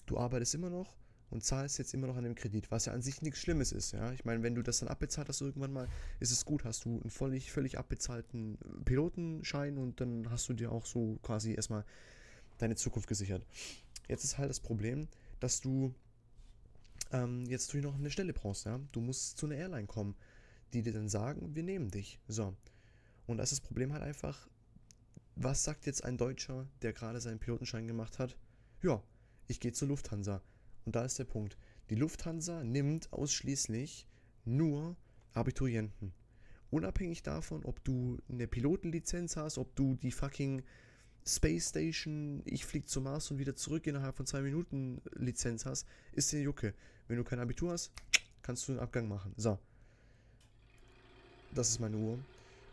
du 0.06 0.18
arbeitest 0.18 0.54
immer 0.54 0.70
noch 0.70 0.96
und 1.30 1.44
zahlst 1.44 1.78
jetzt 1.78 1.92
immer 1.92 2.06
noch 2.06 2.16
an 2.16 2.24
dem 2.24 2.34
Kredit, 2.34 2.70
was 2.70 2.86
ja 2.86 2.94
an 2.94 3.02
sich 3.02 3.20
nichts 3.20 3.40
Schlimmes 3.40 3.72
ist. 3.72 3.92
Ja? 3.92 4.12
Ich 4.12 4.24
meine, 4.24 4.42
wenn 4.42 4.54
du 4.54 4.62
das 4.62 4.78
dann 4.78 4.88
abbezahlt 4.88 5.28
hast 5.28 5.42
irgendwann 5.42 5.72
mal, 5.72 5.88
ist 6.18 6.30
es 6.30 6.44
gut, 6.46 6.64
hast 6.64 6.86
du 6.86 7.00
einen 7.00 7.10
völlig, 7.10 7.52
völlig 7.52 7.78
abbezahlten 7.78 8.58
Pilotenschein 8.84 9.76
und 9.76 10.00
dann 10.00 10.30
hast 10.30 10.48
du 10.48 10.54
dir 10.54 10.72
auch 10.72 10.86
so 10.86 11.18
quasi 11.22 11.54
erstmal 11.54 11.84
deine 12.56 12.76
Zukunft 12.76 13.08
gesichert. 13.08 13.44
Jetzt 14.08 14.24
ist 14.24 14.38
halt 14.38 14.48
das 14.48 14.60
Problem, 14.60 15.08
dass 15.40 15.60
du 15.60 15.94
ähm, 17.12 17.44
jetzt 17.46 17.68
natürlich 17.68 17.84
noch 17.84 17.94
eine 17.94 18.10
Stelle 18.10 18.32
brauchst. 18.32 18.64
Ja? 18.64 18.80
Du 18.92 19.00
musst 19.00 19.36
zu 19.36 19.46
einer 19.46 19.56
Airline 19.56 19.86
kommen, 19.86 20.14
die 20.74 20.82
dir 20.82 20.92
dann 20.92 21.08
sagen, 21.08 21.54
wir 21.54 21.62
nehmen 21.62 21.90
dich. 21.90 22.18
So. 22.28 22.54
Und 23.26 23.38
da 23.38 23.44
ist 23.44 23.52
das 23.52 23.60
Problem 23.60 23.92
halt 23.92 24.02
einfach, 24.02 24.48
was 25.36 25.64
sagt 25.64 25.86
jetzt 25.86 26.04
ein 26.04 26.18
Deutscher, 26.18 26.66
der 26.82 26.92
gerade 26.92 27.20
seinen 27.20 27.38
Pilotenschein 27.38 27.86
gemacht 27.86 28.18
hat? 28.18 28.36
Ja, 28.82 29.02
ich 29.46 29.60
gehe 29.60 29.72
zur 29.72 29.88
Lufthansa. 29.88 30.42
Und 30.84 30.96
da 30.96 31.04
ist 31.04 31.18
der 31.18 31.24
Punkt. 31.24 31.56
Die 31.90 31.94
Lufthansa 31.94 32.62
nimmt 32.64 33.12
ausschließlich 33.12 34.06
nur 34.44 34.96
Abiturienten. 35.32 36.12
Unabhängig 36.70 37.22
davon, 37.22 37.64
ob 37.64 37.82
du 37.84 38.18
eine 38.28 38.46
Pilotenlizenz 38.46 39.36
hast, 39.36 39.58
ob 39.58 39.74
du 39.76 39.94
die 39.96 40.12
fucking 40.12 40.62
Space 41.26 41.70
Station, 41.70 42.42
ich 42.44 42.66
fliege 42.66 42.86
zum 42.86 43.04
Mars 43.04 43.30
und 43.30 43.38
wieder 43.38 43.56
zurück 43.56 43.86
innerhalb 43.86 44.16
von 44.16 44.26
zwei 44.26 44.42
Minuten 44.42 45.00
Lizenz 45.14 45.64
hast, 45.64 45.86
ist 46.12 46.30
dir 46.32 46.42
Jucke. 46.42 46.74
Wenn 47.08 47.16
du 47.16 47.24
kein 47.24 47.38
Abitur 47.38 47.72
hast, 47.72 47.92
kannst 48.42 48.68
du 48.68 48.72
einen 48.72 48.80
Abgang 48.80 49.08
machen. 49.08 49.32
So. 49.36 49.58
Das 51.54 51.70
ist 51.70 51.80
meine 51.80 51.96
Uhr. 51.96 52.18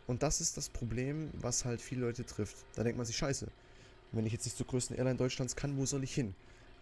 Und 0.06 0.22
das 0.22 0.40
ist 0.40 0.56
das 0.56 0.68
Problem, 0.68 1.30
was 1.34 1.64
halt 1.64 1.80
viele 1.80 2.02
Leute 2.02 2.26
trifft. 2.26 2.56
Da 2.74 2.82
denkt 2.82 2.96
man 2.96 3.06
sich, 3.06 3.16
scheiße, 3.16 3.46
wenn 4.12 4.26
ich 4.26 4.32
jetzt 4.32 4.44
nicht 4.44 4.56
zur 4.56 4.66
größten 4.66 4.96
Airline 4.96 5.16
Deutschlands 5.16 5.56
kann, 5.56 5.76
wo 5.76 5.86
soll 5.86 6.04
ich 6.04 6.14
hin? 6.14 6.34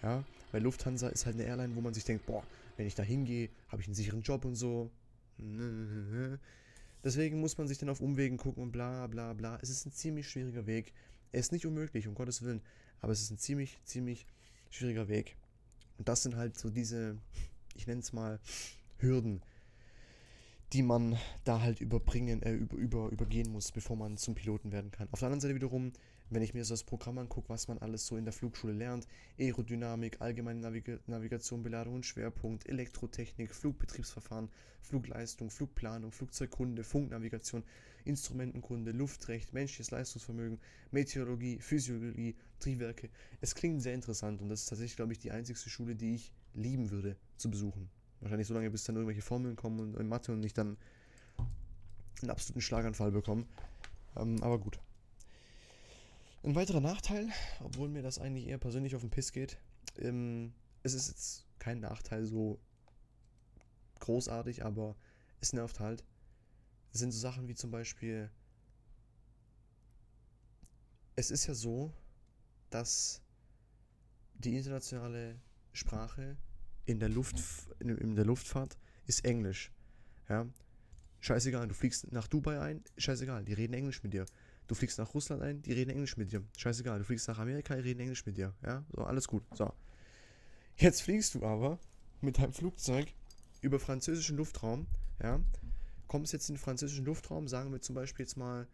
Ja, 0.02 0.24
weil 0.52 0.62
Lufthansa 0.62 1.08
ist 1.08 1.26
halt 1.26 1.36
eine 1.36 1.44
Airline, 1.44 1.76
wo 1.76 1.80
man 1.80 1.92
sich 1.92 2.04
denkt, 2.04 2.26
boah, 2.26 2.42
wenn 2.76 2.86
ich 2.86 2.94
da 2.94 3.02
hingehe, 3.02 3.50
habe 3.68 3.82
ich 3.82 3.88
einen 3.88 3.94
sicheren 3.94 4.22
Job 4.22 4.44
und 4.44 4.56
so. 4.56 4.90
Deswegen 7.04 7.40
muss 7.40 7.56
man 7.58 7.68
sich 7.68 7.78
dann 7.78 7.88
auf 7.88 8.00
Umwegen 8.00 8.36
gucken 8.36 8.62
und 8.62 8.72
bla 8.72 9.06
bla 9.06 9.32
bla. 9.34 9.58
Es 9.62 9.70
ist 9.70 9.86
ein 9.86 9.92
ziemlich 9.92 10.28
schwieriger 10.28 10.66
Weg. 10.66 10.92
Er 11.32 11.40
ist 11.40 11.52
nicht 11.52 11.66
unmöglich, 11.66 12.08
um 12.08 12.14
Gottes 12.14 12.42
Willen, 12.42 12.62
aber 13.00 13.12
es 13.12 13.20
ist 13.20 13.30
ein 13.30 13.38
ziemlich, 13.38 13.78
ziemlich 13.84 14.26
schwieriger 14.70 15.08
Weg. 15.08 15.36
Und 15.98 16.08
das 16.08 16.22
sind 16.22 16.36
halt 16.36 16.58
so 16.58 16.70
diese, 16.70 17.16
ich 17.74 17.86
nenne 17.86 18.00
es 18.00 18.12
mal, 18.12 18.40
Hürden, 18.98 19.42
die 20.72 20.83
man 20.83 21.18
da 21.44 21.61
halt 21.61 21.80
überbringen, 21.80 22.42
äh, 22.42 22.52
über, 22.52 22.76
über, 22.76 23.09
übergehen 23.11 23.50
muss, 23.50 23.72
bevor 23.72 23.96
man 23.96 24.16
zum 24.16 24.35
Piloten 24.35 24.70
werden 24.70 24.90
kann. 24.90 25.09
Auf 25.11 25.18
der 25.18 25.26
anderen 25.26 25.40
Seite 25.40 25.54
wiederum, 25.54 25.92
wenn 26.30 26.42
ich 26.42 26.54
mir 26.54 26.64
so 26.64 26.74
das 26.74 26.85
Programm 26.85 27.18
angucke, 27.18 27.48
was 27.48 27.66
man 27.66 27.78
alles 27.78 28.06
so 28.06 28.16
in 28.16 28.24
der 28.24 28.33
Flugschule 28.33 28.72
lernt, 28.72 29.09
Aerodynamik, 29.38 30.20
allgemeine 30.20 30.61
Naviga 30.61 30.98
Navigation, 31.09 31.64
Beladung 31.64 31.94
und 31.94 32.06
Schwerpunkt, 32.06 32.68
Elektrotechnik, 32.68 33.52
Flugbetriebsverfahren, 33.52 34.48
Flugleistung, 34.80 35.50
Flugplanung, 35.50 36.12
Flugzeugkunde, 36.12 36.85
Funknavigation, 36.85 37.64
Instrumentenkunde, 38.04 38.92
Luftrecht, 38.92 39.52
menschliches 39.52 39.90
Leistungsvermögen, 39.90 40.61
Meteorologie, 40.92 41.59
Physiologie, 41.59 42.37
Triebwerke. 42.61 43.11
Es 43.40 43.56
klingt 43.56 43.83
sehr 43.83 43.94
interessant 43.94 44.40
und 44.40 44.48
das 44.48 44.61
ist 44.61 44.68
tatsächlich, 44.68 44.96
glaube 44.96 45.12
ich, 45.12 45.18
die 45.18 45.33
einzigste 45.33 45.68
Schule, 45.68 45.96
die 45.96 46.14
ich 46.14 46.33
lieben 46.54 46.90
würde 46.90 47.16
zu 47.37 47.50
besuchen. 47.50 47.90
Wahrscheinlich 48.20 48.48
so 48.48 48.54
lange, 48.54 48.70
bis 48.70 48.85
dann 48.85 48.96
irgendwelche 48.96 49.22
Formeln 49.22 49.56
kommen 49.56 49.80
und 49.80 49.96
in 49.96 50.09
Mathe 50.09 50.33
und 50.33 50.44
ich 50.44 50.52
dann 50.52 50.76
einen 52.20 52.30
absoluten 52.30 52.61
Schlaganfall 52.61 53.12
bekomme. 53.12 53.46
Ähm, 54.16 54.42
aber 54.42 54.59
gut. 54.59 54.78
Ein 56.42 56.54
weiterer 56.54 56.80
Nachteil, 56.80 57.28
obwohl 57.62 57.88
mir 57.88 58.02
das 58.02 58.18
eigentlich 58.18 58.46
eher 58.46 58.59
persönlich 58.59 58.94
auf 58.94 59.02
den 59.02 59.11
Piss 59.11 59.33
geht, 59.33 59.59
ähm, 59.98 60.52
es 60.83 60.94
ist 60.94 61.09
jetzt 61.09 61.46
kein 61.59 61.80
Nachteil 61.80 62.24
so 62.24 62.59
großartig, 64.00 64.64
aber 64.64 64.96
es 65.40 65.52
nervt 65.52 65.80
halt. 65.80 66.04
Es 66.92 67.00
sind 67.00 67.12
so 67.12 67.18
Sachen 67.18 67.48
wie 67.48 67.54
zum 67.54 67.70
Beispiel, 67.70 68.30
es 71.16 71.30
ist 71.30 71.46
ja 71.46 71.54
so, 71.54 71.92
dass 72.70 73.20
die 74.35 74.56
internationale 74.56 75.38
Sprache 75.72 76.37
in 76.90 76.98
der, 76.98 77.09
Luft, 77.09 77.37
in, 77.79 78.16
der 78.16 78.24
Luftfahrt 78.24 78.76
ist 79.07 79.24
Englisch. 79.24 79.70
Ja? 80.29 80.46
Scheißegal, 81.20 81.68
du 81.68 81.74
fliegst 81.74 82.11
nach 82.12 82.26
Dubai 82.26 82.61
ein, 82.61 82.83
scheißegal, 82.96 83.44
die 83.44 83.53
reden 83.53 83.74
Englisch 83.74 84.03
mit 84.03 84.12
dir. 84.12 84.26
Du 84.66 84.74
fliegst 84.74 84.98
nach 84.98 85.12
Russland 85.14 85.42
ein, 85.42 85.62
die 85.62 85.72
reden 85.72 85.90
Englisch 85.90 86.16
mit 86.16 86.33
dir. 86.33 86.42
Scheißegal, 86.57 86.98
du 86.98 87.05
fliegst 87.05 87.29
nach 87.29 87.38
Amerika, 87.38 87.74
die 87.74 87.83
reden 87.83 88.00
Englisch 88.00 88.24
mit 88.24 88.37
dir. 88.37 88.55
Ja, 88.64 88.85
so, 88.94 89.03
alles 89.03 89.26
gut. 89.26 89.42
So. 89.55 89.72
Jetzt 90.76 91.03
fliegst 91.03 91.35
du 91.35 91.44
aber 91.44 91.79
mit 92.20 92.38
deinem 92.38 92.53
Flugzeug 92.53 93.12
über 93.61 93.79
französischen 93.79 94.37
Luftraum, 94.37 94.87
ja, 95.22 95.40
kommst 96.07 96.33
jetzt 96.33 96.48
in 96.48 96.55
den 96.55 96.61
französischen 96.61 97.05
Luftraum, 97.05 97.48
sagen 97.48 97.70
wir 97.72 97.81
zum 97.83 97.94
Beispiel 97.94 98.24
jetzt 98.24 98.37
mal 98.37 98.66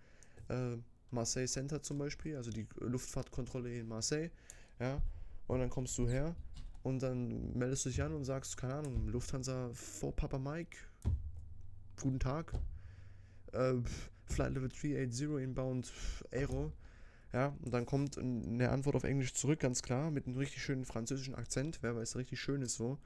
äh, 0.49 0.77
Marseille 1.11 1.47
Center 1.47 1.83
zum 1.83 1.99
Beispiel, 1.99 2.37
also 2.37 2.51
die 2.51 2.67
Luftfahrtkontrolle 2.79 3.81
in 3.81 3.89
Marseille, 3.89 4.31
ja, 4.79 5.03
und 5.49 5.59
dann 5.61 5.71
kommst 5.71 5.99
du 5.99 6.09
her 6.09 6.37
und 6.87 7.03
dann 7.03 7.53
meldest 7.59 7.85
du 7.85 7.88
dich 7.88 8.01
an 8.01 8.14
und 8.14 8.25
sagst, 8.25 8.57
keine 8.57 8.75
Ahnung, 8.75 9.09
Lufthansa 9.09 9.70
vor 9.72 10.14
Papa 10.14 10.38
Mike, 10.38 10.77
guten 12.01 12.20
Tag, 12.20 12.53
äh, 13.51 13.75
Flight 14.27 14.55
Level 14.55 14.68
380 14.68 15.42
inbound 15.42 15.92
Aero, 16.31 16.70
ja, 17.33 17.57
und 17.64 17.75
dann 17.75 17.87
kommt 17.87 18.18
eine 18.18 18.70
Antwort 18.70 18.94
auf 18.94 19.03
Englisch 19.03 19.35
zurück, 19.35 19.59
ganz 19.59 19.83
klar, 19.83 20.12
mit 20.12 20.29
einem 20.29 20.37
richtig 20.37 20.62
schönen 20.62 20.85
französischen 20.85 21.35
Akzent, 21.35 21.81
wer 21.81 21.96
weiß, 21.96 22.14
richtig 22.14 22.40
schön 22.40 22.62
ist 22.62 22.77
so. 22.77 22.99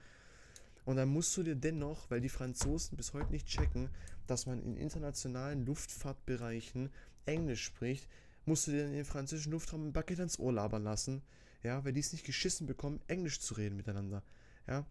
Und 0.84 0.96
dann 0.96 1.08
musst 1.08 1.34
du 1.38 1.42
dir 1.42 1.56
dennoch, 1.56 2.10
weil 2.10 2.20
die 2.20 2.28
Franzosen 2.28 2.98
bis 2.98 3.14
heute 3.14 3.30
nicht 3.30 3.46
checken, 3.46 3.88
dass 4.26 4.44
man 4.44 4.62
in 4.62 4.76
internationalen 4.76 5.64
Luftfahrtbereichen 5.64 6.90
Englisch 7.24 7.64
spricht, 7.64 8.06
musst 8.44 8.66
du 8.66 8.72
dir 8.72 8.90
den 8.90 9.06
französischen 9.06 9.52
Luftraum 9.52 9.86
ein 9.86 9.92
Baguette 9.94 10.20
ans 10.20 10.38
Ohr 10.38 10.52
labern 10.52 10.84
lassen, 10.84 11.22
ja, 11.62 11.85
weil 11.85 11.92
die 11.92 12.01
es 12.01 12.12
nicht 12.12 12.25
geschissen 12.25 12.66
bekommen, 12.66 13.01
Englisch 13.07 13.40
zu 13.40 13.55
reden 13.55 13.77
miteinander, 13.77 14.23
ja. 14.66 14.87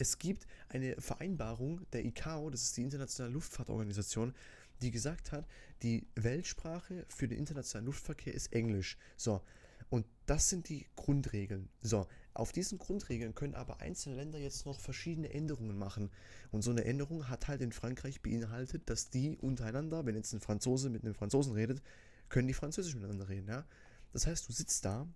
Es 0.00 0.18
gibt 0.18 0.46
eine 0.68 0.94
Vereinbarung 1.00 1.80
der 1.92 2.04
ICAO, 2.04 2.50
das 2.50 2.62
ist 2.62 2.76
die 2.76 2.82
Internationale 2.82 3.32
Luftfahrtorganisation, 3.32 4.32
die 4.80 4.92
gesagt 4.92 5.32
hat, 5.32 5.46
die 5.82 6.06
Weltsprache 6.14 7.04
für 7.08 7.26
den 7.26 7.38
internationalen 7.38 7.86
Luftverkehr 7.86 8.32
ist 8.32 8.52
Englisch. 8.52 8.96
So, 9.16 9.42
und 9.90 10.06
das 10.26 10.48
sind 10.48 10.68
die 10.68 10.86
Grundregeln. 10.96 11.68
So, 11.82 12.06
auf 12.34 12.52
diesen 12.52 12.78
Grundregeln 12.78 13.34
können 13.34 13.54
aber 13.54 13.80
einzelne 13.80 14.16
Länder 14.16 14.38
jetzt 14.38 14.66
noch 14.66 14.78
verschiedene 14.78 15.32
Änderungen 15.32 15.76
machen. 15.78 16.10
Und 16.52 16.62
so 16.62 16.70
eine 16.70 16.84
Änderung 16.84 17.28
hat 17.28 17.48
halt 17.48 17.62
in 17.62 17.72
Frankreich 17.72 18.20
beinhaltet, 18.20 18.88
dass 18.88 19.10
die 19.10 19.36
untereinander, 19.36 20.06
wenn 20.06 20.14
jetzt 20.14 20.32
ein 20.32 20.40
Franzose 20.40 20.90
mit 20.90 21.04
einem 21.04 21.14
Franzosen 21.14 21.54
redet, 21.54 21.82
können 22.28 22.46
die 22.46 22.54
Französisch 22.54 22.94
miteinander 22.94 23.28
reden. 23.28 23.48
Ja? 23.48 23.64
Das 24.12 24.26
heißt, 24.26 24.48
du 24.48 24.52
sitzt 24.52 24.84
da 24.84 25.08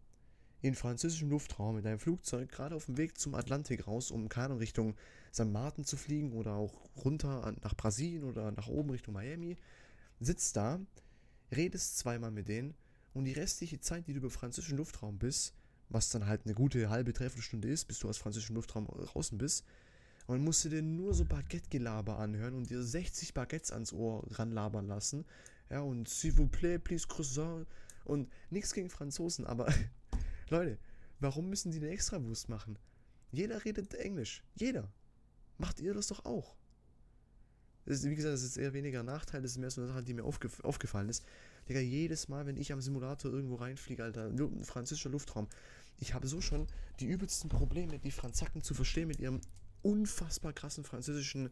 in 0.62 0.76
französischem 0.76 1.28
Luftraum 1.28 1.74
mit 1.74 1.84
deinem 1.84 1.98
Flugzeug 1.98 2.48
gerade 2.48 2.76
auf 2.76 2.86
dem 2.86 2.96
Weg 2.96 3.18
zum 3.18 3.34
Atlantik 3.34 3.86
raus, 3.88 4.12
um 4.12 4.28
keine 4.28 4.60
Richtung 4.60 4.94
St. 5.34 5.46
Martin 5.46 5.84
zu 5.84 5.96
fliegen 5.96 6.32
oder 6.32 6.54
auch 6.54 6.72
runter 7.04 7.52
nach 7.62 7.74
Brasilien 7.74 8.22
oder 8.22 8.52
nach 8.52 8.68
oben 8.68 8.90
Richtung 8.90 9.14
Miami. 9.14 9.56
Sitzt 10.20 10.56
da, 10.56 10.78
redest 11.50 11.98
zweimal 11.98 12.30
mit 12.30 12.46
denen 12.46 12.74
und 13.12 13.24
die 13.24 13.32
restliche 13.32 13.80
Zeit, 13.80 14.06
die 14.06 14.12
du 14.12 14.18
über 14.18 14.30
französischen 14.30 14.78
Luftraum 14.78 15.18
bist, 15.18 15.52
was 15.88 16.10
dann 16.10 16.26
halt 16.26 16.42
eine 16.44 16.54
gute 16.54 16.88
halbe, 16.88 17.12
dreiviertel 17.12 17.42
Stunde 17.42 17.68
ist, 17.68 17.86
bis 17.86 17.98
du 17.98 18.08
aus 18.08 18.18
französischem 18.18 18.54
Luftraum 18.54 18.86
draußen 18.86 19.36
bist. 19.36 19.64
Und 20.28 20.44
musst 20.44 20.64
dir 20.64 20.82
nur 20.82 21.12
so 21.14 21.24
Baguette-Gelaber 21.24 22.20
anhören 22.20 22.54
und 22.54 22.70
dir 22.70 22.80
60 22.80 23.34
Baguettes 23.34 23.72
ans 23.72 23.92
Ohr 23.92 24.24
ranlabern 24.30 24.86
lassen. 24.86 25.24
Ja, 25.68 25.80
und 25.80 26.08
s'il 26.08 26.36
vous 26.36 26.48
plaît, 26.48 26.78
please 26.78 27.08
croissant. 27.08 27.66
Und 28.04 28.30
nichts 28.50 28.72
gegen 28.72 28.88
Franzosen, 28.88 29.44
aber 29.44 29.66
Leute, 30.52 30.78
warum 31.18 31.48
müssen 31.48 31.72
die 31.72 31.78
eine 31.78 31.88
Extrawurst 31.88 32.48
machen? 32.48 32.78
Jeder 33.30 33.64
redet 33.64 33.94
Englisch. 33.94 34.44
Jeder. 34.54 34.92
Macht 35.58 35.80
ihr 35.80 35.94
das 35.94 36.08
doch 36.08 36.24
auch. 36.26 36.54
Das 37.86 37.98
ist, 37.98 38.10
wie 38.10 38.14
gesagt, 38.14 38.34
das 38.34 38.42
ist 38.42 38.58
eher 38.58 38.74
weniger 38.74 39.00
ein 39.00 39.06
Nachteil, 39.06 39.42
das 39.42 39.52
ist 39.52 39.58
mehr 39.58 39.70
so 39.70 39.80
eine 39.80 39.88
Sache, 39.88 40.02
die 40.02 40.14
mir 40.14 40.24
aufgef 40.24 40.60
aufgefallen 40.60 41.08
ist. 41.08 41.24
Digga, 41.68 41.80
jedes 41.80 42.28
Mal, 42.28 42.46
wenn 42.46 42.56
ich 42.56 42.72
am 42.72 42.80
Simulator 42.80 43.32
irgendwo 43.32 43.56
reinfliege, 43.56 44.04
Alter, 44.04 44.30
französischer 44.62 45.10
Luftraum, 45.10 45.48
ich 45.98 46.14
habe 46.14 46.26
so 46.26 46.40
schon 46.40 46.66
die 47.00 47.06
übelsten 47.06 47.48
Probleme, 47.48 47.98
die 47.98 48.10
Franzaken 48.10 48.62
zu 48.62 48.74
verstehen 48.74 49.08
mit 49.08 49.18
ihrem 49.18 49.40
unfassbar 49.82 50.52
krassen 50.52 50.84
französischen 50.84 51.50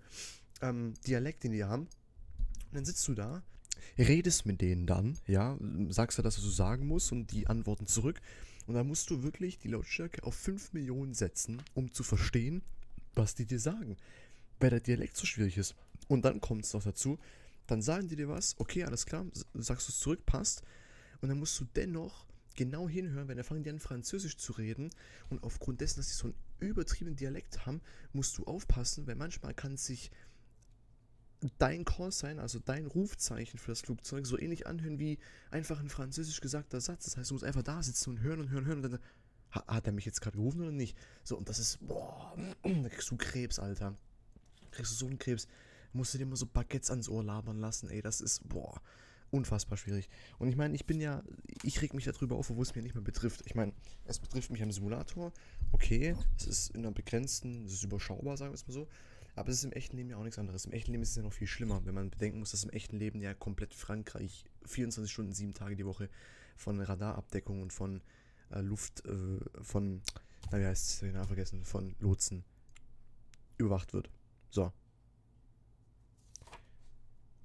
ähm, 0.61 0.95
Dialekt, 1.07 1.43
den 1.45 1.53
die 1.53 1.65
haben. 1.65 1.83
Und 1.83 2.75
dann 2.75 2.85
sitzt 2.85 3.07
du 3.09 3.15
da, 3.15 3.43
redest 3.99 4.47
mit 4.47 4.61
denen 4.61 4.87
dann, 4.87 5.17
ja, 5.27 5.59
sagst 5.89 6.19
du, 6.19 6.23
dass 6.23 6.37
du 6.37 6.43
so 6.43 6.51
sagen 6.51 6.87
musst 6.87 7.13
und 7.13 7.33
die 7.33 7.47
antworten 7.47 7.87
zurück. 7.87 8.21
Und 8.71 8.77
dann 8.77 8.87
musst 8.87 9.11
du 9.11 9.25
wirklich 9.25 9.59
die 9.59 9.67
Lautstärke 9.67 10.23
auf 10.23 10.37
5 10.37 10.75
Millionen 10.75 11.13
setzen, 11.13 11.61
um 11.75 11.91
zu 11.91 12.05
verstehen, 12.05 12.63
was 13.17 13.35
die 13.35 13.45
dir 13.45 13.59
sagen. 13.59 13.97
Weil 14.61 14.71
der 14.71 14.79
Dialekt 14.79 15.17
so 15.17 15.27
schwierig 15.27 15.59
ist. 15.59 15.75
Und 16.07 16.25
dann 16.25 16.41
kommt 16.41 16.65
es 16.65 16.73
noch 16.73 16.85
dazu, 16.85 17.19
dann 17.67 17.83
sagen 17.83 18.07
die 18.07 18.15
dir 18.15 18.29
was, 18.29 18.55
okay, 18.61 18.85
alles 18.85 19.07
klar, 19.07 19.27
sagst 19.55 19.89
du 19.89 19.91
es 19.91 19.99
zurück, 19.99 20.25
passt. 20.25 20.63
Und 21.21 21.31
dann 21.31 21.41
musst 21.41 21.59
du 21.59 21.65
dennoch 21.75 22.27
genau 22.55 22.89
hinhören, 22.89 23.27
weil 23.27 23.35
dann 23.35 23.45
fangen 23.45 23.65
die 23.65 23.71
an, 23.71 23.81
Französisch 23.81 24.37
zu 24.37 24.53
reden. 24.53 24.91
Und 25.31 25.43
aufgrund 25.43 25.81
dessen, 25.81 25.99
dass 25.99 26.09
sie 26.11 26.15
so 26.15 26.29
einen 26.29 26.37
übertriebenen 26.61 27.17
Dialekt 27.17 27.67
haben, 27.67 27.81
musst 28.13 28.39
du 28.39 28.45
aufpassen, 28.45 29.05
weil 29.09 29.17
manchmal 29.17 29.53
kann 29.53 29.79
sich 29.79 30.13
dein 31.59 31.85
Call 31.85 32.13
sein, 32.13 32.39
also 32.39 32.59
dein 32.59 32.87
Rufzeichen 32.87 33.59
für 33.59 33.73
das 33.73 33.81
Flugzeug, 33.81 34.27
so 34.27 34.39
ähnlich 34.39 34.67
anhören 34.67 34.99
wie 34.99 35.19
einfach 35.51 35.81
ein 35.81 35.89
französisch 35.89 36.41
gesagter 36.41 36.81
Satz. 36.81 37.05
Das 37.05 37.17
heißt, 37.17 37.31
du 37.31 37.35
musst 37.35 37.45
einfach 37.45 37.63
da 37.63 37.83
sitzen 37.83 38.11
und 38.11 38.21
hören 38.21 38.41
und 38.41 38.51
hören, 38.51 38.67
hören 38.67 38.85
und 38.85 38.93
dann 38.93 39.01
hat 39.51 39.87
er 39.87 39.93
mich 39.93 40.05
jetzt 40.05 40.21
gerade 40.21 40.37
gerufen 40.37 40.61
oder 40.61 40.71
nicht? 40.71 40.97
So, 41.25 41.37
und 41.37 41.49
das 41.49 41.59
ist, 41.59 41.79
boah, 41.87 42.37
da 42.63 42.89
kriegst 42.89 43.11
du 43.11 43.17
Krebs, 43.17 43.59
Alter. 43.59 43.97
Da 44.63 44.69
kriegst 44.71 44.93
du 44.93 44.97
so 44.97 45.07
einen 45.07 45.19
Krebs. 45.19 45.49
Musst 45.93 46.15
du 46.15 46.19
dir 46.19 46.25
immer 46.25 46.37
so 46.37 46.47
Baguettes 46.47 46.91
ans 46.91 47.09
Ohr 47.09 47.25
labern 47.25 47.59
lassen, 47.59 47.91
ey, 47.91 48.01
das 48.01 48.21
ist, 48.21 48.49
boah, 48.49 48.81
unfassbar 49.31 49.77
schwierig. 49.77 50.09
Und 50.39 50.49
ich 50.49 50.57
meine, 50.57 50.75
ich 50.75 50.87
bin 50.87 51.01
ja, 51.01 51.23
ich 51.63 51.81
reg 51.83 51.95
mich 51.95 52.05
darüber 52.05 52.37
auf, 52.37 52.51
obwohl 52.51 52.63
es 52.63 52.75
mich 52.75 52.85
nicht 52.85 52.95
mehr 52.95 53.03
betrifft. 53.03 53.43
Ich 53.47 53.55
meine, 53.55 53.73
es 54.05 54.19
betrifft 54.19 54.51
mich 54.51 54.63
am 54.63 54.71
Simulator, 54.71 55.33
okay, 55.73 56.17
es 56.37 56.47
ist 56.47 56.71
in 56.71 56.81
einer 56.81 56.93
begrenzten, 56.93 57.65
es 57.67 57.75
ist 57.75 57.85
überschaubar, 57.85 58.37
sagen 58.37 58.53
wir 58.53 58.55
es 58.55 58.67
mal 58.67 58.75
so. 58.75 58.89
Aber 59.35 59.49
es 59.49 59.57
ist 59.57 59.65
im 59.65 59.73
echten 59.73 59.97
Leben 59.97 60.11
ja 60.11 60.17
auch 60.17 60.23
nichts 60.23 60.39
anderes. 60.39 60.65
Im 60.67 60.73
echten 60.73 60.93
Leben 60.93 61.03
ist 61.03 61.11
es 61.11 61.17
ja 61.17 61.23
noch 61.23 61.33
viel 61.33 61.47
schlimmer, 61.47 61.85
wenn 61.85 61.95
man 61.95 62.11
bedenken 62.11 62.39
muss, 62.39 62.51
dass 62.51 62.65
im 62.65 62.71
echten 62.71 62.97
Leben 62.99 63.21
ja 63.21 63.35
komplett 63.35 63.75
Frankreich 63.75 64.45
24 64.67 65.13
Stunden, 65.13 65.33
7 65.33 65.55
Tage 65.55 65.77
die 65.77 65.87
Woche 65.87 66.09
von 66.57 66.81
Radarabdeckung 66.81 67.63
und 67.63 67.73
von 67.73 68.03
äh, 68.51 68.61
Luft, 68.61 69.05
äh, 69.07 69.41
von, 69.63 70.03
na 70.51 70.59
wie 70.59 70.67
heißt 70.67 71.03
es, 71.03 71.15
habe 71.15 71.27
vergessen, 71.27 71.65
von 71.65 71.95
Lotsen 72.01 72.45
überwacht 73.59 73.93
wird. 73.93 74.11
So. 74.51 74.73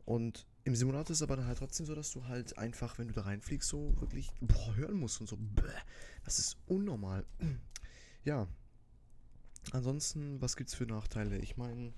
Und 0.06 0.46
im 0.64 0.76
Simulator 0.76 1.12
ist 1.12 1.18
es 1.18 1.22
aber 1.24 1.36
dann 1.36 1.48
halt 1.48 1.58
trotzdem 1.58 1.86
so, 1.86 1.96
dass 1.96 2.12
du 2.12 2.26
halt 2.26 2.58
einfach, 2.58 2.98
wenn 2.98 3.08
du 3.08 3.14
da 3.14 3.22
reinfliegst, 3.22 3.68
so 3.68 4.00
wirklich 4.00 4.32
boah, 4.42 4.76
hören 4.76 4.98
musst 4.98 5.20
und 5.22 5.28
so. 5.28 5.38
Bäh, 5.38 5.64
das 6.24 6.40
ist 6.40 6.58
unnormal. 6.66 7.26
Ja. 8.24 8.48
Ansonsten, 9.72 10.42
was 10.42 10.56
gibt's 10.56 10.76
für 10.76 10.86
Nachteile? 10.86 11.38
Ich 11.38 11.58
meine, 11.58 11.94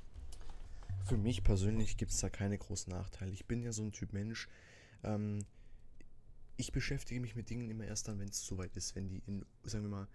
für 1.05 1.17
mich 1.17 1.43
persönlich 1.43 1.97
gibt 1.97 2.11
es 2.11 2.19
da 2.19 2.29
keine 2.29 2.57
großen 2.57 2.91
Nachteile. 2.91 3.31
Ich 3.31 3.45
bin 3.45 3.61
ja 3.61 3.71
so 3.71 3.83
ein 3.83 3.91
Typ 3.91 4.13
Mensch. 4.13 4.47
Ähm, 5.03 5.45
ich 6.57 6.71
beschäftige 6.71 7.21
mich 7.21 7.35
mit 7.35 7.49
Dingen 7.49 7.69
immer 7.69 7.85
erst 7.85 8.07
dann, 8.07 8.19
wenn 8.19 8.29
es 8.29 8.45
soweit 8.45 8.75
ist, 8.75 8.95
wenn 8.95 9.07
die 9.07 9.21
in, 9.27 9.45
sagen 9.63 9.83
wir 9.83 9.89
mal, 9.89 10.07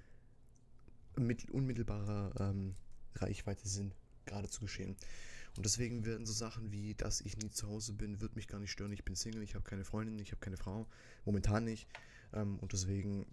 mit 1.17 1.51
unmittelbarer 1.51 2.33
ähm, 2.41 2.75
Reichweite 3.17 3.69
sind, 3.69 3.95
gerade 4.27 4.49
zu 4.49 4.61
geschehen. 4.61 4.97
Und 5.57 5.67
deswegen 5.67 6.05
werden 6.07 6.27
so 6.27 6.33
Sachen 6.33 6.73
wie, 6.73 6.95
dass 6.95 7.21
ich 7.21 7.37
nie 7.37 7.51
zu 7.51 7.69
Hause 7.69 7.93
bin, 7.93 8.21
wird 8.21 8.37
mich 8.37 8.49
gar 8.49 8.59
nicht 8.59 8.71
stören. 8.71 8.93
Ich 8.93 9.05
bin 9.05 9.15
Single, 9.15 9.43
ich 9.43 9.55
habe 9.55 9.65
keine 9.65 9.85
Freundin, 9.85 10.19
ich 10.19 10.33
habe 10.33 10.41
keine 10.41 10.57
Frau, 10.57 10.87
momentan 11.25 11.65
nicht. 11.65 11.89
Ähm, 12.33 12.59
und 12.59 12.73
deswegen, 12.73 13.27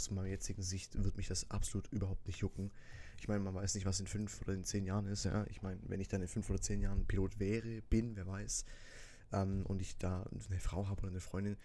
aus 0.00 0.10
meiner 0.10 0.28
jetzigen 0.28 0.62
Sicht, 0.62 1.02
wird 1.02 1.16
mich 1.16 1.28
das 1.28 1.50
absolut 1.50 1.86
überhaupt 1.92 2.26
nicht 2.26 2.38
jucken. 2.38 2.70
Ich 3.18 3.28
meine, 3.28 3.40
man 3.40 3.54
weiß 3.54 3.74
nicht, 3.74 3.84
was 3.84 4.00
in 4.00 4.06
fünf 4.06 4.40
oder 4.42 4.54
in 4.54 4.64
zehn 4.64 4.86
Jahren 4.86 5.06
ist. 5.06 5.24
Ja? 5.24 5.46
Ich 5.48 5.62
meine, 5.62 5.78
wenn 5.86 6.00
ich 6.00 6.08
dann 6.08 6.22
in 6.22 6.28
fünf 6.28 6.48
oder 6.48 6.60
zehn 6.60 6.80
Jahren 6.80 7.06
Pilot 7.06 7.38
wäre, 7.38 7.82
bin, 7.82 8.16
wer 8.16 8.26
weiß, 8.26 8.64
ähm, 9.32 9.64
und 9.66 9.82
ich 9.82 9.98
da 9.98 10.24
eine 10.48 10.58
Frau 10.58 10.88
habe 10.88 11.02
oder 11.02 11.10
eine 11.10 11.20
Freundin, 11.20 11.56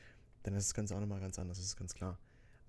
dann 0.43 0.53
ist 0.53 0.67
das 0.67 0.73
Ganze 0.73 0.95
auch 0.95 0.99
nochmal 0.99 1.21
ganz 1.21 1.39
anders, 1.39 1.57
das 1.57 1.67
ist 1.67 1.77
ganz 1.77 1.93
klar. 1.93 2.19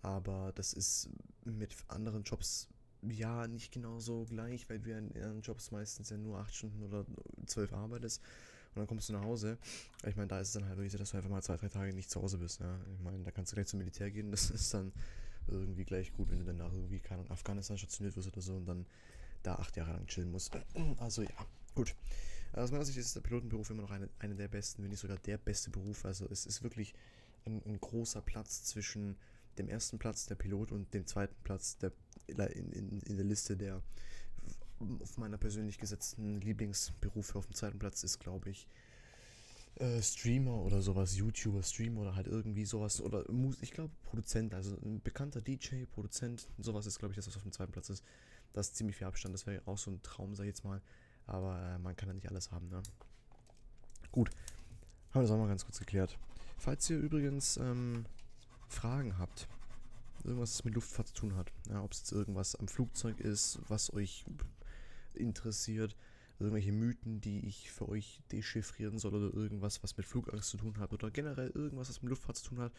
Aber 0.02 0.52
das 0.54 0.72
ist 0.72 1.10
mit 1.44 1.74
anderen 1.88 2.22
Jobs 2.22 2.68
ja 3.02 3.46
nicht 3.46 3.72
genau 3.72 3.98
so 3.98 4.24
gleich, 4.24 4.68
weil 4.70 4.78
du 4.78 4.90
in 4.90 5.12
anderen 5.14 5.42
Jobs 5.42 5.70
meistens 5.72 6.10
ja 6.10 6.16
nur 6.16 6.38
acht 6.38 6.54
Stunden 6.54 6.82
oder 6.82 7.04
zwölf 7.46 7.72
arbeitest 7.72 8.22
und 8.74 8.80
dann 8.80 8.86
kommst 8.86 9.08
du 9.08 9.14
nach 9.14 9.22
Hause. 9.22 9.58
Ich 10.06 10.16
meine, 10.16 10.28
da 10.28 10.38
ist 10.38 10.48
es 10.48 10.54
dann 10.54 10.66
halt 10.66 10.76
wirklich 10.76 10.92
so, 10.92 10.98
dass 10.98 11.10
du 11.10 11.16
einfach 11.16 11.30
mal 11.30 11.42
zwei, 11.42 11.56
drei 11.56 11.68
Tage 11.68 11.92
nicht 11.94 12.10
zu 12.10 12.22
Hause 12.22 12.38
bist. 12.38 12.60
Ja? 12.60 12.78
Ich 12.94 13.00
meine, 13.00 13.22
da 13.24 13.30
kannst 13.30 13.52
du 13.52 13.56
gleich 13.56 13.66
zum 13.66 13.78
Militär 13.78 14.10
gehen, 14.10 14.30
das 14.30 14.50
ist 14.50 14.72
dann 14.74 14.92
irgendwie 15.48 15.84
gleich 15.84 16.12
gut, 16.12 16.30
wenn 16.30 16.38
du 16.38 16.44
dann 16.44 16.56
nach 16.56 16.72
irgendwie, 16.72 16.98
keine 16.98 17.20
Ahnung, 17.20 17.32
Afghanistan 17.32 17.78
stationiert 17.78 18.16
wirst 18.16 18.28
oder 18.28 18.40
so 18.40 18.54
und 18.56 18.66
dann 18.66 18.86
da 19.42 19.56
acht 19.56 19.76
Jahre 19.76 19.92
lang 19.92 20.06
chillen 20.06 20.30
musst. 20.30 20.56
Also 20.98 21.22
ja, 21.22 21.46
gut. 21.74 21.94
Aus 22.52 22.70
meiner 22.70 22.84
Sicht 22.84 22.98
ist 22.98 23.14
der 23.14 23.20
Pilotenberuf 23.20 23.68
immer 23.70 23.82
noch 23.82 23.90
eine, 23.90 24.08
eine 24.18 24.34
der 24.34 24.48
besten, 24.48 24.82
wenn 24.82 24.90
nicht 24.90 25.00
sogar 25.00 25.18
der 25.18 25.36
beste 25.36 25.70
Beruf. 25.70 26.04
Also 26.04 26.26
es 26.30 26.46
ist 26.46 26.62
wirklich 26.62 26.94
ein, 27.44 27.62
ein 27.66 27.78
großer 27.80 28.22
Platz 28.22 28.64
zwischen 28.64 29.16
dem 29.58 29.68
ersten 29.68 29.98
Platz 29.98 30.26
der 30.26 30.36
Pilot 30.36 30.72
und 30.72 30.92
dem 30.94 31.06
zweiten 31.06 31.34
Platz 31.44 31.76
der, 31.78 31.92
in, 32.28 32.72
in, 32.72 33.00
in 33.00 33.16
der 33.16 33.24
Liste 33.24 33.56
der 33.56 33.82
auf 35.00 35.16
meiner 35.16 35.38
persönlich 35.38 35.78
gesetzten 35.78 36.40
Lieblingsberufe 36.40 37.38
auf 37.38 37.46
dem 37.46 37.54
zweiten 37.54 37.78
Platz 37.78 38.04
ist, 38.04 38.18
glaube 38.18 38.50
ich, 38.50 38.68
äh, 39.76 40.02
Streamer 40.02 40.62
oder 40.62 40.80
sowas, 40.80 41.16
YouTuber, 41.16 41.62
Streamer 41.62 42.02
oder 42.02 42.16
halt 42.16 42.26
irgendwie 42.26 42.64
sowas 42.64 43.00
oder 43.00 43.24
ich 43.60 43.70
glaube 43.72 43.92
Produzent, 44.04 44.54
also 44.54 44.76
ein 44.76 45.02
bekannter 45.02 45.40
DJ, 45.40 45.84
Produzent, 45.84 46.48
sowas 46.58 46.86
ist, 46.86 46.98
glaube 46.98 47.12
ich, 47.12 47.16
das, 47.16 47.26
was 47.26 47.36
auf 47.36 47.42
dem 47.42 47.52
zweiten 47.52 47.72
Platz 47.72 47.90
ist. 47.90 48.04
Das 48.52 48.68
ist 48.68 48.76
ziemlich 48.76 48.96
viel 48.96 49.06
Abstand, 49.06 49.34
das 49.34 49.46
wäre 49.46 49.62
auch 49.66 49.76
so 49.76 49.90
ein 49.90 50.02
Traum, 50.02 50.34
sag 50.34 50.44
ich 50.44 50.48
jetzt 50.48 50.64
mal. 50.64 50.80
Aber 51.26 51.60
äh, 51.60 51.78
man 51.78 51.96
kann 51.96 52.08
ja 52.08 52.14
nicht 52.14 52.28
alles 52.28 52.52
haben, 52.52 52.68
ne? 52.68 52.82
Gut, 54.12 54.30
haben 55.10 55.20
wir 55.20 55.22
das 55.22 55.30
auch 55.30 55.38
mal 55.38 55.48
ganz 55.48 55.64
kurz 55.64 55.78
geklärt. 55.78 56.18
Falls 56.56 56.88
ihr 56.88 56.98
übrigens 56.98 57.58
ähm, 57.58 58.06
Fragen 58.68 59.18
habt, 59.18 59.48
irgendwas 60.24 60.64
mit 60.64 60.74
Luftfahrt 60.74 61.08
zu 61.08 61.14
tun 61.14 61.36
hat, 61.36 61.52
ja, 61.68 61.82
ob 61.82 61.92
es 61.92 61.98
jetzt 61.98 62.12
irgendwas 62.12 62.54
am 62.56 62.68
Flugzeug 62.68 63.20
ist, 63.20 63.58
was 63.68 63.92
euch 63.92 64.24
interessiert, 65.14 65.96
irgendwelche 66.38 66.72
Mythen, 66.72 67.20
die 67.20 67.46
ich 67.46 67.70
für 67.70 67.88
euch 67.88 68.20
dechiffrieren 68.30 68.98
soll 68.98 69.14
oder 69.14 69.34
irgendwas, 69.34 69.82
was 69.82 69.96
mit 69.96 70.06
Flugangst 70.06 70.50
zu 70.50 70.56
tun 70.58 70.78
hat 70.78 70.92
oder 70.92 71.10
generell 71.10 71.50
irgendwas, 71.54 71.88
was 71.88 72.02
mit 72.02 72.10
Luftfahrt 72.10 72.36
zu 72.36 72.48
tun 72.48 72.60
hat, 72.60 72.72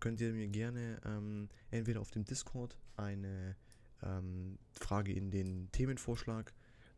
könnt 0.00 0.20
ihr 0.20 0.32
mir 0.32 0.48
gerne 0.48 1.00
ähm, 1.04 1.48
entweder 1.70 2.00
auf 2.00 2.10
dem 2.10 2.24
Discord 2.24 2.76
eine 2.96 3.56
ähm, 4.02 4.58
Frage 4.72 5.12
in 5.12 5.30
den 5.30 5.70
Themenvorschlag 5.72 6.52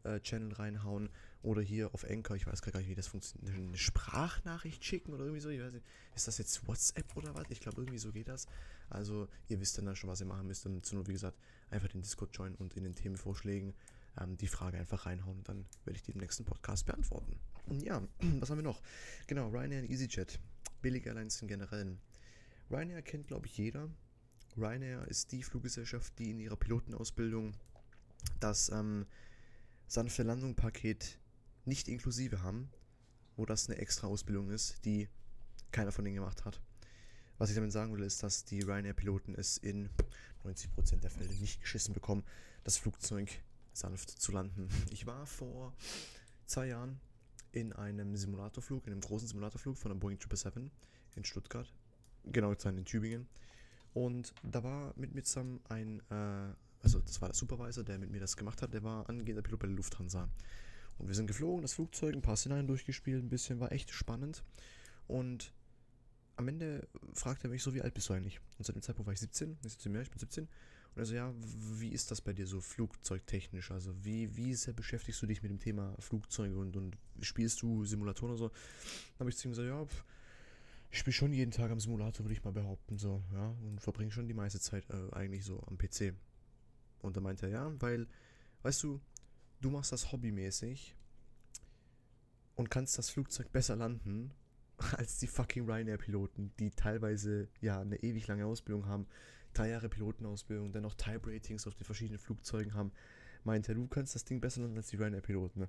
äh, 0.05 0.20
Channel 0.20 0.53
reinhauen 0.53 1.09
oder 1.42 1.62
hier 1.62 1.92
auf 1.94 2.09
Anchor, 2.09 2.36
ich 2.36 2.46
weiß 2.46 2.62
gar 2.62 2.78
nicht, 2.78 2.88
wie 2.88 2.94
das 2.94 3.09
funktioniert, 3.09 3.55
eine 3.55 3.76
Sprachnachricht 3.76 4.84
schicken 4.84 5.12
oder 5.12 5.24
irgendwie 5.24 5.40
so, 5.40 5.48
ich 5.48 5.61
weiß 5.61 5.72
nicht, 5.72 5.84
ist 6.14 6.28
das 6.28 6.38
jetzt 6.38 6.66
WhatsApp 6.66 7.16
oder 7.16 7.34
was? 7.34 7.46
Ich 7.50 7.61
glaube, 7.61 7.80
irgendwie 7.80 7.98
so 7.98 8.12
geht 8.12 8.28
das. 8.28 8.46
Also, 8.90 9.28
ihr 9.48 9.61
wisst 9.61 9.78
dann, 9.78 9.96
schon, 9.96 10.11
was 10.11 10.20
ihr 10.20 10.26
machen 10.26 10.46
müsst 10.46 10.66
und 10.66 10.92
nur, 10.92 11.07
wie 11.07 11.12
gesagt, 11.12 11.38
einfach 11.70 11.88
den 11.88 12.03
Discord 12.03 12.36
joinen 12.36 12.57
und 12.57 12.74
in 12.74 12.84
den 12.84 12.94
Themenvorschlägen 12.94 13.74
ähm, 14.21 14.37
die 14.37 14.49
Frage 14.49 14.79
einfach 14.79 15.07
reinhauen, 15.07 15.43
dann 15.45 15.67
werde 15.85 15.97
ich 15.97 16.03
die 16.03 16.13
im 16.13 16.19
nächsten 16.19 16.45
Podcast 16.45 16.87
beantworten. 16.87 17.39
Und 17.67 17.83
ja, 17.83 18.03
was 18.41 18.51
haben 18.51 18.59
wir 18.59 18.65
noch? 18.65 18.83
Genau, 19.27 19.49
Ryanair 19.49 19.83
und 19.83 19.91
EasyJet, 19.91 20.39
billige 20.81 21.09
Airlines 21.11 21.41
im 21.43 21.49
Generellen. 21.49 22.01
Ryanair 22.71 23.03
kennt, 23.03 23.29
glaube 23.29 23.47
ich, 23.47 23.57
jeder. 23.57 23.89
Ryanair 24.57 25.07
ist 25.09 25.33
die 25.33 25.43
Fluggesellschaft, 25.43 26.19
die 26.19 26.31
in 26.31 26.41
ihrer 26.41 26.57
Pilotenausbildung 26.57 27.55
das 28.41 28.69
ähm, 28.69 29.07
sanfte 29.87 30.23
Landung-Paket 30.23 31.19
nicht 31.65 31.89
inklusive 31.89 32.43
haben, 32.43 32.71
wo 33.37 33.47
das 33.47 33.69
eine 33.69 33.79
extra 33.79 34.07
Ausbildung 34.09 34.51
ist, 34.51 34.85
die 34.85 35.09
keiner 35.71 35.93
von 35.93 36.05
denen 36.05 36.17
gemacht 36.17 36.45
hat. 36.45 36.61
Was 37.39 37.49
ich 37.49 37.57
damit 37.57 37.73
sagen 37.73 37.97
will, 37.97 38.05
ist, 38.05 38.23
dass 38.23 38.45
die 38.45 38.61
Ryanair-Piloten 38.61 39.35
es 39.35 39.57
in 39.57 39.89
90% 40.45 41.01
der 41.01 41.11
Fälle 41.11 41.35
nicht 41.35 41.61
geschissen 41.61 41.95
bekommen, 41.95 42.25
das 42.63 42.77
Flugzeug 42.77 43.31
sanft 43.73 44.11
zu 44.11 44.33
landen. 44.33 44.68
Ich 44.91 45.07
war 45.07 45.27
vor 45.27 45.73
zwei 46.47 46.68
Jahren 46.68 47.01
in 47.53 47.73
einem 47.73 48.16
Simulatorflug, 48.16 48.87
in 48.87 48.93
einem 48.93 49.03
großen 49.03 49.29
Simulatorflug 49.29 49.77
von 49.77 49.91
der 49.91 49.99
Boeing 49.99 50.18
777 50.18 50.70
in 51.16 51.25
Stuttgart, 51.25 51.73
genau 52.25 52.55
gesagt 52.55 52.77
in 52.77 52.85
Tübingen. 52.85 53.29
Und 53.95 54.33
da 54.43 54.62
war 54.62 54.95
mit 54.97 55.14
mir 55.14 55.23
zusammen 55.23 55.61
ein 55.68 56.01
äh, 56.11 56.55
also 56.83 56.99
das 57.01 57.20
war 57.20 57.29
der 57.29 57.37
Supervisor, 57.37 57.85
der 57.85 57.99
mit 57.99 58.11
mir 58.11 58.20
das 58.20 58.37
gemacht 58.37 58.61
hat, 58.61 58.75
der 58.75 58.83
war 58.83 59.09
angehender 59.09 59.43
Pilot 59.43 59.61
bei 59.61 59.66
der 59.66 59.77
Lufthansa. 59.77 60.29
Und 60.99 61.09
wir 61.09 61.14
sind 61.14 61.27
geflogen, 61.27 61.62
das 61.62 61.75
Flugzeug, 61.75 62.14
ein 62.14 62.23
paar 62.23 62.37
Szenarien 62.37 62.66
durchgespielt, 62.66 63.23
ein 63.23 63.29
bisschen, 63.29 63.61
war 63.61 63.73
echt 63.73 63.91
spannend. 63.91 64.43
Und 65.07 65.53
am 66.37 66.49
Ende 66.49 66.87
fragte 67.14 67.49
er 67.49 67.51
mich 67.51 67.62
so, 67.62 67.73
wie 67.75 67.83
alt 67.83 67.95
bist 67.95 68.09
du 68.09 68.14
eigentlich? 68.14 68.41
Und 68.59 68.64
zu 68.64 68.73
dem 68.73 68.83
Zeitpunkt 68.83 69.07
war 69.07 69.12
ich 69.12 69.20
17, 69.20 69.59
nicht 69.62 69.81
zu 69.81 69.91
mir, 69.91 70.03
ich 70.03 70.11
bin 70.11 70.18
17. 70.18 70.49
Und 70.95 71.03
er 71.03 71.07
so, 71.07 71.14
ja, 71.14 71.32
wie 71.78 71.88
ist 71.88 72.11
das 72.11 72.20
bei 72.20 72.32
dir 72.32 72.47
so 72.47 72.61
flugzeugtechnisch? 72.61 73.70
Also 73.70 73.95
wie, 74.05 74.36
wie 74.36 74.55
sehr 74.55 74.74
beschäftigst 74.74 75.22
du 75.22 75.26
dich 75.26 75.43
mit 75.43 75.51
dem 75.51 75.59
Thema 75.59 75.95
Flugzeuge 75.99 76.57
und, 76.57 76.76
und 76.76 76.99
spielst 77.20 77.62
du 77.62 77.84
Simulatoren 77.84 78.32
oder 78.32 78.38
so? 78.38 78.49
Dann 78.49 79.20
habe 79.20 79.30
ich 79.30 79.36
zu 79.36 79.49
ihm 79.49 79.53
gesagt, 79.53 79.68
ja, 79.68 79.84
pff, 79.84 80.05
ich 80.90 80.99
spiele 80.99 81.14
schon 81.14 81.32
jeden 81.32 81.51
Tag 81.51 81.70
am 81.70 81.80
Simulator, 81.80 82.24
würde 82.24 82.34
ich 82.34 82.45
mal 82.45 82.53
behaupten, 82.53 82.99
so, 82.99 83.22
ja, 83.32 83.57
und 83.62 83.80
verbringe 83.80 84.11
schon 84.11 84.28
die 84.28 84.34
meiste 84.34 84.61
Zeit 84.61 84.84
äh, 84.90 85.14
eigentlich 85.14 85.45
so 85.45 85.62
am 85.66 85.78
PC. 85.78 86.14
Und 87.01 87.16
da 87.16 87.22
meinte 87.22 87.47
er, 87.47 87.53
ja, 87.53 87.80
weil, 87.80 88.07
weißt 88.61 88.82
du, 88.82 89.01
du 89.62 89.70
machst 89.70 89.93
das 89.93 90.12
hobbymäßig 90.12 90.95
und 92.55 92.70
kannst 92.70 92.99
das 92.99 93.09
Flugzeug 93.09 93.51
besser 93.51 93.76
landen 93.76 94.34
als 94.99 95.18
die 95.18 95.26
fucking 95.26 95.64
Ryanair-Piloten, 95.64 96.53
die 96.59 96.70
teilweise 96.70 97.49
ja 97.62 97.80
eine 97.80 98.03
ewig 98.03 98.26
lange 98.26 98.45
Ausbildung 98.45 98.86
haben, 98.86 99.07
drei 99.53 99.70
Jahre 99.70 99.88
Pilotenausbildung, 99.88 100.72
dann 100.72 100.82
noch 100.82 100.94
Type-Ratings 100.94 101.66
auf 101.66 101.74
den 101.74 101.84
verschiedenen 101.84 102.18
Flugzeugen 102.18 102.74
haben. 102.74 102.92
Meinte 103.44 103.72
er, 103.72 103.74
du 103.74 103.86
kannst 103.88 104.14
das 104.14 104.24
Ding 104.24 104.40
besser 104.40 104.61
landen 104.61 104.76
als 104.76 104.88
die 104.88 104.96
Ryanair-Piloten. 104.96 105.66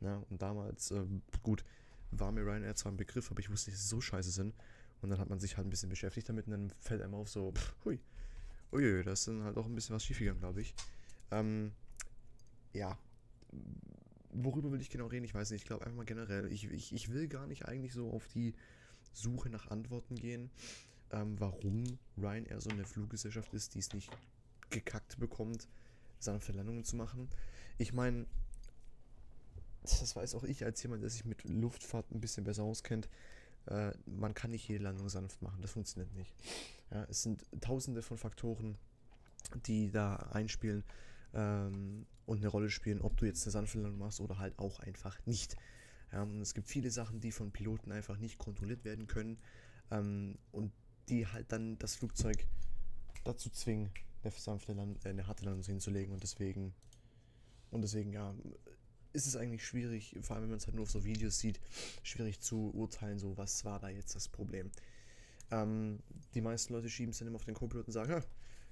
Ne? 0.00 0.24
Und 0.28 0.42
damals, 0.42 0.90
äh, 0.90 1.04
gut, 1.42 1.64
war 2.10 2.32
mir 2.32 2.42
Ryanair 2.42 2.74
zwar 2.74 2.92
ein 2.92 2.96
Begriff, 2.96 3.30
aber 3.30 3.40
ich 3.40 3.50
wusste 3.50 3.70
nicht, 3.70 3.78
dass 3.78 3.84
sie 3.84 3.94
so 3.94 4.00
scheiße 4.00 4.30
sind. 4.30 4.54
Und 5.02 5.10
dann 5.10 5.18
hat 5.18 5.28
man 5.28 5.38
sich 5.38 5.56
halt 5.56 5.66
ein 5.66 5.70
bisschen 5.70 5.88
beschäftigt 5.88 6.28
damit 6.28 6.46
und 6.46 6.52
dann 6.52 6.72
fällt 6.80 7.02
einem 7.02 7.14
auf 7.14 7.28
so, 7.28 7.52
pff, 7.52 7.74
hui, 7.84 8.00
Uiui, 8.72 9.02
da 9.04 9.12
ist 9.12 9.28
dann 9.28 9.42
halt 9.44 9.56
auch 9.56 9.66
ein 9.66 9.74
bisschen 9.74 9.94
was 9.94 10.04
schiefgegangen, 10.04 10.40
glaube 10.40 10.60
ich. 10.60 10.74
Ähm, 11.30 11.72
ja. 12.72 12.98
Worüber 14.32 14.70
will 14.72 14.80
ich 14.80 14.90
genau 14.90 15.06
reden? 15.06 15.24
Ich 15.24 15.34
weiß 15.34 15.50
nicht. 15.50 15.62
Ich 15.62 15.66
glaube 15.66 15.84
einfach 15.84 15.96
mal 15.96 16.04
generell. 16.04 16.52
Ich, 16.52 16.70
ich, 16.70 16.92
ich 16.92 17.10
will 17.12 17.28
gar 17.28 17.46
nicht 17.46 17.66
eigentlich 17.66 17.94
so 17.94 18.10
auf 18.10 18.28
die 18.28 18.54
Suche 19.12 19.48
nach 19.48 19.70
Antworten 19.70 20.16
gehen, 20.16 20.50
ähm, 21.12 21.38
warum 21.38 21.98
Ryanair 22.16 22.60
so 22.60 22.70
eine 22.70 22.84
Fluggesellschaft 22.84 23.52
ist, 23.54 23.74
die 23.74 23.80
es 23.80 23.92
nicht 23.92 24.10
gekackt 24.70 25.18
bekommt, 25.18 25.68
sanfte 26.18 26.52
Landungen 26.52 26.84
zu 26.84 26.96
machen. 26.96 27.28
Ich 27.78 27.92
meine, 27.92 28.26
das 29.82 30.16
weiß 30.16 30.34
auch 30.34 30.44
ich 30.44 30.64
als 30.64 30.82
jemand, 30.82 31.02
der 31.02 31.10
sich 31.10 31.24
mit 31.24 31.44
Luftfahrt 31.44 32.10
ein 32.12 32.20
bisschen 32.20 32.44
besser 32.44 32.64
auskennt. 32.64 33.08
Äh, 33.66 33.92
man 34.06 34.34
kann 34.34 34.50
nicht 34.50 34.68
jede 34.68 34.84
Landung 34.84 35.08
sanft 35.08 35.42
machen. 35.42 35.60
Das 35.62 35.72
funktioniert 35.72 36.12
nicht. 36.14 36.34
Ja, 36.90 37.04
es 37.04 37.22
sind 37.22 37.44
tausende 37.60 38.02
von 38.02 38.18
Faktoren, 38.18 38.76
die 39.66 39.90
da 39.90 40.16
einspielen 40.32 40.84
ähm, 41.34 42.06
und 42.26 42.38
eine 42.38 42.48
Rolle 42.48 42.70
spielen, 42.70 43.00
ob 43.00 43.16
du 43.16 43.26
jetzt 43.26 43.44
eine 43.44 43.52
sanfte 43.52 43.80
Landung 43.80 43.98
machst 43.98 44.20
oder 44.20 44.38
halt 44.38 44.58
auch 44.58 44.80
einfach 44.80 45.18
nicht. 45.26 45.56
Ja, 46.12 46.24
es 46.40 46.54
gibt 46.54 46.68
viele 46.68 46.90
Sachen, 46.90 47.20
die 47.20 47.32
von 47.32 47.50
Piloten 47.50 47.92
einfach 47.92 48.16
nicht 48.16 48.38
kontrolliert 48.38 48.84
werden 48.84 49.06
können 49.06 49.38
ähm, 49.90 50.38
und 50.52 50.72
die 51.08 51.26
halt 51.26 51.52
dann 51.52 51.78
das 51.78 51.96
Flugzeug 51.96 52.46
dazu 53.24 53.50
zwingen, 53.50 53.90
eine 54.22 54.32
sanfte 54.32 54.72
Land 54.72 55.04
äh, 55.04 55.10
eine 55.10 55.26
harte 55.26 55.44
Landung 55.44 55.64
hinzulegen 55.64 56.12
und 56.12 56.22
deswegen 56.22 56.74
Und 57.70 57.82
deswegen, 57.82 58.12
ja, 58.12 58.34
ist 59.12 59.26
es 59.26 59.36
eigentlich 59.36 59.64
schwierig, 59.66 60.16
vor 60.20 60.36
allem 60.36 60.44
wenn 60.44 60.50
man 60.50 60.58
es 60.58 60.66
halt 60.66 60.74
nur 60.74 60.84
auf 60.84 60.90
so 60.90 61.04
Videos 61.04 61.38
sieht, 61.38 61.60
schwierig 62.02 62.40
zu 62.40 62.70
urteilen, 62.74 63.18
so 63.18 63.36
was 63.36 63.64
war 63.64 63.80
da 63.80 63.88
jetzt 63.88 64.14
das 64.14 64.28
Problem. 64.28 64.70
Ähm, 65.50 66.00
die 66.34 66.40
meisten 66.40 66.74
Leute 66.74 66.88
schieben 66.88 67.10
es 67.10 67.18
dann 67.18 67.28
immer 67.28 67.36
auf 67.36 67.44
den 67.44 67.54
Co-Pilot 67.54 67.86
und 67.86 67.92
sagen, 67.92 68.22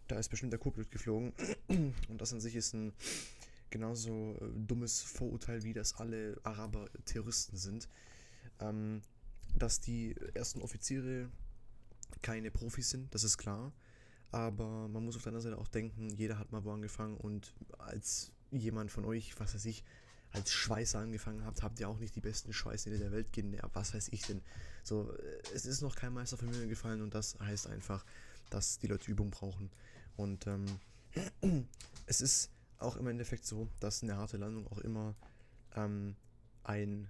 da 0.09 0.19
ist 0.19 0.29
bestimmt 0.29 0.53
der 0.53 0.61
Co-Pilot 0.61 0.91
geflogen. 0.91 1.33
Und 1.69 2.21
das 2.21 2.33
an 2.33 2.41
sich 2.41 2.57
ist 2.57 2.75
ein 2.75 2.93
genauso 3.71 4.37
äh, 4.41 4.49
dummes 4.55 5.01
Vorurteil, 5.01 5.63
wie 5.63 5.73
dass 5.73 5.95
alle 5.95 6.39
Araber 6.43 6.91
Terroristen 7.05 7.57
sind. 7.57 7.89
Ähm, 8.61 9.03
dass 9.57 9.81
die 9.81 10.15
ersten 10.35 10.63
Offiziere 10.63 11.31
keine 12.25 12.51
Profis 12.51 12.91
sind, 12.91 13.15
das 13.15 13.23
ist 13.23 13.39
klar. 13.39 13.73
Aber 14.33 14.89
man 14.89 15.05
muss 15.05 15.15
auf 15.15 15.23
der 15.23 15.31
anderen 15.31 15.51
Seite 15.51 15.59
auch 15.59 15.69
denken, 15.69 16.09
jeder 16.17 16.39
hat 16.39 16.51
mal 16.51 16.65
wo 16.65 16.73
angefangen 16.73 17.17
und 17.17 17.55
als 17.79 18.33
jemand 18.51 18.91
von 18.91 19.05
euch, 19.05 19.39
was 19.39 19.55
weiß 19.55 19.65
ich, 19.67 19.85
als 20.33 20.51
Schweißer 20.51 20.99
angefangen 20.99 21.45
habt, 21.45 21.63
habt 21.63 21.79
ihr 21.79 21.89
auch 21.89 21.99
nicht 21.99 22.17
die 22.17 22.21
besten 22.21 22.53
Schweißnähte 22.53 22.99
der 22.99 23.13
Welt 23.13 23.33
genährt. 23.33 23.71
Was 23.75 23.95
weiß 23.95 24.09
ich 24.09 24.23
denn? 24.23 24.43
So, 24.83 25.13
äh, 25.13 25.43
es 25.55 25.67
ist 25.67 25.83
noch 25.83 25.95
kein 25.95 26.13
Meister 26.13 26.37
von 26.37 26.51
mir 26.51 26.67
gefallen 26.67 27.03
und 27.03 27.15
das 27.15 27.39
heißt 27.39 27.69
einfach, 27.69 28.05
dass 28.51 28.79
die 28.79 28.89
Leute 28.89 29.11
Übung 29.11 29.31
brauchen. 29.31 29.71
Und 30.17 30.47
ähm, 30.49 30.65
es 32.07 32.21
ist 32.21 32.51
auch 32.79 32.97
im 32.97 33.07
Endeffekt 33.07 33.47
so, 33.47 33.69
dass 33.79 34.03
eine 34.03 34.17
harte 34.17 34.37
Landung 34.37 34.67
auch 34.67 34.79
immer 34.79 35.15
ähm, 35.77 36.17
ein 36.65 37.09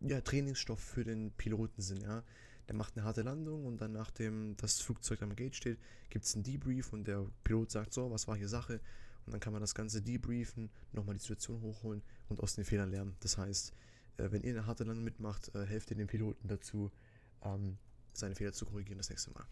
ja, 0.00 0.20
Trainingsstoff 0.20 0.80
für 0.80 1.04
den 1.04 1.30
Piloten 1.32 1.82
sind, 1.82 2.02
ja. 2.02 2.24
Der 2.70 2.76
macht 2.76 2.96
eine 2.96 3.04
harte 3.04 3.22
Landung 3.22 3.66
und 3.66 3.80
dann, 3.80 3.90
nachdem 3.90 4.56
das 4.56 4.80
Flugzeug 4.80 5.22
am 5.22 5.34
Gate 5.34 5.56
steht, 5.56 5.80
gibt 6.08 6.24
es 6.24 6.36
einen 6.36 6.44
Debrief 6.44 6.92
und 6.92 7.08
der 7.08 7.26
Pilot 7.42 7.72
sagt 7.72 7.92
so, 7.92 8.12
was 8.12 8.28
war 8.28 8.36
hier 8.36 8.48
Sache? 8.48 8.80
Und 9.26 9.32
dann 9.32 9.40
kann 9.40 9.52
man 9.52 9.60
das 9.60 9.74
Ganze 9.74 10.00
debriefen, 10.02 10.70
nochmal 10.92 11.16
die 11.16 11.20
Situation 11.20 11.60
hochholen 11.62 12.00
und 12.28 12.38
aus 12.38 12.54
den 12.54 12.64
Fehlern 12.64 12.92
lernen. 12.92 13.16
Das 13.18 13.38
heißt, 13.38 13.72
äh, 14.18 14.30
wenn 14.30 14.44
ihr 14.44 14.52
eine 14.52 14.66
harte 14.66 14.84
Landung 14.84 15.02
mitmacht, 15.02 15.52
äh, 15.52 15.66
helft 15.66 15.90
ihr 15.90 15.96
dem 15.96 16.06
Piloten 16.06 16.46
dazu, 16.46 16.92
ähm, 17.42 17.76
seine 18.12 18.36
Fehler 18.36 18.52
zu 18.52 18.66
korrigieren 18.66 18.98
das 18.98 19.10
nächste 19.10 19.32
Mal. 19.32 19.44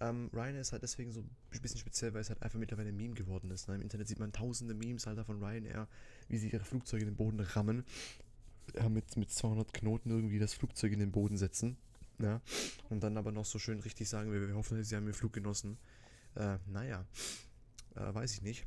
Ähm, 0.00 0.30
Ryanair 0.32 0.62
ist 0.62 0.72
halt 0.72 0.82
deswegen 0.82 1.12
so 1.12 1.20
ein 1.20 1.60
bisschen 1.60 1.80
speziell, 1.80 2.14
weil 2.14 2.22
es 2.22 2.30
halt 2.30 2.40
einfach 2.42 2.58
mittlerweile 2.58 2.88
ein 2.88 2.96
Meme 2.96 3.12
geworden 3.12 3.50
ist. 3.50 3.68
Ne? 3.68 3.74
Im 3.74 3.82
Internet 3.82 4.08
sieht 4.08 4.20
man 4.20 4.32
tausende 4.32 4.72
Memes 4.72 5.06
halt 5.06 5.22
von 5.26 5.44
Ryanair, 5.44 5.86
wie 6.28 6.38
sie 6.38 6.48
ihre 6.48 6.64
Flugzeuge 6.64 7.02
in 7.02 7.10
den 7.10 7.16
Boden 7.16 7.40
rammen. 7.40 7.84
Ja, 8.74 8.88
mit, 8.88 9.18
mit 9.18 9.30
200 9.30 9.74
Knoten 9.74 10.08
irgendwie 10.08 10.38
das 10.38 10.54
Flugzeug 10.54 10.92
in 10.92 11.00
den 11.00 11.12
Boden 11.12 11.36
setzen. 11.36 11.76
Ja? 12.18 12.40
Und 12.88 13.02
dann 13.02 13.16
aber 13.16 13.32
noch 13.32 13.44
so 13.44 13.58
schön 13.58 13.80
richtig 13.80 14.08
sagen, 14.08 14.32
wir, 14.32 14.46
wir 14.46 14.54
hoffen, 14.54 14.82
sie 14.82 14.96
haben 14.96 15.06
den 15.06 15.14
Flug 15.14 15.32
genossen. 15.32 15.78
Äh, 16.34 16.58
naja, 16.66 17.04
äh, 17.94 18.14
weiß 18.14 18.32
ich 18.34 18.42
nicht. 18.42 18.66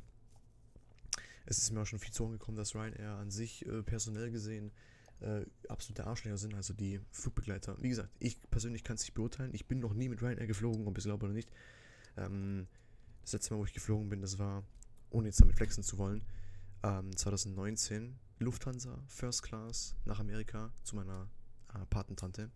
Es 1.44 1.58
ist 1.58 1.72
mir 1.72 1.80
auch 1.80 1.86
schon 1.86 1.98
viel 1.98 2.12
zu 2.12 2.28
gekommen, 2.28 2.56
dass 2.56 2.74
Ryanair 2.74 3.16
an 3.16 3.30
sich 3.30 3.66
äh, 3.66 3.82
personell 3.82 4.30
gesehen 4.30 4.72
äh, 5.20 5.44
absolute 5.68 6.06
Arschlöcher 6.06 6.36
sind, 6.36 6.54
also 6.54 6.74
die 6.74 7.00
Flugbegleiter. 7.10 7.76
Wie 7.80 7.88
gesagt, 7.88 8.10
ich 8.18 8.38
persönlich 8.50 8.84
kann 8.84 8.96
es 8.96 9.02
nicht 9.02 9.14
beurteilen. 9.14 9.54
Ich 9.54 9.66
bin 9.66 9.80
noch 9.80 9.94
nie 9.94 10.08
mit 10.08 10.22
Ryanair 10.22 10.46
geflogen, 10.46 10.86
ob 10.86 10.96
ich 10.98 11.02
es 11.02 11.04
glaube 11.04 11.26
oder 11.26 11.34
nicht. 11.34 11.50
Ähm, 12.16 12.66
das 13.22 13.32
letzte 13.32 13.54
Mal, 13.54 13.60
wo 13.60 13.64
ich 13.64 13.72
geflogen 13.72 14.08
bin, 14.08 14.20
das 14.20 14.38
war, 14.38 14.64
ohne 15.10 15.28
jetzt 15.28 15.40
damit 15.40 15.56
flexen 15.56 15.82
zu 15.82 15.98
wollen, 15.98 16.22
ähm, 16.82 17.16
2019. 17.16 18.18
Lufthansa, 18.38 18.98
First 19.06 19.44
Class, 19.44 19.94
nach 20.04 20.18
Amerika 20.18 20.72
zu 20.82 20.96
meiner 20.96 21.28
äh, 21.74 21.86
Patentante. 21.86 22.50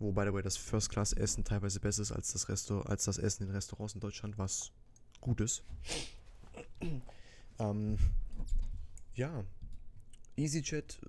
Wo, 0.00 0.12
by 0.12 0.22
the 0.24 0.32
way, 0.32 0.42
das 0.42 0.56
First 0.56 0.88
Class 0.88 1.12
Essen 1.12 1.44
teilweise 1.44 1.78
besser 1.78 2.00
ist 2.02 2.10
als 2.10 2.32
das, 2.32 2.48
Resto 2.48 2.80
als 2.80 3.04
das 3.04 3.18
Essen 3.18 3.44
in 3.44 3.50
Restaurants 3.50 3.94
in 3.94 4.00
Deutschland, 4.00 4.38
was 4.38 4.72
gut 5.20 5.42
ist. 5.42 5.62
ähm, 7.58 7.98
ja, 9.14 9.44
EasyJet 10.36 11.00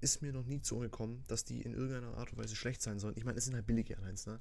ist 0.00 0.22
mir 0.22 0.32
noch 0.32 0.46
nie 0.46 0.62
zu 0.62 0.78
gekommen, 0.78 1.24
dass 1.28 1.44
die 1.44 1.60
in 1.60 1.74
irgendeiner 1.74 2.16
Art 2.16 2.32
und 2.32 2.38
Weise 2.38 2.56
schlecht 2.56 2.80
sein 2.80 2.98
sollen. 2.98 3.14
Ich 3.18 3.24
meine, 3.24 3.36
es 3.36 3.44
sind 3.44 3.54
halt 3.54 3.66
billige 3.66 3.94
Airlines, 3.94 4.26
ne? 4.26 4.40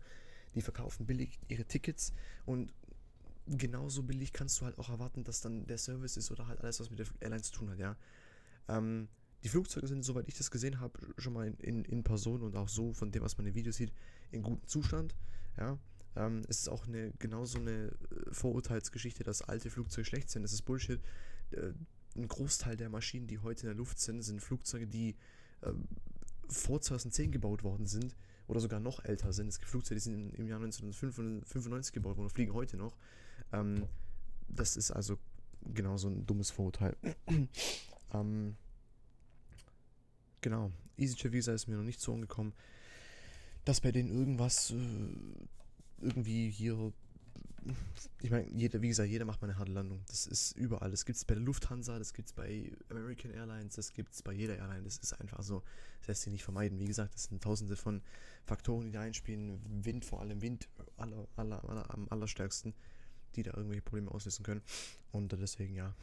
Die 0.56 0.62
verkaufen 0.62 1.06
billig 1.06 1.38
ihre 1.50 1.66
Tickets 1.66 2.14
und 2.46 2.74
genauso 3.46 4.04
billig 4.04 4.32
kannst 4.32 4.62
du 4.62 4.66
halt 4.66 4.78
auch 4.80 4.90
erwarten, 4.90 5.26
dass 5.26 5.42
dann 5.42 5.68
der 5.68 5.78
Service 5.78 6.16
ist 6.16 6.32
oder 6.32 6.48
halt 6.48 6.62
alles, 6.62 6.80
was 6.80 6.90
mit 6.90 7.00
der 7.00 7.08
Airline 7.20 7.44
zu 7.44 7.52
tun 7.52 7.70
hat, 7.70 7.80
ja. 7.80 7.98
Ähm, 8.70 9.10
die 9.44 9.50
Flugzeuge 9.50 9.88
sind, 9.88 10.04
soweit 10.04 10.28
ich 10.28 10.38
das 10.38 10.52
gesehen 10.52 10.80
habe, 10.80 11.00
schon 11.18 11.34
mal 11.34 11.54
in, 11.60 11.86
in 11.86 12.04
Person 12.04 12.42
und 12.42 12.56
auch 12.56 12.70
so 12.70 12.94
von 12.94 13.12
dem, 13.12 13.22
was 13.24 13.38
man 13.38 13.48
in 13.48 13.56
Videos 13.56 13.78
sieht, 13.78 13.94
in 14.32 14.42
gutem 14.42 14.68
Zustand, 14.68 15.16
ja. 15.58 15.78
Ähm, 16.16 16.42
es 16.48 16.60
ist 16.60 16.70
auch 16.70 16.88
eine 16.88 17.12
genauso 17.20 17.60
eine 17.60 17.90
äh, 17.90 18.32
Vorurteilsgeschichte, 18.32 19.24
dass 19.24 19.44
alte 19.44 19.70
Flugzeuge 19.70 20.06
schlecht 20.06 20.30
sind. 20.32 20.42
Das 20.42 20.52
ist 20.52 20.64
Bullshit. 20.64 21.00
Äh, 21.52 21.74
ein 22.16 22.28
Großteil 22.28 22.76
der 22.76 22.90
Maschinen, 22.90 23.28
die 23.28 23.40
heute 23.40 23.62
in 23.62 23.68
der 23.68 23.76
Luft 23.76 24.00
sind, 24.00 24.24
sind 24.24 24.42
Flugzeuge, 24.42 24.88
die 24.88 25.16
ähm, 25.64 25.88
vor 26.50 26.82
2010 26.82 27.32
gebaut 27.32 27.64
worden 27.64 27.86
sind 27.86 28.16
oder 28.48 28.60
sogar 28.60 28.80
noch 28.80 29.04
älter 29.04 29.34
sind. 29.34 29.50
Es 29.50 29.60
gibt 29.60 29.70
Flugzeuge, 29.70 29.96
die 29.96 30.04
sind 30.04 30.34
im 30.34 30.48
Jahr 30.48 30.60
1995 30.60 31.94
gebaut 31.94 32.18
worden 32.18 32.26
und 32.26 32.32
fliegen 32.32 32.54
heute 32.54 32.78
noch. 32.78 32.98
Ähm, 33.52 33.86
das 34.48 34.78
ist 34.78 34.92
also 34.92 35.20
genauso 35.74 36.08
ein 36.08 36.26
dummes 36.26 36.50
Vorurteil. 36.50 36.96
ähm, 38.14 38.56
genau, 40.48 40.72
EasyJet 40.98 41.34
Visa 41.34 41.54
ist 41.54 41.68
mir 41.68 41.76
noch 41.76 41.84
nicht 41.84 42.00
so 42.00 42.14
angekommen, 42.14 42.54
dass 43.66 43.82
bei 43.82 43.92
denen 43.92 44.10
irgendwas 44.10 44.72
äh, 44.72 44.76
irgendwie 46.00 46.50
hier 46.50 46.94
ich 48.22 48.32
meine, 48.32 48.50
jeder, 48.54 48.80
gesagt, 48.80 49.10
jeder 49.10 49.26
macht 49.26 49.42
mal 49.42 49.50
eine 49.50 49.60
harte 49.60 49.74
Landung. 49.74 50.02
Das 50.08 50.26
ist 50.26 50.54
überall. 50.54 50.90
Das 50.90 51.04
gibt 51.04 51.18
es 51.18 51.26
bei 51.26 51.34
der 51.34 51.44
Lufthansa, 51.44 52.00
das 52.00 52.14
gibt 52.14 52.30
es 52.30 52.34
bei 52.34 52.72
American 52.90 53.32
Airlines, 53.32 53.76
das 53.76 53.92
gibt 53.92 54.14
es 54.14 54.22
bei 54.22 54.32
jeder 54.32 54.56
Airline. 54.56 54.84
Das 54.84 55.00
ist 55.00 55.12
einfach 55.20 55.44
so. 55.44 55.64
Das 56.00 56.08
lässt 56.08 56.22
sich 56.22 56.32
nicht 56.32 56.46
vermeiden. 56.46 56.80
Wie 56.80 56.86
gesagt, 56.86 57.14
das 57.14 57.26
sind 57.26 57.44
tausende 57.44 57.76
von 57.76 58.02
Faktoren, 58.46 58.86
die 58.86 58.92
da 58.92 59.02
einspielen. 59.02 59.60
Wind, 59.84 60.06
vor 60.06 60.22
allem 60.22 60.42
Wind 60.42 60.70
aller, 60.96 61.28
aller, 61.36 61.70
aller, 61.70 61.94
am 61.94 62.08
allerstärksten, 62.10 62.74
die 63.36 63.44
da 63.44 63.52
irgendwelche 63.52 63.82
Probleme 63.82 64.12
auslösen 64.12 64.44
können. 64.44 64.62
Und 65.12 65.34
deswegen, 65.34 65.76
ja, 65.76 65.94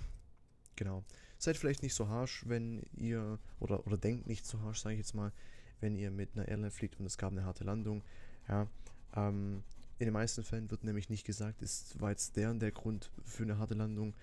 genau. 0.76 1.02
Seid 1.44 1.58
vielleicht 1.58 1.82
nicht 1.82 1.92
so 1.92 2.08
harsh, 2.08 2.42
wenn 2.46 2.84
ihr, 2.96 3.38
oder, 3.60 3.86
oder 3.86 3.98
denkt 3.98 4.26
nicht 4.26 4.46
so 4.46 4.58
harsh, 4.62 4.80
sage 4.80 4.94
ich 4.94 5.00
jetzt 5.00 5.14
mal, 5.14 5.30
wenn 5.78 5.94
ihr 5.94 6.10
mit 6.10 6.30
einer 6.34 6.48
Airline 6.48 6.70
fliegt 6.70 6.98
und 6.98 7.04
es 7.04 7.18
gab 7.18 7.32
eine 7.32 7.44
harte 7.44 7.64
Landung. 7.64 8.02
Ja, 8.48 8.66
ähm, 9.14 9.62
in 9.98 10.06
den 10.06 10.14
meisten 10.14 10.42
Fällen 10.42 10.70
wird 10.70 10.84
nämlich 10.84 11.10
nicht 11.10 11.26
gesagt, 11.26 11.60
ist, 11.60 12.00
war 12.00 12.12
jetzt 12.12 12.38
der 12.38 12.50
und 12.50 12.60
der 12.60 12.72
Grund 12.72 13.10
für 13.26 13.42
eine 13.42 13.58
harte 13.58 13.74
Landung, 13.74 14.14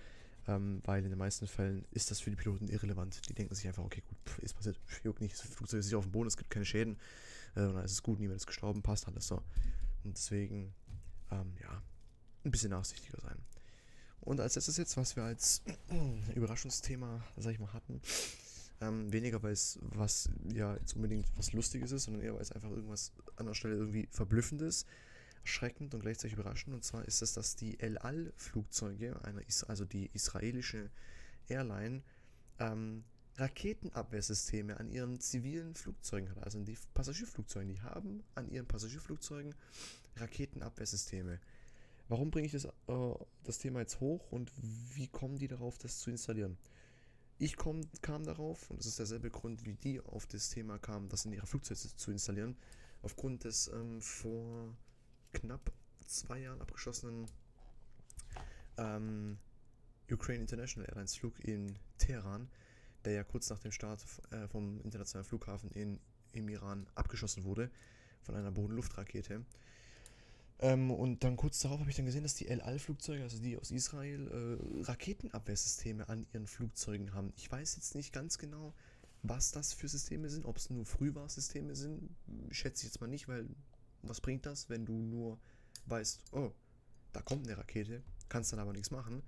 ähm, 0.48 0.82
weil 0.84 1.04
in 1.04 1.10
den 1.10 1.18
meisten 1.18 1.46
Fällen 1.46 1.84
ist 1.92 2.10
das 2.10 2.18
für 2.18 2.30
die 2.30 2.34
Piloten 2.34 2.66
irrelevant. 2.66 3.20
Die 3.28 3.34
denken 3.34 3.54
sich 3.54 3.68
einfach, 3.68 3.84
okay, 3.84 4.02
gut, 4.08 4.18
pff, 4.26 4.38
ist 4.40 4.54
passiert, 4.54 4.80
juckt 5.04 5.20
nicht, 5.20 5.34
das 5.34 5.42
Flugzeug 5.42 5.78
ist 5.78 5.86
nicht 5.86 5.94
auf 5.94 6.06
dem 6.06 6.10
Boden, 6.10 6.26
es 6.26 6.36
gibt 6.36 6.50
keine 6.50 6.64
Schäden, 6.64 6.96
äh, 7.54 7.60
und 7.60 7.74
dann 7.74 7.84
ist 7.84 7.92
es 7.92 8.02
gut, 8.02 8.18
niemand 8.18 8.38
ist 8.38 8.48
gestorben, 8.48 8.82
passt 8.82 9.06
alles 9.06 9.28
so. 9.28 9.36
Und 10.02 10.16
deswegen, 10.16 10.74
ähm, 11.30 11.52
ja, 11.60 11.80
ein 12.44 12.50
bisschen 12.50 12.70
nachsichtiger 12.70 13.20
sein. 13.20 13.38
Und 14.22 14.40
als 14.40 14.54
letztes 14.54 14.76
jetzt, 14.76 14.96
was 14.96 15.16
wir 15.16 15.24
als 15.24 15.62
Überraschungsthema, 16.34 17.22
sag 17.36 17.52
ich 17.52 17.58
mal, 17.58 17.72
hatten, 17.72 18.00
ähm, 18.80 19.12
weniger 19.12 19.42
weil 19.42 19.52
es 19.52 19.78
was 19.82 20.28
ja 20.52 20.74
jetzt 20.76 20.94
unbedingt 20.96 21.26
was 21.36 21.52
Lustiges 21.52 21.92
ist, 21.92 22.04
sondern 22.04 22.22
eher 22.22 22.34
weil 22.34 22.40
es 22.40 22.52
einfach 22.52 22.70
irgendwas 22.70 23.12
an 23.36 23.46
der 23.46 23.54
Stelle 23.54 23.74
irgendwie 23.74 24.08
verblüffendes 24.10 24.86
erschreckend 25.42 25.94
und 25.94 26.00
gleichzeitig 26.00 26.34
überraschend. 26.34 26.74
Und 26.74 26.84
zwar 26.84 27.04
ist 27.04 27.22
es, 27.22 27.32
dass 27.34 27.56
die 27.56 27.78
El 27.80 27.98
Al-Flugzeuge, 27.98 29.20
also 29.66 29.84
die 29.84 30.10
israelische 30.12 30.90
Airline, 31.48 32.02
ähm, 32.58 33.04
Raketenabwehrsysteme 33.36 34.78
an 34.78 34.90
ihren 34.90 35.18
zivilen 35.18 35.74
Flugzeugen 35.74 36.28
hat, 36.30 36.42
also 36.42 36.62
die 36.62 36.76
Passagierflugzeuge, 36.94 37.72
die 37.72 37.80
haben 37.80 38.22
an 38.34 38.48
ihren 38.50 38.66
Passagierflugzeugen 38.66 39.54
Raketenabwehrsysteme. 40.16 41.40
Warum 42.08 42.30
bringe 42.30 42.46
ich 42.46 42.52
das, 42.52 42.64
äh, 42.64 43.14
das 43.44 43.58
Thema 43.58 43.80
jetzt 43.80 44.00
hoch 44.00 44.30
und 44.30 44.52
wie 44.94 45.08
kommen 45.08 45.38
die 45.38 45.48
darauf, 45.48 45.78
das 45.78 45.98
zu 45.98 46.10
installieren? 46.10 46.58
Ich 47.38 47.56
komm, 47.56 47.80
kam 48.02 48.24
darauf, 48.24 48.70
und 48.70 48.78
das 48.78 48.86
ist 48.86 48.98
derselbe 48.98 49.30
Grund, 49.30 49.64
wie 49.64 49.74
die 49.74 50.00
auf 50.00 50.26
das 50.26 50.50
Thema 50.50 50.78
kamen, 50.78 51.08
das 51.08 51.24
in 51.24 51.32
ihre 51.32 51.46
Flugzeuge 51.46 51.80
zu 51.96 52.10
installieren, 52.10 52.56
aufgrund 53.02 53.44
des 53.44 53.68
ähm, 53.68 54.00
vor 54.00 54.76
knapp 55.32 55.72
zwei 56.06 56.38
Jahren 56.38 56.60
abgeschlossenen 56.60 57.26
ähm, 58.76 59.38
Ukraine 60.10 60.42
International 60.42 60.88
Airlines 60.88 61.16
Flug 61.16 61.40
in 61.40 61.78
Teheran, 61.98 62.48
der 63.04 63.14
ja 63.14 63.24
kurz 63.24 63.50
nach 63.50 63.58
dem 63.58 63.72
Start 63.72 64.04
äh, 64.30 64.46
vom 64.48 64.80
internationalen 64.82 65.26
Flughafen 65.26 65.70
in, 65.72 65.98
im 66.32 66.48
Iran 66.48 66.86
abgeschossen 66.94 67.44
wurde 67.44 67.70
von 68.22 68.36
einer 68.36 68.52
Boden-Luft-Rakete. 68.52 69.44
Ähm, 70.62 70.92
und 70.92 71.24
dann 71.24 71.36
kurz 71.36 71.58
darauf 71.58 71.80
habe 71.80 71.90
ich 71.90 71.96
dann 71.96 72.06
gesehen, 72.06 72.22
dass 72.22 72.36
die 72.36 72.46
El 72.46 72.60
Al-Flugzeuge, 72.60 73.24
also 73.24 73.38
die 73.38 73.58
aus 73.58 73.72
Israel, 73.72 74.28
äh, 74.28 74.84
Raketenabwehrsysteme 74.84 76.08
an 76.08 76.24
ihren 76.32 76.46
Flugzeugen 76.46 77.12
haben. 77.12 77.32
Ich 77.36 77.50
weiß 77.50 77.74
jetzt 77.74 77.96
nicht 77.96 78.12
ganz 78.12 78.38
genau, 78.38 78.72
was 79.24 79.50
das 79.50 79.72
für 79.72 79.88
Systeme 79.88 80.30
sind, 80.30 80.46
ob 80.46 80.56
es 80.56 80.70
nur 80.70 80.86
Frühwarnsysteme 80.86 81.74
sind, 81.74 82.08
schätze 82.50 82.82
ich 82.86 82.92
jetzt 82.92 83.00
mal 83.00 83.08
nicht, 83.08 83.26
weil 83.26 83.48
was 84.02 84.20
bringt 84.20 84.46
das, 84.46 84.70
wenn 84.70 84.86
du 84.86 84.92
nur 84.92 85.38
weißt, 85.86 86.22
oh, 86.30 86.52
da 87.12 87.22
kommt 87.22 87.46
eine 87.46 87.58
Rakete, 87.58 88.02
kannst 88.28 88.52
dann 88.52 88.60
aber 88.60 88.72
nichts 88.72 88.92
machen. 88.92 89.22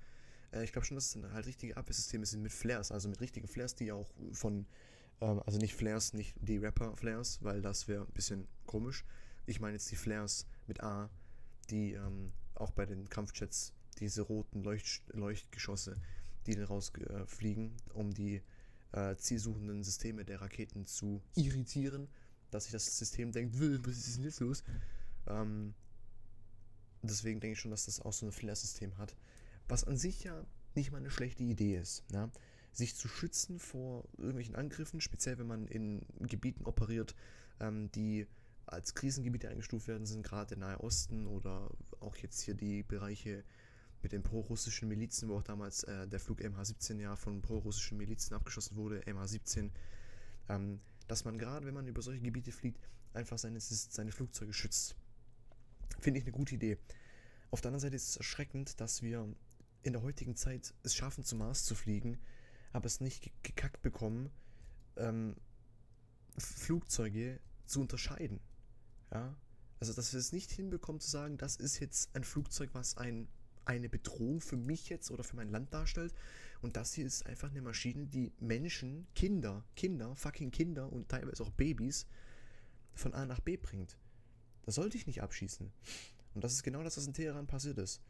Äh, 0.52 0.62
ich 0.62 0.72
glaube 0.72 0.86
schon, 0.86 0.96
dass 0.96 1.06
es 1.06 1.20
dann 1.20 1.32
halt 1.32 1.46
richtige 1.46 1.76
Abwehrsysteme 1.76 2.26
sind 2.26 2.42
mit 2.42 2.52
Flares, 2.52 2.92
also 2.92 3.08
mit 3.08 3.20
richtigen 3.20 3.48
Flares, 3.48 3.74
die 3.74 3.90
auch 3.90 4.08
von, 4.30 4.66
ähm, 5.20 5.42
also 5.44 5.58
nicht 5.58 5.74
Flares, 5.74 6.12
nicht 6.12 6.36
die 6.40 6.58
Rapper-Flares, 6.58 7.42
weil 7.42 7.60
das 7.60 7.88
wäre 7.88 8.04
ein 8.04 8.12
bisschen 8.12 8.46
komisch. 8.66 9.04
Ich 9.46 9.58
meine 9.58 9.74
jetzt 9.74 9.90
die 9.90 9.96
Flares 9.96 10.46
mit 10.66 10.80
A, 10.82 11.10
die 11.66 11.92
ähm, 11.92 12.32
auch 12.54 12.70
bei 12.70 12.86
den 12.86 13.08
Kampfjets 13.08 13.72
diese 13.98 14.22
roten 14.22 14.62
Leucht 14.62 15.02
Leuchtgeschosse, 15.12 15.96
die 16.46 16.54
dann 16.54 16.64
rausfliegen, 16.64 17.76
äh, 17.76 17.92
um 17.92 18.12
die 18.12 18.42
äh, 18.92 19.16
zielsuchenden 19.16 19.82
Systeme 19.82 20.24
der 20.24 20.40
Raketen 20.40 20.86
zu 20.86 21.22
irritieren, 21.34 22.08
dass 22.50 22.64
sich 22.64 22.72
das 22.72 22.98
System 22.98 23.32
denkt, 23.32 23.54
was 23.86 23.96
ist 23.96 24.16
denn 24.16 24.24
jetzt 24.24 24.40
los? 24.40 24.62
Ähm, 25.26 25.74
deswegen 27.02 27.40
denke 27.40 27.54
ich 27.54 27.60
schon, 27.60 27.70
dass 27.70 27.86
das 27.86 28.00
auch 28.00 28.12
so 28.12 28.26
ein 28.26 28.32
Flare-System 28.32 28.96
hat. 28.98 29.16
Was 29.68 29.84
an 29.84 29.96
sich 29.96 30.24
ja 30.24 30.44
nicht 30.74 30.92
mal 30.92 30.98
eine 30.98 31.10
schlechte 31.10 31.42
Idee 31.42 31.76
ist. 31.76 32.08
Ne? 32.10 32.30
Sich 32.72 32.96
zu 32.96 33.08
schützen 33.08 33.58
vor 33.58 34.04
irgendwelchen 34.16 34.56
Angriffen, 34.56 35.00
speziell 35.00 35.38
wenn 35.38 35.46
man 35.46 35.66
in 35.66 36.04
Gebieten 36.20 36.64
operiert, 36.64 37.14
ähm, 37.60 37.90
die 37.92 38.26
als 38.66 38.94
Krisengebiete 38.94 39.48
eingestuft 39.48 39.88
werden, 39.88 40.06
sind 40.06 40.22
gerade 40.22 40.56
der 40.56 40.58
Nahe 40.58 40.80
Osten 40.80 41.26
oder 41.26 41.70
auch 42.00 42.16
jetzt 42.16 42.40
hier 42.40 42.54
die 42.54 42.82
Bereiche 42.82 43.44
mit 44.02 44.12
den 44.12 44.22
pro-russischen 44.22 44.88
Milizen, 44.88 45.28
wo 45.28 45.36
auch 45.36 45.42
damals 45.42 45.82
äh, 45.84 46.06
der 46.06 46.20
Flug 46.20 46.40
MH17 46.40 47.00
ja 47.00 47.16
von 47.16 47.40
pro-russischen 47.42 47.96
Milizen 47.96 48.34
abgeschossen 48.34 48.76
wurde, 48.76 49.00
MH17, 49.02 49.70
ähm, 50.48 50.80
dass 51.08 51.24
man 51.24 51.38
gerade, 51.38 51.66
wenn 51.66 51.74
man 51.74 51.86
über 51.86 52.02
solche 52.02 52.20
Gebiete 52.20 52.52
fliegt, 52.52 52.88
einfach 53.14 53.38
seine, 53.38 53.60
seine 53.60 54.12
Flugzeuge 54.12 54.52
schützt. 54.52 54.96
Finde 56.00 56.18
ich 56.18 56.24
eine 56.26 56.32
gute 56.32 56.54
Idee. 56.54 56.78
Auf 57.50 57.60
der 57.60 57.70
anderen 57.70 57.80
Seite 57.80 57.96
ist 57.96 58.08
es 58.10 58.16
erschreckend, 58.16 58.80
dass 58.80 59.02
wir 59.02 59.34
in 59.82 59.92
der 59.92 60.02
heutigen 60.02 60.36
Zeit 60.36 60.74
es 60.82 60.94
schaffen, 60.94 61.24
zum 61.24 61.38
Mars 61.38 61.64
zu 61.64 61.74
fliegen, 61.74 62.18
aber 62.72 62.86
es 62.86 63.00
nicht 63.00 63.30
gekackt 63.42 63.80
bekommen, 63.82 64.30
ähm, 64.96 65.36
Flugzeuge 66.36 67.40
zu 67.66 67.80
unterscheiden. 67.80 68.40
Ja? 69.14 69.34
Also, 69.80 69.92
dass 69.92 70.12
wir 70.12 70.20
es 70.20 70.32
nicht 70.32 70.50
hinbekommen 70.50 71.00
zu 71.00 71.10
sagen, 71.10 71.38
das 71.38 71.56
ist 71.56 71.78
jetzt 71.78 72.14
ein 72.14 72.24
Flugzeug, 72.24 72.70
was 72.72 72.96
ein, 72.96 73.28
eine 73.64 73.88
Bedrohung 73.88 74.40
für 74.40 74.56
mich 74.56 74.88
jetzt 74.88 75.10
oder 75.10 75.24
für 75.24 75.36
mein 75.36 75.48
Land 75.48 75.72
darstellt. 75.72 76.14
Und 76.62 76.76
das 76.76 76.94
hier 76.94 77.06
ist 77.06 77.26
einfach 77.26 77.50
eine 77.50 77.62
Maschine, 77.62 78.06
die 78.06 78.32
Menschen, 78.40 79.06
Kinder, 79.14 79.64
Kinder, 79.76 80.14
fucking 80.16 80.50
Kinder 80.50 80.90
und 80.90 81.08
teilweise 81.08 81.42
auch 81.42 81.50
Babys 81.50 82.06
von 82.94 83.14
A 83.14 83.26
nach 83.26 83.40
B 83.40 83.56
bringt. 83.56 83.98
Das 84.62 84.76
sollte 84.76 84.96
ich 84.96 85.06
nicht 85.06 85.22
abschießen. 85.22 85.70
Und 86.34 86.44
das 86.44 86.52
ist 86.52 86.62
genau 86.62 86.82
das, 86.82 86.96
was 86.96 87.06
in 87.06 87.12
Teheran 87.12 87.46
passiert 87.46 87.78
ist. 87.78 88.00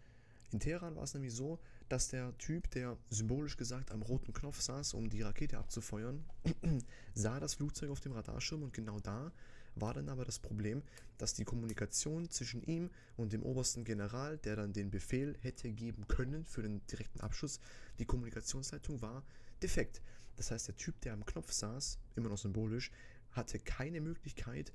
In 0.53 0.61
Teheran 0.61 0.95
war 0.95 1.03
es 1.03 1.15
nämlich 1.15 1.35
so, 1.35 1.59
dass 1.89 2.09
der 2.09 2.37
Typ, 2.39 2.71
der 2.71 2.97
symbolisch 3.11 3.57
gesagt 3.57 3.91
am 3.91 4.03
roten 4.03 4.33
Knopf 4.33 4.61
saß, 4.61 4.95
um 4.95 5.11
die 5.11 5.23
Rakete 5.23 5.59
abzufeuern, 5.59 6.25
sah 7.15 7.41
das 7.41 7.55
Flugzeug 7.55 7.91
auf 7.91 8.01
dem 8.01 8.13
Radarschirm 8.13 8.63
und 8.63 8.73
genau 8.73 9.01
da 9.01 9.33
war 9.77 9.95
dann 9.95 10.09
aber 10.09 10.25
das 10.25 10.39
Problem, 10.39 10.83
dass 11.19 11.35
die 11.35 11.45
Kommunikation 11.45 12.31
zwischen 12.31 12.63
ihm 12.63 12.91
und 13.17 13.33
dem 13.33 13.43
obersten 13.43 13.85
General, 13.85 14.39
der 14.39 14.57
dann 14.57 14.73
den 14.73 14.91
Befehl 14.91 15.37
hätte 15.41 15.71
geben 15.71 16.07
können 16.09 16.45
für 16.45 16.63
den 16.63 16.87
direkten 16.87 17.21
Abschuss, 17.21 17.61
die 17.99 18.05
Kommunikationsleitung 18.05 19.03
war 19.03 19.25
defekt. 19.63 20.03
Das 20.37 20.51
heißt, 20.51 20.69
der 20.69 20.77
Typ, 20.77 21.01
der 21.03 21.13
am 21.13 21.25
Knopf 21.25 21.53
saß, 21.53 21.99
immer 22.17 22.29
noch 22.29 22.39
symbolisch, 22.39 22.91
hatte 23.31 23.59
keine 23.59 24.01
Möglichkeit, 24.01 24.73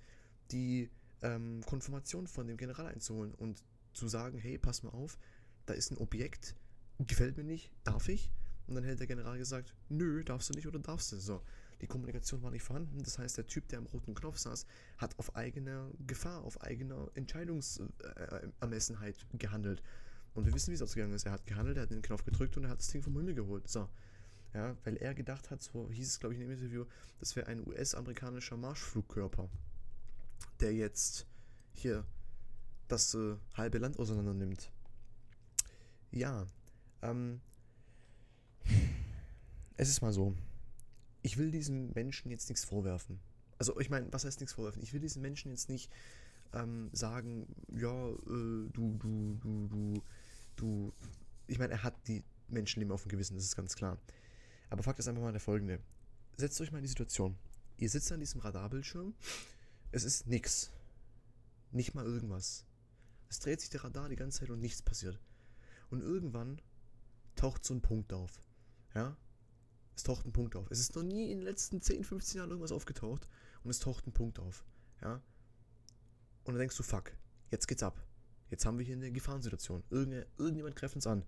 die 0.51 0.89
ähm, 1.21 1.61
Konfirmation 1.65 2.27
von 2.27 2.47
dem 2.47 2.57
General 2.57 2.87
einzuholen 2.87 3.33
und 3.35 3.63
zu 3.93 4.07
sagen, 4.07 4.37
hey, 4.37 4.57
pass 4.57 4.83
mal 4.83 4.91
auf, 4.91 5.17
da 5.65 5.73
ist 5.73 5.91
ein 5.91 5.97
Objekt, 5.97 6.55
gefällt 6.99 7.37
mir 7.37 7.43
nicht, 7.43 7.71
darf 7.83 8.07
ich? 8.09 8.31
Und 8.67 8.75
dann 8.75 8.83
hätte 8.83 8.97
der 8.97 9.07
General 9.07 9.37
gesagt, 9.37 9.73
nö, 9.89 10.23
darfst 10.23 10.49
du 10.49 10.53
nicht 10.53 10.67
oder 10.67 10.79
darfst 10.79 11.11
du. 11.11 11.19
So, 11.19 11.41
die 11.81 11.87
Kommunikation 11.87 12.43
war 12.43 12.51
nicht 12.51 12.63
vorhanden. 12.63 13.01
Das 13.03 13.17
heißt, 13.17 13.37
der 13.37 13.47
Typ, 13.47 13.67
der 13.69 13.79
am 13.79 13.85
roten 13.87 14.13
Knopf 14.13 14.37
saß, 14.37 14.65
hat 14.97 15.17
auf 15.17 15.35
eigener 15.35 15.89
Gefahr, 16.05 16.43
auf 16.43 16.61
eigener 16.61 17.09
Entscheidungsermessenheit 17.15 19.15
äh, 19.33 19.37
gehandelt. 19.37 19.81
Und 20.33 20.45
wir 20.45 20.53
wissen, 20.53 20.71
wie 20.71 20.75
es 20.75 20.81
ausgegangen 20.81 21.13
ist. 21.13 21.25
Er 21.25 21.31
hat 21.31 21.45
gehandelt, 21.45 21.77
er 21.77 21.83
hat 21.83 21.91
den 21.91 22.01
Knopf 22.01 22.25
gedrückt 22.25 22.57
und 22.57 22.65
er 22.65 22.69
hat 22.69 22.79
das 22.79 22.87
Ding 22.87 23.01
vom 23.01 23.15
Himmel 23.15 23.35
geholt. 23.35 23.65
So. 23.67 23.87
Ja, 24.53 24.75
weil 24.83 24.97
er 24.97 25.13
gedacht 25.13 25.51
hat, 25.51 25.61
so 25.61 25.89
hieß 25.91 26.07
es, 26.07 26.19
glaube 26.19 26.33
ich, 26.33 26.41
in 26.41 26.47
dem 26.47 26.55
Interview, 26.55 26.85
das 27.19 27.35
wäre 27.35 27.45
ein 27.47 27.65
US-amerikanischer 27.67 28.57
Marschflugkörper 28.57 29.47
der 30.59 30.73
jetzt 30.73 31.25
hier 31.73 32.05
das 32.87 33.13
äh, 33.13 33.35
halbe 33.53 33.77
Land 33.77 33.99
auseinander 33.99 34.33
nimmt. 34.33 34.71
Ja, 36.11 36.45
ähm, 37.01 37.39
es 39.77 39.89
ist 39.89 40.01
mal 40.01 40.11
so. 40.11 40.35
Ich 41.21 41.37
will 41.37 41.51
diesen 41.51 41.91
Menschen 41.93 42.31
jetzt 42.31 42.49
nichts 42.49 42.65
vorwerfen. 42.65 43.19
Also 43.57 43.79
ich 43.79 43.89
meine, 43.89 44.11
was 44.11 44.25
heißt 44.25 44.39
nichts 44.39 44.53
vorwerfen? 44.53 44.81
Ich 44.81 44.93
will 44.93 45.01
diesen 45.01 45.21
Menschen 45.21 45.51
jetzt 45.51 45.69
nicht 45.69 45.91
ähm, 46.53 46.89
sagen, 46.93 47.47
ja, 47.75 48.09
äh, 48.09 48.69
du, 48.71 48.97
du, 48.99 49.37
du, 49.41 49.67
du, 49.67 50.03
du. 50.55 50.93
Ich 51.47 51.59
meine, 51.59 51.73
er 51.73 51.83
hat 51.83 51.95
die 52.07 52.23
Menschenleben 52.47 52.91
auf 52.91 53.03
dem 53.03 53.09
Gewissen, 53.09 53.35
das 53.35 53.43
ist 53.43 53.55
ganz 53.55 53.75
klar. 53.75 53.97
Aber 54.69 54.83
Fakt 54.83 54.99
ist 54.99 55.07
einfach 55.07 55.21
mal 55.21 55.31
der 55.31 55.41
folgende. 55.41 55.79
Setzt 56.37 56.59
euch 56.61 56.71
mal 56.71 56.77
in 56.77 56.83
die 56.83 56.89
Situation. 56.89 57.35
Ihr 57.77 57.89
sitzt 57.89 58.11
an 58.11 58.19
diesem 58.19 58.39
Radarbildschirm 58.39 59.13
es 59.91 60.03
ist 60.03 60.27
nichts. 60.27 60.71
Nicht 61.71 61.93
mal 61.93 62.05
irgendwas. 62.05 62.65
Es 63.29 63.39
dreht 63.39 63.61
sich 63.61 63.69
der 63.69 63.83
Radar 63.83 64.09
die 64.09 64.15
ganze 64.15 64.39
Zeit 64.39 64.49
und 64.49 64.59
nichts 64.59 64.81
passiert. 64.81 65.19
Und 65.89 66.01
irgendwann 66.01 66.61
taucht 67.35 67.65
so 67.65 67.73
ein 67.73 67.81
Punkt 67.81 68.13
auf. 68.13 68.39
Ja? 68.93 69.17
Es 69.99 70.03
taucht 70.03 70.25
ein 70.25 70.31
Punkt 70.31 70.55
auf. 70.55 70.71
Es 70.71 70.79
ist 70.79 70.95
noch 70.95 71.03
nie 71.03 71.29
in 71.29 71.39
den 71.39 71.45
letzten 71.45 71.81
10, 71.81 72.05
15 72.05 72.37
Jahren 72.37 72.51
irgendwas 72.51 72.71
aufgetaucht 72.71 73.27
und 73.65 73.69
es 73.69 73.79
taucht 73.79 74.07
ein 74.07 74.13
Punkt 74.13 74.39
auf. 74.39 74.63
Ja? 75.01 75.15
Und 76.45 76.53
dann 76.53 76.59
denkst 76.59 76.77
du, 76.77 76.83
fuck, 76.83 77.11
jetzt 77.51 77.67
geht's 77.67 77.83
ab. 77.83 78.01
Jetzt 78.49 78.65
haben 78.65 78.77
wir 78.77 78.85
hier 78.85 78.95
eine 78.95 79.11
Gefahrensituation. 79.11 79.83
Irgende, 79.89 80.25
irgendjemand 80.37 80.77
greift 80.77 80.95
uns 80.95 81.05
an. 81.05 81.23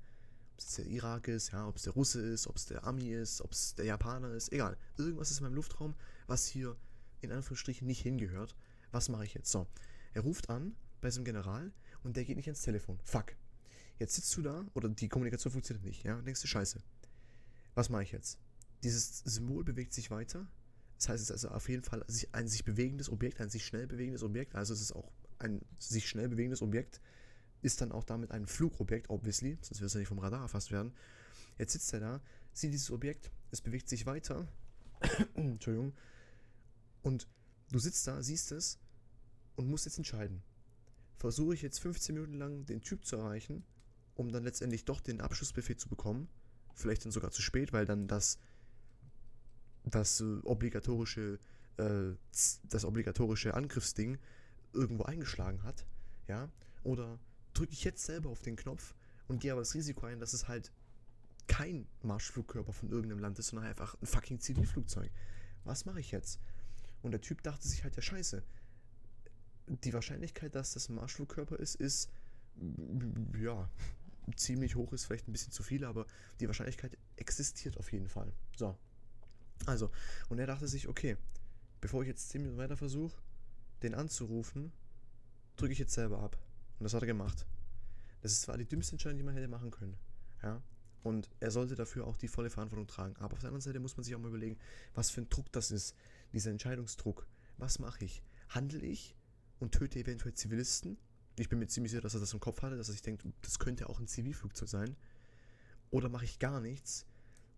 Ob 0.53 0.59
es 0.59 0.75
der 0.75 0.85
Irak 0.85 1.27
ist, 1.27 1.51
ja, 1.51 1.67
ob 1.67 1.75
es 1.75 1.83
der 1.83 1.91
Russe 1.91 2.21
ist, 2.21 2.47
ob 2.47 2.55
es 2.55 2.65
der 2.65 2.87
Ami 2.87 3.09
ist, 3.09 3.41
ob 3.41 3.51
es 3.51 3.75
der 3.75 3.83
Japaner 3.83 4.31
ist, 4.31 4.53
egal. 4.53 4.77
Irgendwas 4.97 5.31
ist 5.31 5.39
in 5.39 5.43
meinem 5.43 5.55
Luftraum, 5.55 5.93
was 6.27 6.47
hier 6.47 6.77
in 7.19 7.33
Anführungsstrichen 7.33 7.85
nicht 7.85 7.99
hingehört. 7.99 8.55
Was 8.91 9.09
mache 9.09 9.25
ich 9.25 9.33
jetzt? 9.33 9.51
So, 9.51 9.67
er 10.13 10.21
ruft 10.21 10.49
an 10.49 10.77
bei 11.01 11.11
seinem 11.11 11.25
General 11.25 11.73
und 12.03 12.15
der 12.15 12.23
geht 12.23 12.37
nicht 12.37 12.47
ins 12.47 12.61
Telefon. 12.61 13.01
Fuck. 13.03 13.35
Jetzt 13.99 14.15
sitzt 14.15 14.33
du 14.37 14.41
da 14.41 14.65
oder 14.75 14.87
die 14.87 15.09
Kommunikation 15.09 15.51
funktioniert 15.51 15.83
nicht, 15.83 16.03
ja? 16.05 16.21
denkst 16.21 16.41
du, 16.41 16.47
scheiße. 16.47 16.79
Was 17.75 17.89
mache 17.89 18.03
ich 18.03 18.13
jetzt? 18.13 18.39
Dieses 18.83 19.19
Symbol 19.19 19.63
bewegt 19.63 19.93
sich 19.93 20.11
weiter. 20.11 20.47
Das 20.97 21.09
heißt, 21.09 21.23
es 21.23 21.29
ist 21.29 21.31
also 21.31 21.49
auf 21.49 21.69
jeden 21.69 21.83
Fall 21.83 22.05
ein 22.31 22.47
sich 22.47 22.63
bewegendes 22.63 23.09
Objekt, 23.09 23.41
ein 23.41 23.49
sich 23.49 23.65
schnell 23.65 23.87
bewegendes 23.87 24.23
Objekt. 24.23 24.55
Also 24.55 24.73
es 24.73 24.81
ist 24.81 24.91
auch 24.91 25.11
ein 25.39 25.61
sich 25.79 26.07
schnell 26.07 26.29
bewegendes 26.29 26.61
Objekt, 26.61 27.01
ist 27.61 27.81
dann 27.81 27.91
auch 27.91 28.03
damit 28.03 28.31
ein 28.31 28.45
Flugobjekt, 28.45 29.09
obviously, 29.09 29.57
sonst 29.61 29.81
wird 29.81 29.87
es 29.87 29.93
ja 29.93 29.99
nicht 29.99 30.09
vom 30.09 30.19
Radar 30.19 30.41
erfasst 30.41 30.71
werden. 30.71 30.93
Jetzt 31.57 31.73
sitzt 31.73 31.93
er 31.93 31.99
da, 31.99 32.21
sieht 32.53 32.73
dieses 32.73 32.91
Objekt, 32.91 33.31
es 33.51 33.61
bewegt 33.61 33.89
sich 33.89 34.05
weiter. 34.05 34.47
Entschuldigung. 35.35 35.93
Und 37.01 37.27
du 37.71 37.79
sitzt 37.79 38.07
da, 38.07 38.21
siehst 38.21 38.51
es 38.51 38.79
und 39.55 39.69
musst 39.69 39.85
jetzt 39.85 39.97
entscheiden. 39.97 40.43
Versuche 41.17 41.53
ich 41.53 41.61
jetzt 41.61 41.79
15 41.79 42.15
Minuten 42.15 42.33
lang 42.33 42.65
den 42.65 42.81
Typ 42.81 43.05
zu 43.05 43.15
erreichen, 43.15 43.63
um 44.15 44.31
dann 44.31 44.43
letztendlich 44.43 44.85
doch 44.85 45.01
den 45.01 45.21
Abschussbefehl 45.21 45.77
zu 45.77 45.89
bekommen. 45.89 46.29
Vielleicht 46.73 47.05
dann 47.05 47.11
sogar 47.11 47.31
zu 47.31 47.41
spät, 47.41 47.73
weil 47.73 47.85
dann 47.85 48.07
das, 48.07 48.39
das 49.83 50.21
äh, 50.21 50.39
obligatorische, 50.43 51.39
äh, 51.77 52.11
das 52.69 52.85
obligatorische 52.85 53.53
Angriffsding 53.53 54.17
irgendwo 54.73 55.03
eingeschlagen 55.03 55.63
hat. 55.63 55.85
Ja? 56.27 56.49
Oder 56.83 57.19
drücke 57.53 57.73
ich 57.73 57.83
jetzt 57.83 58.05
selber 58.05 58.29
auf 58.29 58.41
den 58.41 58.55
Knopf 58.55 58.95
und 59.27 59.39
gehe 59.39 59.51
aber 59.51 59.61
das 59.61 59.75
Risiko 59.75 60.05
ein, 60.05 60.19
dass 60.19 60.33
es 60.33 60.47
halt 60.47 60.71
kein 61.47 61.87
Marschflugkörper 62.03 62.71
von 62.71 62.89
irgendeinem 62.89 63.19
Land 63.19 63.39
ist, 63.39 63.47
sondern 63.47 63.67
einfach 63.67 63.95
ein 64.01 64.05
fucking 64.05 64.39
Zivilflugzeug. 64.39 65.11
Was 65.63 65.85
mache 65.85 65.99
ich 65.99 66.11
jetzt? 66.11 66.39
Und 67.01 67.11
der 67.11 67.21
Typ 67.21 67.43
dachte 67.43 67.67
sich 67.67 67.83
halt, 67.83 67.95
ja 67.95 68.01
scheiße. 68.01 68.43
Die 69.67 69.93
Wahrscheinlichkeit, 69.93 70.55
dass 70.55 70.73
das 70.73 70.89
ein 70.89 70.95
Marschflugkörper 70.95 71.57
ist, 71.57 71.75
ist, 71.75 72.09
ja, 73.39 73.69
ziemlich 74.35 74.75
hoch 74.75 74.93
ist 74.93 75.05
vielleicht 75.05 75.27
ein 75.27 75.31
bisschen 75.31 75.51
zu 75.51 75.63
viel, 75.63 75.83
aber 75.83 76.05
die 76.39 76.47
Wahrscheinlichkeit 76.47 76.97
existiert 77.15 77.77
auf 77.77 77.91
jeden 77.91 78.07
Fall. 78.07 78.31
So. 78.55 78.77
Also, 79.65 79.91
und 80.29 80.39
er 80.39 80.47
dachte 80.47 80.67
sich, 80.67 80.87
okay, 80.87 81.17
bevor 81.79 82.01
ich 82.01 82.07
jetzt 82.07 82.29
10 82.29 82.41
Minuten 82.41 82.57
weiter 82.57 82.77
versuche, 82.77 83.21
den 83.83 83.93
anzurufen, 83.95 84.71
drücke 85.55 85.73
ich 85.73 85.79
jetzt 85.79 85.93
selber 85.93 86.19
ab. 86.19 86.37
Und 86.79 86.83
das 86.83 86.93
hat 86.93 87.01
er 87.01 87.07
gemacht. 87.07 87.45
Das 88.21 88.31
ist 88.31 88.41
zwar 88.41 88.57
die 88.57 88.65
dümmste 88.65 88.93
Entscheidung, 88.93 89.17
die 89.17 89.23
man 89.23 89.35
hätte 89.35 89.47
machen 89.47 89.71
können. 89.71 89.97
Ja. 90.43 90.61
Und 91.03 91.29
er 91.39 91.51
sollte 91.51 91.75
dafür 91.75 92.05
auch 92.05 92.17
die 92.17 92.27
volle 92.27 92.49
Verantwortung 92.49 92.87
tragen. 92.87 93.15
Aber 93.17 93.33
auf 93.33 93.39
der 93.39 93.47
anderen 93.47 93.61
Seite 93.61 93.79
muss 93.79 93.97
man 93.97 94.03
sich 94.03 94.15
auch 94.15 94.19
mal 94.19 94.27
überlegen, 94.27 94.57
was 94.93 95.09
für 95.09 95.21
ein 95.21 95.29
Druck 95.29 95.51
das 95.51 95.71
ist 95.71 95.95
dieser 96.31 96.51
Entscheidungsdruck. 96.51 97.27
Was 97.57 97.79
mache 97.79 98.05
ich? 98.05 98.23
Handle 98.49 98.81
ich 98.81 99.15
und 99.59 99.71
töte 99.71 99.99
eventuell 99.99 100.33
Zivilisten? 100.33 100.97
Ich 101.39 101.49
bin 101.49 101.59
mir 101.59 101.67
ziemlich 101.67 101.91
sicher, 101.91 102.01
dass 102.01 102.13
er 102.13 102.19
das 102.19 102.33
im 102.33 102.39
Kopf 102.39 102.61
hatte, 102.61 102.77
dass 102.77 102.89
er 102.89 102.93
sich 102.93 103.01
denkt, 103.01 103.25
das 103.41 103.57
könnte 103.57 103.89
auch 103.89 103.99
ein 103.99 104.07
Zivilflugzeug 104.07 104.69
sein. 104.69 104.95
Oder 105.89 106.09
mache 106.09 106.25
ich 106.25 106.39
gar 106.39 106.61
nichts 106.61 107.05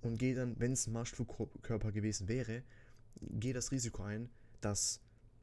und 0.03 0.17
gehe 0.17 0.35
dann, 0.35 0.59
wenn 0.59 0.73
es 0.73 0.87
ein 0.87 0.93
Marschflugkörper 0.93 1.91
gewesen 1.91 2.27
wäre, 2.27 2.63
gehe 3.21 3.53
das 3.53 3.71
Risiko 3.71 4.03
ein, 4.03 4.29
dass 4.61 4.99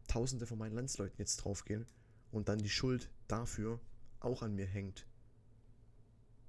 Tausende 0.09 0.47
von 0.47 0.59
meinen 0.59 0.75
Landsleuten 0.75 1.17
jetzt 1.19 1.37
draufgehen 1.37 1.87
und 2.33 2.49
dann 2.49 2.59
die 2.59 2.69
Schuld 2.69 3.11
dafür 3.29 3.81
auch 4.19 4.43
an 4.43 4.55
mir 4.55 4.67
hängt. 4.67 5.07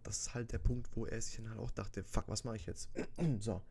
Das 0.04 0.18
ist 0.18 0.34
halt 0.34 0.52
der 0.52 0.58
Punkt, 0.58 0.90
wo 0.96 1.06
er 1.06 1.22
sich 1.22 1.36
dann 1.36 1.50
halt 1.50 1.60
auch 1.60 1.72
dachte, 1.72 2.04
fuck, 2.04 2.28
was 2.28 2.44
mache 2.44 2.56
ich 2.56 2.66
jetzt? 2.66 2.90
so. 3.40 3.62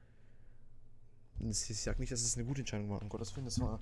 Ich 1.41 1.81
sage 1.81 1.99
nicht, 1.99 2.13
dass 2.13 2.23
es 2.23 2.37
eine 2.37 2.47
gute 2.47 2.61
Entscheidung 2.61 2.91
war, 2.91 3.03
um 3.03 3.09
Gottes 3.09 3.35
Willen, 3.35 3.47
das 3.47 3.61
war 3.61 3.81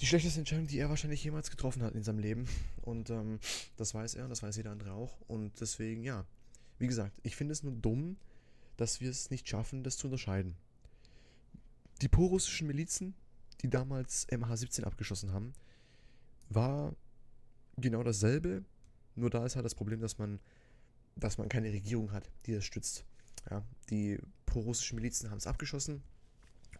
die 0.00 0.06
schlechteste 0.06 0.38
Entscheidung, 0.40 0.66
die 0.66 0.78
er 0.78 0.90
wahrscheinlich 0.90 1.24
jemals 1.24 1.50
getroffen 1.50 1.82
hat 1.82 1.94
in 1.94 2.02
seinem 2.02 2.18
Leben. 2.18 2.46
Und 2.82 3.10
ähm, 3.10 3.40
das 3.76 3.94
weiß 3.94 4.14
er 4.14 4.28
das 4.28 4.42
weiß 4.42 4.56
jeder 4.56 4.70
andere 4.70 4.92
auch. 4.92 5.18
Und 5.26 5.60
deswegen, 5.60 6.02
ja, 6.02 6.26
wie 6.78 6.86
gesagt, 6.86 7.18
ich 7.22 7.36
finde 7.36 7.52
es 7.52 7.62
nur 7.62 7.72
dumm, 7.72 8.16
dass 8.76 9.00
wir 9.00 9.10
es 9.10 9.30
nicht 9.30 9.48
schaffen, 9.48 9.82
das 9.82 9.96
zu 9.96 10.06
unterscheiden. 10.06 10.56
Die 12.02 12.08
prorussischen 12.08 12.66
Milizen, 12.66 13.14
die 13.62 13.70
damals 13.70 14.28
MH17 14.28 14.84
abgeschossen 14.84 15.32
haben, 15.32 15.54
war 16.48 16.94
genau 17.76 18.02
dasselbe, 18.02 18.64
nur 19.14 19.30
da 19.30 19.44
ist 19.46 19.56
halt 19.56 19.64
das 19.64 19.74
Problem, 19.74 20.00
dass 20.00 20.18
man, 20.18 20.40
dass 21.16 21.38
man 21.38 21.48
keine 21.48 21.72
Regierung 21.72 22.12
hat, 22.12 22.30
die 22.44 22.52
das 22.52 22.64
stützt. 22.64 23.04
Ja, 23.50 23.64
die 23.90 24.18
prorussischen 24.44 24.96
Milizen 24.96 25.30
haben 25.30 25.38
es 25.38 25.46
abgeschossen 25.46 26.02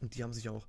und 0.01 0.14
die 0.14 0.22
haben 0.22 0.32
sich 0.32 0.49
auch 0.49 0.66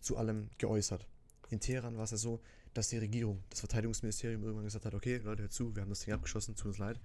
zu 0.00 0.16
allem 0.16 0.50
geäußert. 0.58 1.06
In 1.50 1.60
Teheran 1.60 1.96
war 1.96 2.04
es 2.04 2.12
ja 2.12 2.16
so, 2.16 2.40
dass 2.72 2.88
die 2.88 2.98
Regierung, 2.98 3.42
das 3.50 3.60
Verteidigungsministerium 3.60 4.42
irgendwann 4.42 4.64
gesagt 4.64 4.86
hat, 4.86 4.94
okay, 4.94 5.18
Leute, 5.18 5.42
hört 5.42 5.52
zu, 5.52 5.74
wir 5.74 5.82
haben 5.82 5.90
das 5.90 6.00
Ding 6.00 6.14
abgeschossen, 6.14 6.56
tut 6.56 6.68
uns 6.68 6.78
leid. 6.78 6.98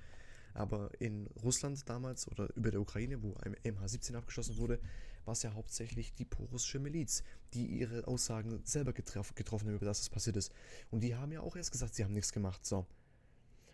Aber 0.57 0.89
in 0.99 1.27
Russland 1.43 1.87
damals 1.87 2.27
oder 2.27 2.49
über 2.55 2.71
der 2.71 2.81
Ukraine, 2.81 3.21
wo 3.21 3.35
ein 3.35 3.55
MH17 3.57 4.15
abgeschossen 4.15 4.57
wurde, 4.57 4.79
war 5.23 5.33
es 5.33 5.43
ja 5.43 5.53
hauptsächlich 5.53 6.15
die 6.15 6.25
prorussische 6.25 6.79
Miliz, 6.79 7.21
die 7.53 7.67
ihre 7.67 8.07
Aussagen 8.07 8.61
selber 8.63 8.91
getroffen, 8.91 9.35
getroffen 9.35 9.67
haben 9.67 9.75
über 9.75 9.85
das, 9.85 9.99
was 9.99 10.09
passiert 10.09 10.35
ist. 10.35 10.51
Und 10.89 11.01
die 11.01 11.15
haben 11.15 11.31
ja 11.31 11.41
auch 11.41 11.55
erst 11.55 11.71
gesagt, 11.71 11.93
sie 11.93 12.03
haben 12.03 12.13
nichts 12.13 12.31
gemacht. 12.31 12.65
So. 12.65 12.87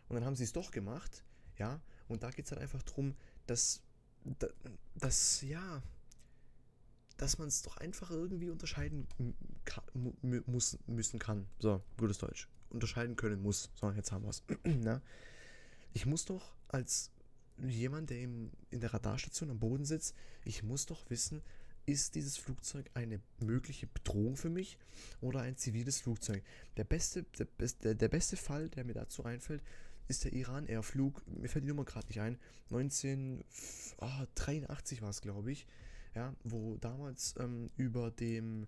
Und 0.09 0.15
dann 0.15 0.25
haben 0.25 0.35
sie 0.35 0.43
es 0.43 0.51
doch 0.51 0.71
gemacht, 0.71 1.23
ja. 1.57 1.79
Und 2.09 2.23
da 2.23 2.31
geht 2.31 2.45
es 2.45 2.51
halt 2.51 2.61
einfach 2.61 2.83
darum, 2.83 3.15
dass, 3.47 3.81
dass, 4.95 5.41
ja, 5.41 5.81
dass 7.15 7.37
man 7.37 7.47
es 7.47 7.61
doch 7.61 7.77
einfach 7.77 8.11
irgendwie 8.11 8.49
unterscheiden 8.49 9.07
muss, 10.21 10.77
müssen 10.87 11.17
kann. 11.17 11.47
So, 11.59 11.81
gutes 11.97 12.17
Deutsch. 12.17 12.49
Unterscheiden 12.71 13.15
können 13.15 13.41
muss. 13.41 13.71
So, 13.75 13.89
jetzt 13.91 14.11
haben 14.11 14.23
wir 14.23 14.31
es. 14.31 14.43
ich 15.93 16.05
muss 16.05 16.25
doch 16.25 16.53
als 16.67 17.11
jemand, 17.57 18.09
der 18.09 18.19
im, 18.19 18.51
in 18.71 18.81
der 18.81 18.93
Radarstation 18.93 19.51
am 19.51 19.59
Boden 19.59 19.85
sitzt, 19.85 20.13
ich 20.43 20.63
muss 20.63 20.85
doch 20.85 21.09
wissen, 21.09 21.41
ist 21.85 22.15
dieses 22.15 22.37
Flugzeug 22.37 22.89
eine 22.93 23.19
mögliche 23.39 23.87
Bedrohung 23.87 24.37
für 24.37 24.49
mich 24.49 24.77
oder 25.21 25.41
ein 25.41 25.57
ziviles 25.57 25.99
Flugzeug? 25.99 26.41
Der 26.77 26.85
beste, 26.85 27.23
der, 27.37 27.47
der, 27.83 27.95
der 27.95 28.07
beste 28.07 28.37
Fall, 28.37 28.69
der 28.69 28.85
mir 28.85 28.93
dazu 28.93 29.25
einfällt, 29.25 29.61
ist 30.07 30.23
der 30.23 30.31
Iran-Air-Flug, 30.33 31.21
mir 31.27 31.49
fällt 31.49 31.65
die 31.65 31.69
Nummer 31.69 31.83
gerade 31.85 32.07
nicht 32.07 32.21
ein, 32.21 32.39
1983 32.71 35.01
war 35.01 35.09
es, 35.09 35.21
glaube 35.21 35.51
ich, 35.51 35.67
ja, 36.15 36.33
wo 36.43 36.77
damals 36.77 37.35
ähm, 37.39 37.69
über 37.77 38.11
dem, 38.11 38.67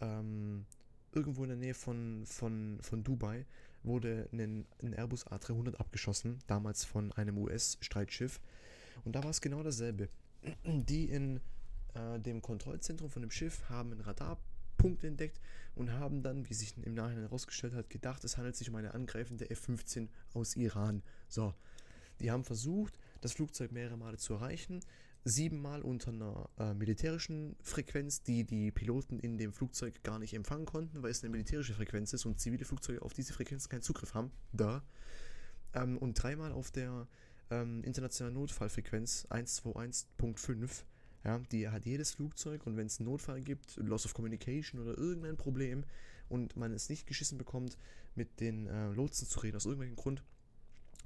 ähm, 0.00 0.64
irgendwo 1.12 1.42
in 1.44 1.50
der 1.50 1.58
Nähe 1.58 1.74
von, 1.74 2.24
von, 2.26 2.78
von 2.80 3.04
Dubai, 3.04 3.44
wurde 3.86 4.28
ein, 4.32 4.66
Airbus 4.94 5.26
A300 5.26 5.76
abgeschossen, 5.76 6.38
damals 6.46 6.84
von 6.84 7.12
einem 7.12 7.38
US-Streitschiff. 7.38 8.40
Und 9.04 9.16
da 9.16 9.22
war 9.22 9.30
es 9.30 9.40
genau 9.40 9.62
dasselbe. 9.62 10.08
Die 10.64 11.06
in 11.08 11.40
äh, 11.94 12.20
dem 12.20 12.42
Kontrollzentrum 12.42 13.10
von 13.10 13.22
dem 13.22 13.30
Schiff 13.30 13.68
haben 13.68 13.92
einen 13.92 14.00
Radarpunkt 14.00 15.04
entdeckt 15.04 15.40
und 15.74 15.92
haben 15.92 16.22
dann, 16.22 16.48
wie 16.48 16.54
sich 16.54 16.74
im 16.82 16.94
Nachhinein 16.94 17.24
herausgestellt 17.24 17.74
hat, 17.74 17.90
gedacht, 17.90 18.24
es 18.24 18.36
handelt 18.36 18.56
sich 18.56 18.68
um 18.68 18.76
eine 18.76 18.94
angreifende 18.94 19.48
F-15 19.50 20.08
aus 20.34 20.56
Iran. 20.56 21.02
So, 21.28 21.54
die 22.20 22.30
haben 22.30 22.44
versucht, 22.44 22.98
das 23.20 23.32
Flugzeug 23.32 23.72
mehrere 23.72 23.96
Male 23.96 24.16
zu 24.16 24.34
erreichen, 24.34 24.80
siebenmal 25.28 25.82
unter 25.82 26.12
einer 26.12 26.48
äh, 26.56 26.72
militärischen 26.72 27.56
Frequenz, 27.60 28.22
die 28.22 28.44
die 28.44 28.70
Piloten 28.70 29.18
in 29.18 29.38
dem 29.38 29.52
Flugzeug 29.52 30.04
gar 30.04 30.20
nicht 30.20 30.34
empfangen 30.34 30.66
konnten, 30.66 31.02
weil 31.02 31.10
es 31.10 31.20
eine 31.24 31.30
militärische 31.30 31.74
Frequenz 31.74 32.12
ist 32.12 32.26
und 32.26 32.38
zivile 32.38 32.64
Flugzeuge 32.64 33.02
auf 33.02 33.12
diese 33.12 33.32
Frequenz 33.32 33.68
keinen 33.68 33.82
Zugriff 33.82 34.14
haben. 34.14 34.30
Da. 34.52 34.84
Ähm, 35.74 35.98
und 35.98 36.14
dreimal 36.14 36.52
auf 36.52 36.70
der 36.70 37.08
ähm, 37.50 37.82
internationalen 37.82 38.34
Notfallfrequenz 38.34 39.26
121.5. 39.28 40.84
Ja, 41.24 41.40
die 41.50 41.68
hat 41.68 41.84
jedes 41.86 42.12
Flugzeug 42.12 42.64
und 42.64 42.76
wenn 42.76 42.86
es 42.86 43.00
einen 43.00 43.08
Notfall 43.08 43.40
gibt, 43.40 43.76
Loss 43.78 44.06
of 44.06 44.14
Communication 44.14 44.80
oder 44.80 44.96
irgendein 44.96 45.36
Problem 45.36 45.82
und 46.28 46.56
man 46.56 46.72
es 46.72 46.88
nicht 46.88 47.04
geschissen 47.04 47.36
bekommt, 47.36 47.76
mit 48.14 48.38
den 48.38 48.68
äh, 48.68 48.92
Lotsen 48.92 49.26
zu 49.26 49.40
reden, 49.40 49.56
aus 49.56 49.64
irgendwelchem 49.64 49.96
Grund, 49.96 50.22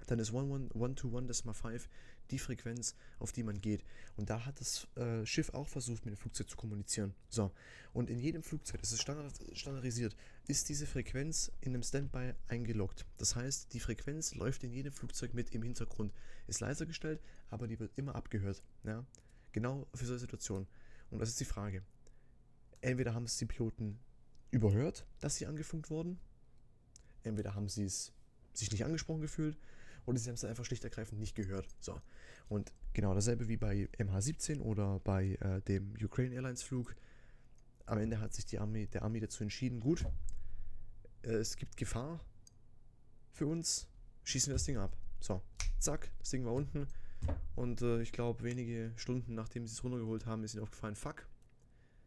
dann 0.07 0.19
ist 0.19 0.33
121.5 0.33 1.89
die 2.31 2.39
Frequenz, 2.39 2.95
auf 3.19 3.33
die 3.33 3.43
man 3.43 3.61
geht. 3.61 3.85
Und 4.17 4.31
da 4.31 4.45
hat 4.45 4.61
das 4.61 4.87
äh, 4.97 5.25
Schiff 5.27 5.51
auch 5.51 5.69
versucht, 5.69 6.05
mit 6.05 6.15
dem 6.15 6.19
Flugzeug 6.19 6.49
zu 6.49 6.57
kommunizieren. 6.57 7.15
So, 7.29 7.53
und 7.93 8.11
in 8.11 8.19
jedem 8.19 8.43
Flugzeug, 8.43 8.81
das 8.81 8.93
ist 8.93 9.03
standard, 9.03 9.33
standardisiert, 9.53 10.17
ist 10.47 10.69
diese 10.69 10.87
Frequenz 10.87 11.53
in 11.61 11.75
einem 11.75 11.83
Standby 11.83 12.35
eingeloggt. 12.49 13.07
Das 13.19 13.37
heißt, 13.37 13.73
die 13.73 13.81
Frequenz 13.81 14.35
läuft 14.35 14.65
in 14.65 14.73
jedem 14.73 14.93
Flugzeug 14.93 15.35
mit 15.35 15.51
im 15.51 15.63
Hintergrund. 15.63 16.13
Ist 16.47 16.61
leiser 16.61 16.87
gestellt, 16.87 17.21
aber 17.49 17.67
die 17.67 17.79
wird 17.79 17.93
immer 17.97 18.15
abgehört. 18.15 18.63
Ja? 18.85 19.05
Genau 19.53 19.87
für 19.95 20.07
solche 20.07 20.21
Situationen. 20.21 20.67
Und 21.11 21.19
das 21.19 21.31
ist 21.31 21.41
die 21.41 21.45
Frage. 21.45 21.83
Entweder 22.81 23.15
haben 23.15 23.25
es 23.25 23.37
die 23.37 23.47
Piloten 23.47 23.99
überhört, 24.51 25.07
dass 25.21 25.37
sie 25.37 25.47
angefunkt 25.47 25.91
wurden, 25.91 26.19
entweder 27.23 27.55
haben 27.55 27.69
sie 27.69 27.85
es 27.85 28.13
sich 28.53 28.73
nicht 28.73 28.85
angesprochen 28.85 29.21
gefühlt 29.21 29.57
oder 30.11 30.19
sie 30.19 30.29
haben 30.29 30.35
es 30.35 30.45
einfach 30.45 30.65
schlicht 30.65 30.83
ergreifend 30.83 31.21
nicht 31.21 31.37
gehört. 31.37 31.69
So. 31.81 32.01
Und 32.49 32.73
genau 32.93 33.15
dasselbe 33.15 33.47
wie 33.49 33.57
bei 33.57 33.89
MH17 33.99 34.61
oder 34.61 34.99
bei 35.01 35.37
äh, 35.41 35.63
dem 35.63 35.95
Ukraine 36.03 36.35
Airlines 36.35 36.63
Flug. 36.63 36.97
Am 37.87 37.99
Ende 37.99 38.21
hat 38.21 38.35
sich 38.35 38.45
die 38.45 38.59
Armee, 38.59 38.87
der 38.87 39.03
Armee 39.03 39.21
dazu 39.21 39.43
entschieden, 39.43 39.81
gut, 39.81 40.05
äh, 41.23 41.31
es 41.31 41.57
gibt 41.57 41.77
Gefahr 41.77 42.21
für 43.33 43.47
uns, 43.47 43.87
schießen 44.25 44.51
wir 44.51 44.55
das 44.55 44.65
Ding 44.65 44.79
ab. 44.79 44.97
So, 45.21 45.43
zack, 45.79 46.11
das 46.19 46.31
Ding 46.31 46.45
war 46.45 46.55
unten. 46.55 46.89
Und 47.55 47.83
äh, 47.83 48.03
ich 48.03 48.11
glaube, 48.13 48.43
wenige 48.43 48.93
Stunden 48.97 49.35
nachdem 49.35 49.67
sie 49.67 49.75
es 49.75 49.85
runtergeholt 49.85 50.27
haben, 50.27 50.43
ist 50.43 50.55
ihnen 50.55 50.63
aufgefallen, 50.63 50.97
fuck, 50.97 51.27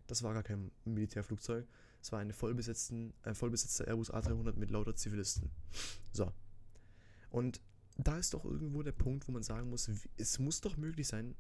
das 0.08 0.24
war 0.24 0.34
gar 0.34 0.44
kein 0.44 0.72
Militärflugzeug. 0.84 1.66
Es 2.02 2.12
war 2.12 2.20
eine 2.20 2.34
vollbesetzten, 2.34 3.14
ein 3.24 3.36
vollbesetzter 3.36 3.88
Airbus 3.88 4.12
A300 4.14 4.58
mit 4.58 4.72
lauter 4.72 4.94
Zivilisten. 4.94 5.50
So. 6.12 6.34
Und 7.30 7.62
da 7.98 8.18
ist 8.18 8.34
doch 8.34 8.46
irgendwo 8.46 8.82
der 8.82 8.92
Punkt, 8.92 9.28
wo 9.28 9.32
man 9.32 9.44
sagen 9.44 9.70
muss, 9.70 9.90
es 10.18 10.40
muss 10.40 10.62
doch 10.62 10.78
möglich 10.78 11.08
sein, 11.08 11.36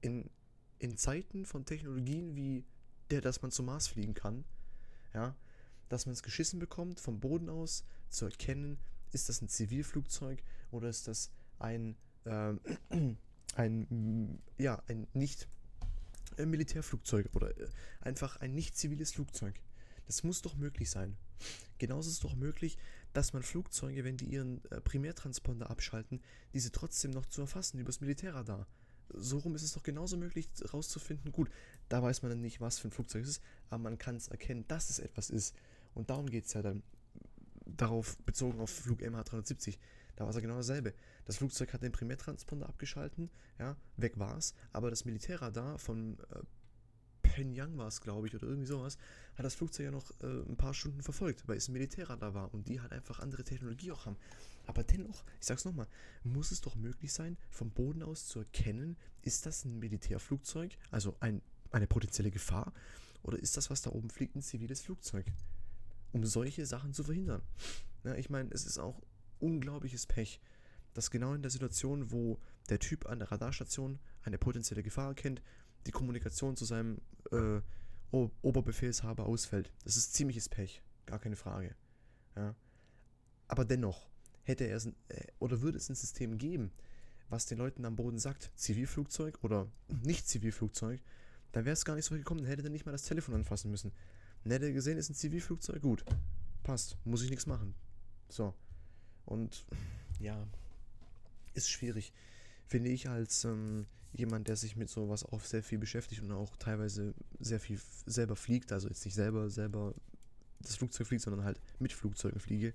in, 0.00 0.30
in 0.78 0.96
Zeiten 0.96 1.44
von 1.44 1.64
Technologien 1.64 2.34
wie 2.34 2.64
der, 3.10 3.20
dass 3.20 3.42
man 3.42 3.50
zum 3.50 3.66
Mars 3.66 3.88
fliegen 3.88 4.14
kann, 4.14 4.44
ja, 5.12 5.36
dass 5.88 6.06
man 6.06 6.14
es 6.14 6.22
geschissen 6.22 6.58
bekommt, 6.58 7.00
vom 7.00 7.20
Boden 7.20 7.48
aus 7.48 7.84
zu 8.08 8.24
erkennen, 8.24 8.78
ist 9.12 9.28
das 9.28 9.42
ein 9.42 9.48
Zivilflugzeug 9.48 10.42
oder 10.70 10.88
ist 10.88 11.08
das 11.08 11.30
ein, 11.58 11.96
äh, 12.24 12.54
ein, 13.54 14.42
ja, 14.58 14.82
ein 14.86 15.06
nicht 15.12 15.48
ein 16.38 16.50
Militärflugzeug 16.50 17.28
oder 17.34 17.56
äh, 17.58 17.68
einfach 18.00 18.36
ein 18.36 18.54
nicht 18.54 18.76
ziviles 18.76 19.12
Flugzeug. 19.12 19.60
Das 20.06 20.22
muss 20.22 20.42
doch 20.42 20.56
möglich 20.56 20.90
sein. 20.90 21.16
Genauso 21.78 22.08
ist 22.08 22.14
es 22.14 22.20
doch 22.20 22.34
möglich, 22.34 22.78
dass 23.12 23.32
man 23.32 23.42
Flugzeuge, 23.42 24.04
wenn 24.04 24.16
die 24.16 24.26
ihren 24.26 24.64
äh, 24.70 24.80
Primärtransponder 24.80 25.70
abschalten, 25.70 26.20
diese 26.54 26.72
trotzdem 26.72 27.10
noch 27.10 27.26
zu 27.26 27.42
erfassen 27.42 27.78
übers 27.78 28.00
Militärradar. 28.00 28.66
So 29.14 29.38
rum 29.38 29.54
ist 29.54 29.62
es 29.62 29.74
doch 29.74 29.82
genauso 29.82 30.16
möglich 30.16 30.48
herauszufinden, 30.60 31.32
gut, 31.32 31.50
da 31.88 32.02
weiß 32.02 32.22
man 32.22 32.30
dann 32.30 32.40
nicht, 32.40 32.60
was 32.60 32.78
für 32.78 32.88
ein 32.88 32.92
Flugzeug 32.92 33.24
es 33.24 33.30
ist, 33.30 33.42
aber 33.68 33.82
man 33.82 33.98
kann 33.98 34.16
es 34.16 34.28
erkennen, 34.28 34.64
dass 34.68 34.88
es 34.88 34.98
etwas 34.98 35.28
ist. 35.28 35.54
Und 35.94 36.08
darum 36.08 36.26
geht 36.26 36.46
es 36.46 36.54
ja 36.54 36.62
dann 36.62 36.82
darauf 37.66 38.16
bezogen 38.18 38.60
auf 38.60 38.70
Flug 38.70 39.00
MH370. 39.00 39.78
Da 40.16 40.24
war 40.24 40.30
es 40.30 40.36
ja 40.36 40.42
genau 40.42 40.56
dasselbe. 40.56 40.94
Das 41.24 41.36
Flugzeug 41.36 41.72
hat 41.72 41.82
den 41.82 41.92
Primärtransponder 41.92 42.68
abgeschalten, 42.68 43.30
ja, 43.58 43.76
weg 43.96 44.18
war 44.18 44.36
es, 44.36 44.54
aber 44.72 44.90
das 44.90 45.04
Militärradar 45.04 45.78
von 45.78 46.18
äh, 46.30 46.42
Pyongyang 47.32 47.76
war 47.78 47.88
es, 47.88 48.00
glaube 48.00 48.26
ich, 48.26 48.34
oder 48.34 48.46
irgendwie 48.46 48.66
sowas, 48.66 48.98
hat 49.36 49.44
das 49.44 49.54
Flugzeug 49.54 49.84
ja 49.86 49.90
noch 49.90 50.10
äh, 50.20 50.26
ein 50.26 50.56
paar 50.56 50.74
Stunden 50.74 51.02
verfolgt, 51.02 51.48
weil 51.48 51.56
es 51.56 51.68
ein 51.68 51.72
Militärradar 51.72 52.34
war 52.34 52.52
und 52.52 52.68
die 52.68 52.80
halt 52.80 52.92
einfach 52.92 53.20
andere 53.20 53.44
Technologie 53.44 53.90
auch 53.92 54.06
haben. 54.06 54.16
Aber 54.66 54.84
dennoch, 54.84 55.24
ich 55.40 55.46
sag's 55.46 55.64
nochmal, 55.64 55.88
muss 56.22 56.52
es 56.52 56.60
doch 56.60 56.76
möglich 56.76 57.12
sein, 57.12 57.36
vom 57.50 57.70
Boden 57.70 58.02
aus 58.02 58.26
zu 58.26 58.40
erkennen, 58.40 58.96
ist 59.22 59.46
das 59.46 59.64
ein 59.64 59.78
Militärflugzeug, 59.78 60.76
also 60.90 61.16
ein, 61.20 61.40
eine 61.70 61.86
potenzielle 61.86 62.30
Gefahr, 62.30 62.72
oder 63.22 63.38
ist 63.38 63.56
das, 63.56 63.70
was 63.70 63.82
da 63.82 63.90
oben 63.90 64.10
fliegt, 64.10 64.36
ein 64.36 64.42
ziviles 64.42 64.82
Flugzeug? 64.82 65.26
Um 66.12 66.26
solche 66.26 66.66
Sachen 66.66 66.92
zu 66.92 67.04
verhindern. 67.04 67.42
Ja, 68.04 68.14
ich 68.16 68.30
meine, 68.30 68.50
es 68.52 68.66
ist 68.66 68.78
auch 68.78 69.00
unglaubliches 69.38 70.06
Pech, 70.06 70.40
dass 70.92 71.10
genau 71.10 71.32
in 71.32 71.42
der 71.42 71.50
Situation, 71.50 72.10
wo 72.10 72.38
der 72.68 72.78
Typ 72.78 73.06
an 73.06 73.20
der 73.20 73.30
Radarstation 73.30 73.98
eine 74.22 74.38
potenzielle 74.38 74.82
Gefahr 74.82 75.08
erkennt, 75.08 75.40
die 75.86 75.90
Kommunikation 75.90 76.56
zu 76.56 76.64
seinem 76.64 77.00
äh, 77.32 77.60
Oberbefehlshaber 78.42 79.26
ausfällt. 79.26 79.72
Das 79.84 79.96
ist 79.96 80.14
ziemliches 80.14 80.48
Pech, 80.48 80.82
gar 81.06 81.18
keine 81.18 81.36
Frage. 81.36 81.74
Ja. 82.36 82.54
Aber 83.48 83.64
dennoch, 83.64 84.08
hätte 84.44 84.64
er 84.64 84.76
es, 84.76 84.86
äh, 84.86 85.26
oder 85.38 85.60
würde 85.62 85.78
es 85.78 85.88
ein 85.88 85.94
System 85.94 86.38
geben, 86.38 86.72
was 87.28 87.46
den 87.46 87.58
Leuten 87.58 87.84
am 87.84 87.96
Boden 87.96 88.18
sagt, 88.18 88.50
Zivilflugzeug 88.56 89.38
oder 89.42 89.70
nicht 90.04 90.28
Zivilflugzeug, 90.28 91.00
dann 91.52 91.64
wäre 91.64 91.74
es 91.74 91.84
gar 91.84 91.94
nicht 91.94 92.04
so 92.04 92.14
gekommen, 92.14 92.40
dann 92.40 92.48
hätte 92.48 92.62
er 92.62 92.70
nicht 92.70 92.86
mal 92.86 92.92
das 92.92 93.04
Telefon 93.04 93.34
anfassen 93.34 93.70
müssen. 93.70 93.92
Dann 94.42 94.52
hätte 94.52 94.66
er 94.66 94.72
gesehen, 94.72 94.98
ist 94.98 95.10
ein 95.10 95.14
Zivilflugzeug, 95.14 95.82
gut, 95.82 96.04
passt, 96.62 96.96
muss 97.04 97.22
ich 97.22 97.30
nichts 97.30 97.46
machen. 97.46 97.74
So. 98.28 98.54
Und 99.24 99.66
ja, 100.18 100.46
ist 101.54 101.70
schwierig, 101.70 102.12
finde 102.66 102.90
ich 102.90 103.08
als 103.08 103.44
ähm, 103.44 103.86
jemand, 104.12 104.48
der 104.48 104.56
sich 104.56 104.76
mit 104.76 104.88
sowas 104.88 105.24
auch 105.24 105.40
sehr 105.40 105.62
viel 105.62 105.78
beschäftigt 105.78 106.22
und 106.22 106.32
auch 106.32 106.56
teilweise 106.56 107.14
sehr 107.40 107.60
viel 107.60 107.80
selber 108.06 108.36
fliegt, 108.36 108.72
also 108.72 108.88
jetzt 108.88 109.04
nicht 109.04 109.14
selber, 109.14 109.48
selber 109.48 109.94
das 110.60 110.76
Flugzeug 110.76 111.06
fliegt, 111.06 111.22
sondern 111.22 111.44
halt 111.44 111.60
mit 111.78 111.92
Flugzeugen 111.92 112.40
fliege, 112.40 112.74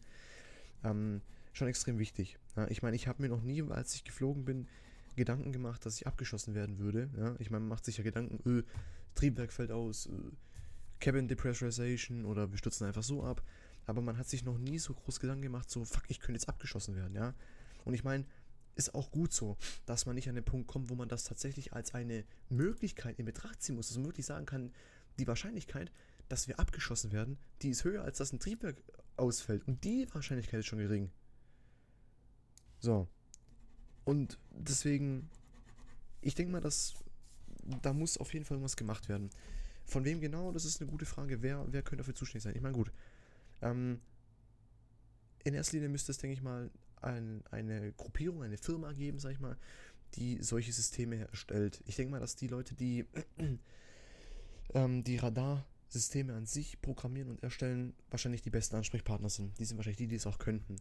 ähm, 0.83 1.21
schon 1.53 1.67
extrem 1.67 1.99
wichtig. 1.99 2.37
Ja, 2.55 2.67
ich 2.69 2.81
meine, 2.81 2.95
ich 2.95 3.07
habe 3.07 3.21
mir 3.21 3.29
noch 3.29 3.41
nie, 3.41 3.61
als 3.63 3.93
ich 3.95 4.03
geflogen 4.03 4.45
bin, 4.45 4.67
Gedanken 5.15 5.51
gemacht, 5.51 5.85
dass 5.85 5.95
ich 5.95 6.07
abgeschossen 6.07 6.53
werden 6.53 6.79
würde. 6.79 7.09
Ja, 7.17 7.35
ich 7.39 7.49
meine, 7.49 7.61
man 7.61 7.69
macht 7.69 7.85
sich 7.85 7.97
ja 7.97 8.03
Gedanken, 8.03 8.39
öh, 8.47 8.63
Triebwerk 9.15 9.51
fällt 9.51 9.71
aus, 9.71 10.07
öh, 10.07 10.31
Cabin 10.99 11.27
Depressurization 11.27 12.25
oder 12.25 12.51
wir 12.51 12.57
stürzen 12.57 12.87
einfach 12.87 13.03
so 13.03 13.23
ab. 13.23 13.43
Aber 13.85 14.01
man 14.01 14.17
hat 14.17 14.27
sich 14.27 14.43
noch 14.43 14.57
nie 14.57 14.79
so 14.79 14.93
groß 14.93 15.19
Gedanken 15.19 15.43
gemacht, 15.43 15.69
so, 15.69 15.85
fuck, 15.85 16.03
ich 16.09 16.19
könnte 16.19 16.33
jetzt 16.33 16.49
abgeschossen 16.49 16.95
werden, 16.95 17.15
ja. 17.15 17.33
Und 17.85 17.93
ich 17.93 18.03
meine, 18.03 18.25
ist 18.77 18.95
auch 18.95 19.11
gut 19.11 19.33
so, 19.33 19.57
dass 19.85 20.05
man 20.05 20.15
nicht 20.15 20.29
an 20.29 20.35
den 20.35 20.45
Punkt 20.45 20.67
kommt, 20.67 20.89
wo 20.89 20.95
man 20.95 21.09
das 21.09 21.23
tatsächlich 21.23 21.73
als 21.73 21.93
eine 21.93 22.23
Möglichkeit 22.49 23.19
in 23.19 23.25
Betracht 23.25 23.61
ziehen 23.61 23.75
muss, 23.75 23.89
dass 23.89 23.97
man 23.97 24.05
wirklich 24.05 24.25
sagen 24.25 24.45
kann, 24.45 24.71
die 25.19 25.27
Wahrscheinlichkeit, 25.27 25.91
dass 26.29 26.47
wir 26.47 26.59
abgeschossen 26.59 27.11
werden, 27.11 27.37
die 27.61 27.69
ist 27.69 27.83
höher, 27.83 28.03
als 28.03 28.17
dass 28.17 28.31
ein 28.33 28.39
Triebwerk 28.39 28.81
ausfällt. 29.15 29.67
Und 29.67 29.83
die 29.83 30.07
Wahrscheinlichkeit 30.13 30.59
ist 30.59 30.67
schon 30.67 30.79
gering. 30.79 31.09
So. 32.79 33.07
Und 34.05 34.37
deswegen, 34.51 35.29
ich 36.21 36.35
denke 36.35 36.51
mal, 36.51 36.61
dass 36.61 36.93
da 37.81 37.93
muss 37.93 38.17
auf 38.17 38.33
jeden 38.33 38.45
Fall 38.45 38.55
irgendwas 38.55 38.77
gemacht 38.77 39.09
werden. 39.09 39.29
Von 39.85 40.05
wem 40.05 40.21
genau, 40.21 40.51
das 40.51 40.65
ist 40.65 40.81
eine 40.81 40.89
gute 40.89 41.05
Frage. 41.05 41.41
Wer, 41.41 41.65
wer 41.71 41.81
könnte 41.81 41.97
dafür 41.97 42.15
zuständig 42.15 42.43
sein? 42.43 42.55
Ich 42.55 42.61
meine, 42.61 42.75
gut. 42.75 42.91
Ähm, 43.61 43.99
in 45.43 45.53
erster 45.53 45.73
Linie 45.73 45.89
müsste 45.89 46.11
es, 46.11 46.17
denke 46.17 46.33
ich 46.33 46.41
mal, 46.41 46.69
ein, 47.01 47.43
eine 47.51 47.91
Gruppierung, 47.93 48.43
eine 48.43 48.57
Firma 48.57 48.93
geben, 48.93 49.19
sag 49.19 49.31
ich 49.31 49.39
mal, 49.39 49.57
die 50.15 50.41
solche 50.41 50.71
Systeme 50.71 51.27
erstellt. 51.27 51.81
Ich 51.85 51.95
denke 51.95 52.11
mal, 52.11 52.19
dass 52.19 52.35
die 52.35 52.47
Leute, 52.47 52.75
die 52.75 53.05
ähm, 54.73 55.03
die 55.03 55.17
Radarsysteme 55.17 56.33
an 56.33 56.45
sich 56.45 56.81
programmieren 56.81 57.29
und 57.29 57.43
erstellen, 57.43 57.93
wahrscheinlich 58.09 58.41
die 58.41 58.49
besten 58.49 58.75
Ansprechpartner 58.75 59.29
sind. 59.29 59.57
Die 59.59 59.65
sind 59.65 59.77
wahrscheinlich 59.77 59.97
die, 59.97 60.07
die 60.07 60.15
es 60.15 60.27
auch 60.27 60.39
könnten. 60.39 60.77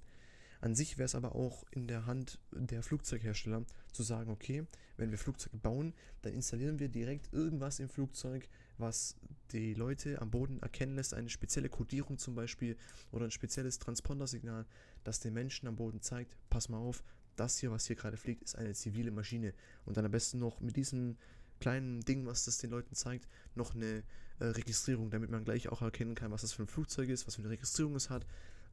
An 0.60 0.74
sich 0.74 0.96
wäre 0.96 1.04
es 1.06 1.14
aber 1.14 1.34
auch 1.34 1.64
in 1.70 1.86
der 1.86 2.06
Hand 2.06 2.38
der 2.52 2.82
Flugzeughersteller 2.82 3.64
zu 3.92 4.02
sagen, 4.02 4.30
okay, 4.30 4.66
wenn 4.96 5.10
wir 5.10 5.18
Flugzeuge 5.18 5.58
bauen, 5.58 5.92
dann 6.22 6.32
installieren 6.32 6.78
wir 6.78 6.88
direkt 6.88 7.32
irgendwas 7.32 7.78
im 7.78 7.88
Flugzeug, 7.88 8.48
was 8.78 9.16
die 9.52 9.74
Leute 9.74 10.20
am 10.20 10.30
Boden 10.30 10.60
erkennen 10.60 10.96
lässt, 10.96 11.14
eine 11.14 11.28
spezielle 11.28 11.68
Codierung 11.68 12.18
zum 12.18 12.34
Beispiel 12.34 12.76
oder 13.12 13.24
ein 13.24 13.30
spezielles 13.30 13.78
Transpondersignal, 13.78 14.66
das 15.04 15.20
den 15.20 15.34
Menschen 15.34 15.68
am 15.68 15.76
Boden 15.76 16.00
zeigt, 16.00 16.36
pass 16.50 16.68
mal 16.68 16.78
auf, 16.78 17.02
das 17.36 17.58
hier, 17.58 17.70
was 17.70 17.86
hier 17.86 17.96
gerade 17.96 18.16
fliegt, 18.16 18.42
ist 18.42 18.56
eine 18.56 18.74
zivile 18.74 19.10
Maschine. 19.10 19.54
Und 19.84 19.96
dann 19.96 20.04
am 20.04 20.10
besten 20.10 20.38
noch 20.38 20.60
mit 20.60 20.76
diesem 20.76 21.16
kleinen 21.60 22.00
Ding, 22.00 22.26
was 22.26 22.44
das 22.44 22.58
den 22.58 22.70
Leuten 22.70 22.94
zeigt, 22.94 23.28
noch 23.54 23.74
eine 23.74 24.02
äh, 24.38 24.44
Registrierung, 24.44 25.10
damit 25.10 25.30
man 25.30 25.44
gleich 25.44 25.68
auch 25.68 25.82
erkennen 25.82 26.14
kann, 26.14 26.30
was 26.30 26.42
das 26.42 26.52
für 26.52 26.62
ein 26.62 26.68
Flugzeug 26.68 27.08
ist, 27.08 27.26
was 27.26 27.36
für 27.36 27.42
eine 27.42 27.50
Registrierung 27.50 27.94
es 27.94 28.10
hat 28.10 28.26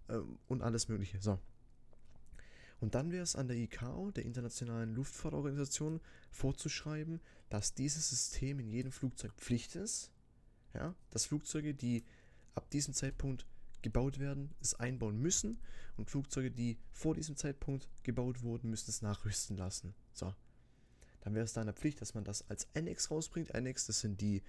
äh, 0.07 0.17
und 0.47 0.61
alles 0.61 0.87
Mögliche. 0.87 1.21
So. 1.21 1.39
Und 2.83 2.95
dann 2.95 3.13
wäre 3.13 3.23
es 3.23 3.37
an 3.37 3.47
der 3.47 3.55
ICAO, 3.55 4.11
der 4.11 4.25
Internationalen 4.25 4.93
Luftfahrtorganisation, 4.93 6.01
vorzuschreiben, 6.31 7.21
dass 7.47 7.73
dieses 7.75 8.09
System 8.09 8.59
in 8.59 8.67
jedem 8.67 8.91
Flugzeug 8.91 9.31
Pflicht 9.37 9.77
ist. 9.77 10.11
Ja, 10.73 10.93
dass 11.09 11.25
Flugzeuge, 11.25 11.73
die 11.73 12.03
ab 12.55 12.69
diesem 12.71 12.93
Zeitpunkt 12.93 13.47
gebaut 13.83 14.19
werden, 14.19 14.53
es 14.59 14.73
einbauen 14.73 15.17
müssen 15.17 15.61
und 15.95 16.09
Flugzeuge, 16.09 16.51
die 16.51 16.77
vor 16.91 17.15
diesem 17.15 17.37
Zeitpunkt 17.37 17.87
gebaut 18.03 18.43
wurden, 18.43 18.69
müssen 18.69 18.89
es 18.89 19.01
nachrüsten 19.01 19.55
lassen. 19.55 19.95
So. 20.11 20.35
Dann 21.21 21.35
wäre 21.35 21.45
es 21.45 21.53
da 21.53 21.61
eine 21.61 21.71
Pflicht, 21.71 22.01
dass 22.01 22.15
man 22.15 22.25
das 22.25 22.49
als 22.49 22.67
Annex 22.75 23.09
rausbringt. 23.09 23.55
Annex, 23.55 23.85
das 23.85 24.01
sind 24.01 24.19
die 24.19 24.43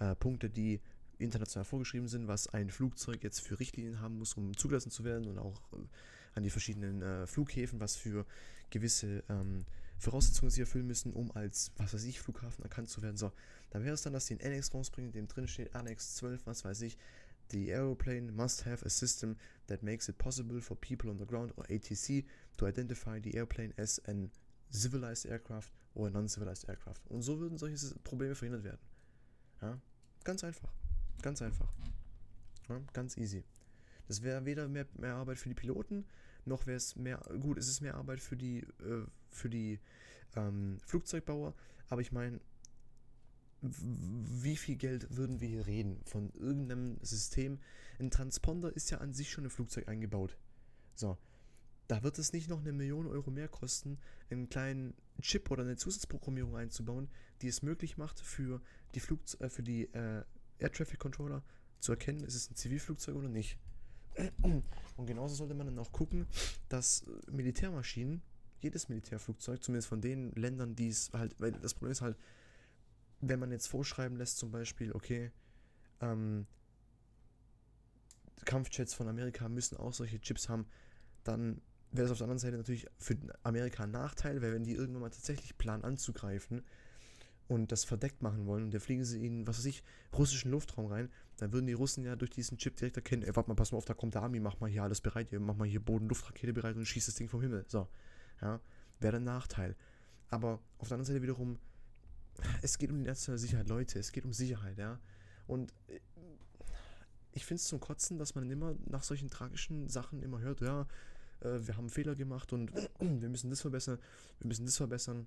äh, 0.00 0.16
Punkte, 0.16 0.50
die 0.50 0.80
international 1.18 1.64
vorgeschrieben 1.64 2.08
sind, 2.08 2.26
was 2.26 2.48
ein 2.48 2.68
Flugzeug 2.68 3.22
jetzt 3.22 3.42
für 3.42 3.60
Richtlinien 3.60 4.00
haben 4.00 4.18
muss, 4.18 4.34
um 4.34 4.56
zugelassen 4.56 4.90
zu 4.90 5.04
werden 5.04 5.28
und 5.28 5.38
auch 5.38 5.62
äh, 5.72 5.86
an 6.36 6.44
die 6.44 6.50
verschiedenen 6.50 7.02
äh, 7.02 7.26
Flughäfen, 7.26 7.80
was 7.80 7.96
für 7.96 8.24
gewisse 8.70 9.24
ähm, 9.28 9.64
Voraussetzungen 9.98 10.50
sie 10.50 10.60
erfüllen 10.60 10.86
müssen, 10.86 11.12
um 11.12 11.32
als, 11.32 11.72
was 11.76 11.94
weiß 11.94 12.04
ich, 12.04 12.20
Flughafen 12.20 12.62
erkannt 12.62 12.88
zu 12.88 13.02
werden. 13.02 13.16
So, 13.16 13.32
dann 13.70 13.82
wäre 13.82 13.94
es 13.94 14.02
dann, 14.02 14.12
dass 14.12 14.26
die 14.26 14.34
einen 14.34 14.52
Annex 14.52 14.72
rausbringen, 14.72 15.10
in 15.10 15.14
dem 15.14 15.28
drin 15.28 15.48
steht 15.48 15.74
Annex 15.74 16.16
12, 16.16 16.46
was 16.46 16.64
weiß 16.64 16.82
ich, 16.82 16.98
The 17.50 17.72
aeroplane 17.72 18.32
must 18.32 18.64
have 18.66 18.84
a 18.84 18.88
system 18.88 19.36
that 19.68 19.82
makes 19.82 20.08
it 20.08 20.18
possible 20.18 20.60
for 20.60 20.74
people 20.76 21.10
on 21.10 21.18
the 21.18 21.24
ground 21.24 21.52
or 21.56 21.64
ATC 21.70 22.24
to 22.56 22.66
identify 22.66 23.20
the 23.20 23.36
airplane 23.36 23.72
as 23.78 24.00
an 24.06 24.30
civilized 24.70 25.26
aircraft 25.26 25.70
or 25.94 26.08
a 26.08 26.10
non-civilized 26.10 26.68
aircraft. 26.68 27.06
Und 27.08 27.22
so 27.22 27.38
würden 27.38 27.56
solche 27.56 27.76
Probleme 28.02 28.34
verhindert 28.34 28.64
werden. 28.64 28.80
Ja? 29.62 29.80
Ganz 30.24 30.42
einfach. 30.42 30.72
Ganz 31.22 31.40
einfach. 31.40 31.72
Ja? 32.68 32.80
Ganz 32.92 33.16
easy. 33.16 33.44
Das 34.08 34.22
wäre 34.22 34.44
weder 34.44 34.68
mehr, 34.68 34.86
mehr 34.98 35.14
Arbeit 35.14 35.38
für 35.38 35.48
die 35.48 35.54
Piloten, 35.54 36.04
noch 36.46 36.66
wäre 36.66 36.76
es 36.76 36.96
mehr, 36.96 37.20
gut, 37.40 37.58
es 37.58 37.68
ist 37.68 37.80
mehr 37.80 37.94
Arbeit 37.94 38.20
für 38.20 38.36
die, 38.36 38.58
äh, 38.58 39.04
für 39.30 39.50
die 39.50 39.80
ähm, 40.34 40.78
Flugzeugbauer, 40.84 41.54
aber 41.88 42.00
ich 42.00 42.12
meine, 42.12 42.40
wie 43.62 44.56
viel 44.56 44.76
Geld 44.76 45.16
würden 45.16 45.40
wir 45.40 45.48
hier 45.48 45.66
reden 45.66 46.00
von 46.04 46.30
irgendeinem 46.34 46.98
System? 47.02 47.58
Ein 47.98 48.10
Transponder 48.10 48.74
ist 48.74 48.90
ja 48.90 48.98
an 48.98 49.12
sich 49.12 49.30
schon 49.30 49.44
im 49.44 49.50
Flugzeug 49.50 49.88
eingebaut. 49.88 50.36
So, 50.94 51.18
da 51.88 52.02
wird 52.02 52.18
es 52.18 52.32
nicht 52.32 52.48
noch 52.48 52.60
eine 52.60 52.72
Million 52.72 53.06
Euro 53.06 53.30
mehr 53.30 53.48
kosten, 53.48 53.98
einen 54.30 54.48
kleinen 54.48 54.94
Chip 55.20 55.50
oder 55.50 55.62
eine 55.62 55.76
Zusatzprogrammierung 55.76 56.56
einzubauen, 56.56 57.08
die 57.42 57.48
es 57.48 57.62
möglich 57.62 57.96
macht, 57.96 58.20
für 58.20 58.60
die, 58.94 59.00
Flugze 59.00 59.40
äh, 59.40 59.48
für 59.48 59.62
die 59.62 59.84
äh, 59.94 60.22
Air 60.58 60.72
Traffic 60.72 60.98
Controller 60.98 61.42
zu 61.80 61.92
erkennen, 61.92 62.24
ist 62.24 62.34
es 62.34 62.50
ein 62.50 62.56
Zivilflugzeug 62.56 63.16
oder 63.16 63.28
nicht. 63.28 63.58
Und 64.96 65.06
genauso 65.06 65.34
sollte 65.34 65.54
man 65.54 65.66
dann 65.66 65.78
auch 65.78 65.92
gucken, 65.92 66.26
dass 66.68 67.04
Militärmaschinen, 67.30 68.22
jedes 68.60 68.88
Militärflugzeug, 68.88 69.62
zumindest 69.62 69.88
von 69.88 70.00
den 70.00 70.32
Ländern, 70.32 70.74
die 70.74 70.88
es 70.88 71.10
halt, 71.12 71.38
weil 71.38 71.52
das 71.52 71.74
Problem 71.74 71.92
ist 71.92 72.00
halt, 72.00 72.16
wenn 73.20 73.38
man 73.38 73.50
jetzt 73.50 73.66
vorschreiben 73.66 74.16
lässt, 74.16 74.38
zum 74.38 74.50
Beispiel, 74.50 74.92
okay, 74.92 75.30
ähm, 76.00 76.46
Kampfjets 78.44 78.94
von 78.94 79.08
Amerika 79.08 79.48
müssen 79.48 79.76
auch 79.76 79.92
solche 79.92 80.20
Chips 80.20 80.48
haben, 80.48 80.66
dann 81.24 81.60
wäre 81.90 82.06
es 82.06 82.12
auf 82.12 82.18
der 82.18 82.26
anderen 82.26 82.38
Seite 82.38 82.56
natürlich 82.56 82.86
für 82.98 83.16
Amerika 83.42 83.84
ein 83.84 83.90
Nachteil, 83.90 84.42
weil 84.42 84.52
wenn 84.52 84.64
die 84.64 84.74
irgendwann 84.74 85.02
mal 85.02 85.10
tatsächlich 85.10 85.56
planen 85.56 85.84
anzugreifen, 85.84 86.64
und 87.48 87.70
das 87.70 87.84
verdeckt 87.84 88.22
machen 88.22 88.46
wollen 88.46 88.64
und 88.64 88.74
dann 88.74 88.80
fliegen 88.80 89.04
sie 89.04 89.24
in, 89.24 89.46
was 89.46 89.58
weiß 89.58 89.66
ich, 89.66 89.82
russischen 90.12 90.50
Luftraum 90.50 90.86
rein, 90.86 91.10
dann 91.36 91.52
würden 91.52 91.66
die 91.66 91.74
Russen 91.74 92.04
ja 92.04 92.16
durch 92.16 92.30
diesen 92.30 92.58
Chip 92.58 92.76
direkt 92.76 92.96
erkennen, 92.96 93.22
ey, 93.22 93.36
warte 93.36 93.48
mal, 93.48 93.54
pass 93.54 93.72
mal 93.72 93.78
auf, 93.78 93.84
da 93.84 93.94
kommt 93.94 94.14
der 94.14 94.22
Army, 94.22 94.40
mach 94.40 94.58
mal 94.60 94.70
hier 94.70 94.82
alles 94.82 95.00
bereit, 95.00 95.28
mach 95.32 95.56
mal 95.56 95.68
hier 95.68 95.80
Boden-Luftrakete 95.80 96.52
bereit 96.52 96.76
und 96.76 96.86
schießt 96.86 97.08
das 97.08 97.14
Ding 97.14 97.28
vom 97.28 97.40
Himmel. 97.42 97.64
So, 97.68 97.88
ja, 98.40 98.60
wäre 99.00 99.16
ein 99.16 99.24
Nachteil. 99.24 99.76
Aber 100.28 100.60
auf 100.78 100.88
der 100.88 100.96
anderen 100.96 101.04
Seite 101.04 101.22
wiederum, 101.22 101.58
es 102.62 102.78
geht 102.78 102.90
um 102.90 102.98
die 102.98 103.04
nationale 103.04 103.38
Sicherheit, 103.38 103.68
Leute, 103.68 103.98
es 103.98 104.12
geht 104.12 104.24
um 104.24 104.32
Sicherheit, 104.32 104.78
ja. 104.78 104.98
Und 105.46 105.72
äh, 105.88 106.00
ich 107.32 107.44
finde 107.44 107.60
es 107.60 107.68
zum 107.68 107.80
Kotzen, 107.80 108.18
dass 108.18 108.34
man 108.34 108.50
immer 108.50 108.74
nach 108.86 109.02
solchen 109.02 109.30
tragischen 109.30 109.88
Sachen 109.88 110.22
immer 110.22 110.40
hört, 110.40 110.62
ja, 110.62 110.86
äh, 111.40 111.58
wir 111.60 111.76
haben 111.76 111.90
Fehler 111.90 112.14
gemacht 112.16 112.52
und 112.52 112.72
wir 112.98 113.28
müssen 113.28 113.50
das 113.50 113.60
verbessern, 113.60 113.98
wir 114.40 114.48
müssen 114.48 114.66
das 114.66 114.76
verbessern 114.76 115.26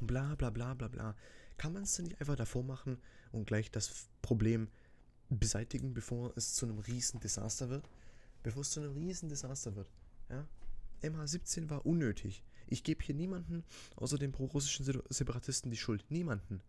und 0.00 0.06
bla 0.06 0.34
bla 0.34 0.50
bla 0.50 0.74
bla 0.74 0.88
bla. 0.88 1.16
Kann 1.56 1.72
man 1.72 1.82
es 1.82 1.94
denn 1.94 2.06
nicht 2.06 2.20
einfach 2.20 2.36
davor 2.36 2.62
machen 2.62 2.98
und 3.32 3.46
gleich 3.46 3.70
das 3.70 4.08
Problem 4.22 4.68
beseitigen, 5.28 5.92
bevor 5.92 6.32
es 6.36 6.54
zu 6.54 6.66
einem 6.66 6.78
riesen 6.78 7.20
Desaster 7.20 7.68
wird? 7.68 7.88
Bevor 8.42 8.62
es 8.62 8.70
zu 8.70 8.80
einem 8.80 8.92
riesen 8.92 9.28
Desaster 9.28 9.74
wird. 9.74 9.90
Ja? 10.30 10.46
MH17 11.02 11.68
war 11.70 11.84
unnötig. 11.84 12.42
Ich 12.66 12.84
gebe 12.84 13.04
hier 13.04 13.14
niemanden 13.14 13.64
außer 13.96 14.18
den 14.18 14.32
pro-russischen 14.32 14.84
Separatisten 15.08 15.70
die 15.70 15.76
Schuld. 15.76 16.04
Niemanden. 16.10 16.60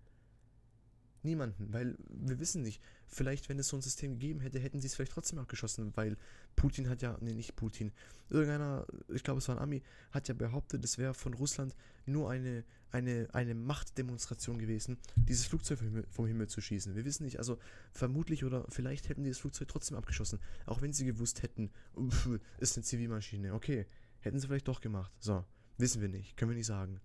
Niemanden, 1.24 1.74
weil 1.74 1.98
wir 2.10 2.40
wissen 2.40 2.62
nicht. 2.62 2.82
Vielleicht, 3.06 3.50
wenn 3.50 3.60
es 3.60 3.68
so 3.68 3.78
ein 3.78 3.82
System 3.82 4.14
gegeben 4.14 4.40
hätte, 4.40 4.60
hätten 4.60 4.80
sie 4.80 4.88
es 4.88 4.96
vielleicht 4.96 5.12
trotzdem 5.12 5.40
abgeschossen, 5.40 5.92
weil 5.96 6.16
Putin 6.56 6.90
hat 6.90 7.02
ja, 7.02 7.18
nee, 7.20 7.34
nicht 7.34 7.56
Putin, 7.56 7.92
irgendeiner, 8.30 8.86
ich 9.10 9.24
glaube, 9.24 9.40
es 9.40 9.48
war 9.48 9.58
ein 9.58 9.62
Ami, 9.62 9.82
hat 10.12 10.28
ja 10.28 10.34
behauptet, 10.34 10.84
es 10.86 10.98
wäre 10.98 11.14
von 11.14 11.34
Russland 11.34 11.76
nur 12.06 12.30
eine, 12.30 12.64
eine, 12.92 13.28
eine 13.34 13.54
Machtdemonstration 13.56 14.60
gewesen, 14.60 14.98
dieses 15.16 15.46
Flugzeug 15.46 15.80
vom 15.80 15.88
Himmel, 15.88 16.06
vom 16.10 16.28
Himmel 16.28 16.48
zu 16.48 16.62
schießen. 16.62 16.96
Wir 16.96 17.04
wissen 17.04 17.24
nicht, 17.24 17.38
also 17.38 17.58
vermutlich 17.92 18.46
oder 18.46 18.66
vielleicht 18.70 19.10
hätten 19.10 19.24
die 19.24 19.30
das 19.30 19.40
Flugzeug 19.40 19.68
trotzdem 19.68 19.98
abgeschossen, 19.98 20.40
auch 20.66 20.82
wenn 20.82 20.94
sie 20.94 21.06
gewusst 21.06 21.44
hätten, 21.44 21.72
uff, 21.96 22.30
ist 22.60 22.78
eine 22.78 22.84
Zivilmaschine. 22.84 23.54
Okay, 23.54 23.86
hätten 24.22 24.40
sie 24.40 24.48
vielleicht 24.48 24.68
doch 24.68 24.82
gemacht. 24.82 25.12
So, 25.20 25.44
wissen 25.78 26.02
wir 26.02 26.10
nicht, 26.10 26.38
können 26.38 26.52
wir 26.52 26.58
nicht 26.58 26.68
sagen. 26.68 27.02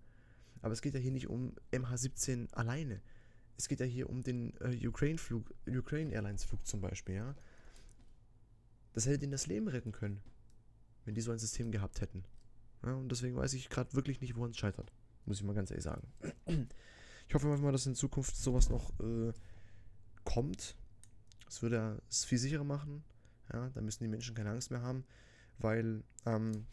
Aber 0.61 0.73
es 0.73 0.81
geht 0.81 0.95
ja 0.95 0.99
hier 0.99 1.11
nicht 1.11 1.27
um 1.27 1.53
MH17 1.71 2.51
alleine 2.53 3.01
es 3.57 3.67
geht 3.67 3.79
ja 3.79 3.85
hier 3.85 4.09
um 4.09 4.23
den 4.23 4.53
äh, 4.59 4.87
Ukraine-Flug, 4.87 5.53
Ukraine 5.67 6.11
Airlines-Flug 6.13 6.65
zum 6.65 6.81
Beispiel, 6.81 7.15
ja. 7.15 7.35
Das 8.93 9.05
hätte 9.05 9.23
ihnen 9.23 9.31
das 9.31 9.47
Leben 9.47 9.67
retten 9.67 9.91
können, 9.91 10.21
wenn 11.03 11.15
die 11.15 11.21
so 11.21 11.31
ein 11.31 11.39
System 11.39 11.71
gehabt 11.71 12.01
hätten. 12.01 12.23
Ja, 12.83 12.93
und 12.93 13.09
deswegen 13.09 13.35
weiß 13.35 13.53
ich 13.53 13.69
gerade 13.69 13.93
wirklich 13.93 14.21
nicht, 14.21 14.35
woran 14.35 14.51
es 14.51 14.57
scheitert. 14.57 14.91
Muss 15.25 15.37
ich 15.37 15.43
mal 15.43 15.55
ganz 15.55 15.71
ehrlich 15.71 15.83
sagen. 15.83 16.07
Ich 17.27 17.33
hoffe 17.33 17.47
mal, 17.47 17.71
dass 17.71 17.87
in 17.87 17.95
Zukunft 17.95 18.35
sowas 18.35 18.69
noch 18.69 18.91
äh, 18.99 19.33
kommt. 20.23 20.75
Das 21.45 21.63
würde 21.63 21.99
es 22.07 22.23
viel 22.23 22.37
sicherer 22.37 22.63
machen. 22.63 23.03
Ja, 23.51 23.69
da 23.69 23.81
müssen 23.81 24.03
die 24.03 24.09
Menschen 24.09 24.35
keine 24.35 24.51
Angst 24.51 24.69
mehr 24.69 24.83
haben, 24.83 25.05
weil 25.57 26.03
ähm, 26.27 26.67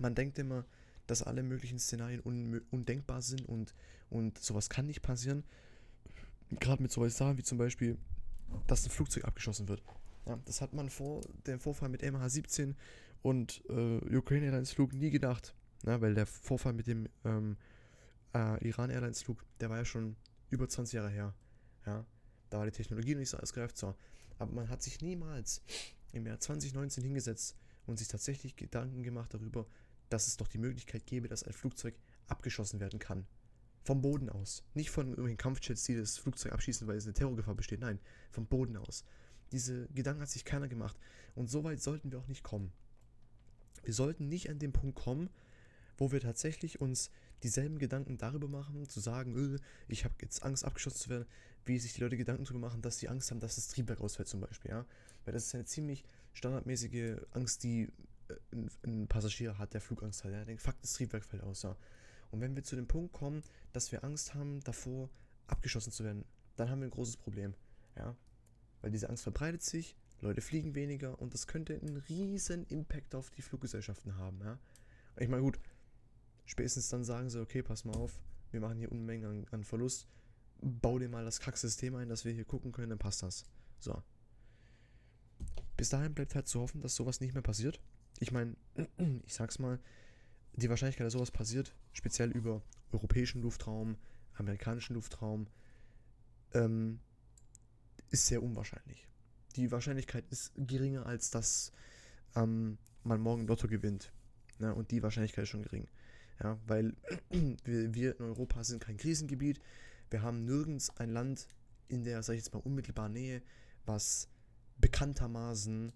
man 0.00 0.16
denkt 0.16 0.40
immer, 0.40 0.64
dass 1.06 1.22
alle 1.22 1.44
möglichen 1.44 1.78
Szenarien 1.78 2.20
un 2.24 2.62
undenkbar 2.70 3.22
sind 3.22 3.48
und, 3.48 3.74
und 4.08 4.38
sowas 4.38 4.70
kann 4.70 4.86
nicht 4.86 5.02
passieren 5.02 5.44
gerade 6.58 6.82
mit 6.82 6.90
solchen 6.92 7.14
Sachen 7.14 7.38
wie 7.38 7.42
zum 7.42 7.58
Beispiel, 7.58 7.98
dass 8.66 8.84
ein 8.84 8.90
Flugzeug 8.90 9.24
abgeschossen 9.24 9.68
wird. 9.68 9.82
Ja, 10.26 10.38
das 10.44 10.60
hat 10.60 10.72
man 10.72 10.90
vor 10.90 11.22
dem 11.46 11.60
Vorfall 11.60 11.88
mit 11.88 12.02
MH17 12.02 12.74
und 13.22 13.62
äh, 13.68 14.16
Ukraine 14.16 14.46
Airlines 14.46 14.72
Flug 14.72 14.92
nie 14.92 15.10
gedacht. 15.10 15.54
Ja, 15.84 16.00
weil 16.00 16.14
der 16.14 16.26
Vorfall 16.26 16.72
mit 16.72 16.86
dem 16.86 17.08
ähm, 17.24 17.56
äh, 18.34 18.66
Iran 18.66 18.90
Airlines 18.90 19.22
Flug, 19.22 19.44
der 19.60 19.70
war 19.70 19.78
ja 19.78 19.84
schon 19.84 20.16
über 20.50 20.68
20 20.68 20.94
Jahre 20.94 21.10
her. 21.10 21.34
Ja, 21.86 22.04
da 22.50 22.58
war 22.58 22.66
die 22.66 22.72
Technologie 22.72 23.14
noch 23.14 23.20
nicht 23.20 23.30
so 23.30 23.38
ausgereift. 23.38 23.76
So. 23.76 23.94
Aber 24.38 24.52
man 24.52 24.68
hat 24.68 24.82
sich 24.82 25.00
niemals 25.00 25.62
im 26.12 26.26
Jahr 26.26 26.38
2019 26.38 27.04
hingesetzt 27.04 27.56
und 27.86 27.98
sich 27.98 28.08
tatsächlich 28.08 28.56
Gedanken 28.56 29.02
gemacht 29.02 29.32
darüber, 29.32 29.66
dass 30.08 30.26
es 30.26 30.36
doch 30.36 30.48
die 30.48 30.58
Möglichkeit 30.58 31.06
gäbe, 31.06 31.28
dass 31.28 31.44
ein 31.44 31.52
Flugzeug 31.52 31.94
abgeschossen 32.26 32.80
werden 32.80 32.98
kann. 32.98 33.26
Vom 33.90 34.02
Boden 34.02 34.28
aus. 34.30 34.62
Nicht 34.74 34.90
von 34.90 35.08
irgendwelchen 35.08 35.36
Kampfjets, 35.36 35.82
die 35.82 35.96
das 35.96 36.16
Flugzeug 36.16 36.52
abschießen, 36.52 36.86
weil 36.86 36.96
es 36.96 37.06
eine 37.06 37.12
Terrorgefahr 37.12 37.56
besteht. 37.56 37.80
Nein, 37.80 37.98
vom 38.30 38.46
Boden 38.46 38.76
aus. 38.76 39.04
Diese 39.50 39.88
Gedanken 39.88 40.22
hat 40.22 40.28
sich 40.28 40.44
keiner 40.44 40.68
gemacht. 40.68 40.96
Und 41.34 41.50
so 41.50 41.64
weit 41.64 41.82
sollten 41.82 42.12
wir 42.12 42.20
auch 42.20 42.28
nicht 42.28 42.44
kommen. 42.44 42.72
Wir 43.82 43.92
sollten 43.92 44.28
nicht 44.28 44.48
an 44.48 44.60
den 44.60 44.70
Punkt 44.72 44.94
kommen, 44.94 45.28
wo 45.98 46.12
wir 46.12 46.20
tatsächlich 46.20 46.80
uns 46.80 47.10
dieselben 47.42 47.80
Gedanken 47.80 48.16
darüber 48.16 48.46
machen, 48.46 48.88
zu 48.88 49.00
sagen, 49.00 49.34
öh, 49.34 49.58
ich 49.88 50.04
habe 50.04 50.14
jetzt 50.22 50.44
Angst, 50.44 50.64
abgeschossen 50.64 50.98
zu 50.98 51.10
werden, 51.10 51.26
wie 51.64 51.76
sich 51.80 51.94
die 51.94 52.02
Leute 52.02 52.16
Gedanken 52.16 52.44
darüber 52.44 52.60
machen, 52.60 52.82
dass 52.82 53.00
sie 53.00 53.08
Angst 53.08 53.32
haben, 53.32 53.40
dass 53.40 53.56
das 53.56 53.66
Triebwerk 53.66 54.00
ausfällt 54.02 54.28
zum 54.28 54.40
Beispiel. 54.40 54.70
Ja? 54.70 54.86
Weil 55.24 55.34
das 55.34 55.46
ist 55.46 55.54
eine 55.56 55.64
ziemlich 55.64 56.04
standardmäßige 56.32 57.16
Angst, 57.32 57.64
die 57.64 57.88
äh, 58.28 58.36
ein, 58.86 59.08
Passagier 59.08 59.58
hat, 59.58 59.74
der 59.74 59.80
Flugangst 59.80 60.22
hat. 60.22 60.30
Er 60.30 60.44
denkt, 60.44 60.62
fuck, 60.62 60.80
das 60.80 60.92
Triebwerk 60.92 61.24
fällt 61.24 61.42
aus. 61.42 61.62
Ja. 61.62 61.76
Und 62.30 62.40
wenn 62.40 62.54
wir 62.54 62.62
zu 62.62 62.76
dem 62.76 62.86
Punkt 62.86 63.12
kommen, 63.12 63.42
dass 63.72 63.92
wir 63.92 64.04
Angst 64.04 64.34
haben 64.34 64.60
davor, 64.60 65.10
abgeschossen 65.46 65.92
zu 65.92 66.04
werden, 66.04 66.24
dann 66.56 66.70
haben 66.70 66.80
wir 66.80 66.88
ein 66.88 66.92
großes 66.92 67.16
Problem. 67.16 67.54
Ja? 67.96 68.16
Weil 68.80 68.90
diese 68.90 69.08
Angst 69.08 69.22
verbreitet 69.22 69.62
sich, 69.62 69.96
Leute 70.20 70.40
fliegen 70.40 70.74
weniger 70.74 71.18
und 71.20 71.34
das 71.34 71.46
könnte 71.46 71.74
einen 71.74 71.96
riesen 71.96 72.66
Impact 72.66 73.14
auf 73.14 73.30
die 73.30 73.42
Fluggesellschaften 73.42 74.16
haben. 74.16 74.40
Ja? 74.42 74.58
Ich 75.16 75.28
meine, 75.28 75.42
gut, 75.42 75.58
spätestens 76.44 76.88
dann 76.88 77.04
sagen 77.04 77.30
sie, 77.30 77.40
okay, 77.40 77.62
pass 77.62 77.84
mal 77.84 77.96
auf, 77.96 78.20
wir 78.50 78.60
machen 78.60 78.78
hier 78.78 78.92
Unmengen 78.92 79.24
an, 79.24 79.46
an 79.50 79.64
Verlust, 79.64 80.06
bau 80.60 80.98
dir 80.98 81.08
mal 81.08 81.24
das 81.24 81.40
Kacksystem 81.40 81.94
ein, 81.94 82.08
dass 82.08 82.24
wir 82.24 82.32
hier 82.32 82.44
gucken 82.44 82.72
können, 82.72 82.90
dann 82.90 82.98
passt 82.98 83.22
das. 83.22 83.44
So. 83.78 84.02
Bis 85.76 85.88
dahin 85.88 86.14
bleibt 86.14 86.34
halt 86.34 86.46
zu 86.46 86.60
hoffen, 86.60 86.82
dass 86.82 86.94
sowas 86.94 87.20
nicht 87.20 87.32
mehr 87.32 87.42
passiert. 87.42 87.80
Ich 88.18 88.32
meine, 88.32 88.56
ich 89.24 89.34
sag's 89.34 89.58
mal, 89.58 89.80
die 90.60 90.70
Wahrscheinlichkeit, 90.70 91.06
dass 91.06 91.12
sowas 91.12 91.30
passiert, 91.30 91.74
speziell 91.92 92.30
über 92.30 92.62
europäischen 92.92 93.42
Luftraum, 93.42 93.96
amerikanischen 94.34 94.94
Luftraum, 94.94 95.46
ähm, 96.54 97.00
ist 98.10 98.26
sehr 98.26 98.42
unwahrscheinlich. 98.42 99.06
Die 99.56 99.70
Wahrscheinlichkeit 99.70 100.24
ist 100.30 100.52
geringer, 100.56 101.06
als 101.06 101.30
dass 101.30 101.72
ähm, 102.34 102.78
man 103.04 103.20
morgen 103.20 103.46
Lotto 103.46 103.68
gewinnt. 103.68 104.12
Ja, 104.58 104.72
und 104.72 104.90
die 104.90 105.02
Wahrscheinlichkeit 105.02 105.44
ist 105.44 105.48
schon 105.48 105.62
gering. 105.62 105.88
Ja, 106.42 106.58
weil 106.66 106.94
wir, 107.64 107.94
wir 107.94 108.18
in 108.18 108.24
Europa 108.24 108.64
sind 108.64 108.82
kein 108.82 108.96
Krisengebiet. 108.96 109.60
Wir 110.10 110.22
haben 110.22 110.44
nirgends 110.44 110.90
ein 110.96 111.10
Land 111.10 111.48
in 111.88 112.04
der, 112.04 112.22
sag 112.22 112.34
ich 112.34 112.40
jetzt 112.40 112.52
mal, 112.52 112.60
unmittelbaren 112.60 113.12
Nähe, 113.12 113.42
was 113.86 114.28
bekanntermaßen 114.78 115.92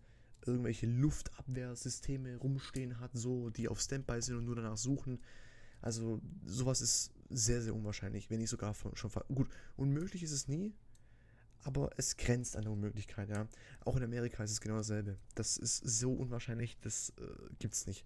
irgendwelche 0.47 0.87
Luftabwehrsysteme 0.87 2.37
rumstehen 2.37 3.01
hat, 3.01 3.11
so, 3.15 3.51
die 3.51 3.69
auf 3.69 3.81
Standby 3.81 4.21
sind 4.21 4.37
und 4.37 4.45
nur 4.45 4.57
danach 4.57 4.77
suchen. 4.77 5.21
Also 5.81 6.21
sowas 6.45 6.81
ist 6.81 7.13
sehr, 7.31 7.63
sehr 7.63 7.75
unwahrscheinlich, 7.75 8.31
wenn 8.31 8.39
nicht 8.41 8.51
sogar 8.51 8.75
von, 8.75 8.97
schon 8.97 9.11
gut. 9.35 9.49
Unmöglich 9.77 10.23
ist 10.23 10.33
es 10.33 10.49
nie, 10.49 10.75
aber 11.63 11.91
es 11.97 12.17
grenzt 12.17 12.57
an 12.57 12.63
der 12.63 12.73
Unmöglichkeit, 12.73 13.29
ja. 13.31 13.49
Auch 13.85 13.97
in 13.97 14.03
Amerika 14.03 14.45
ist 14.45 14.51
es 14.51 14.61
genau 14.61 14.77
dasselbe. 14.77 15.19
Das 15.35 15.57
ist 15.57 15.79
so 15.79 16.13
unwahrscheinlich, 16.13 16.79
das 16.81 17.13
äh, 17.19 17.67
es 17.67 17.87
nicht. 17.87 18.05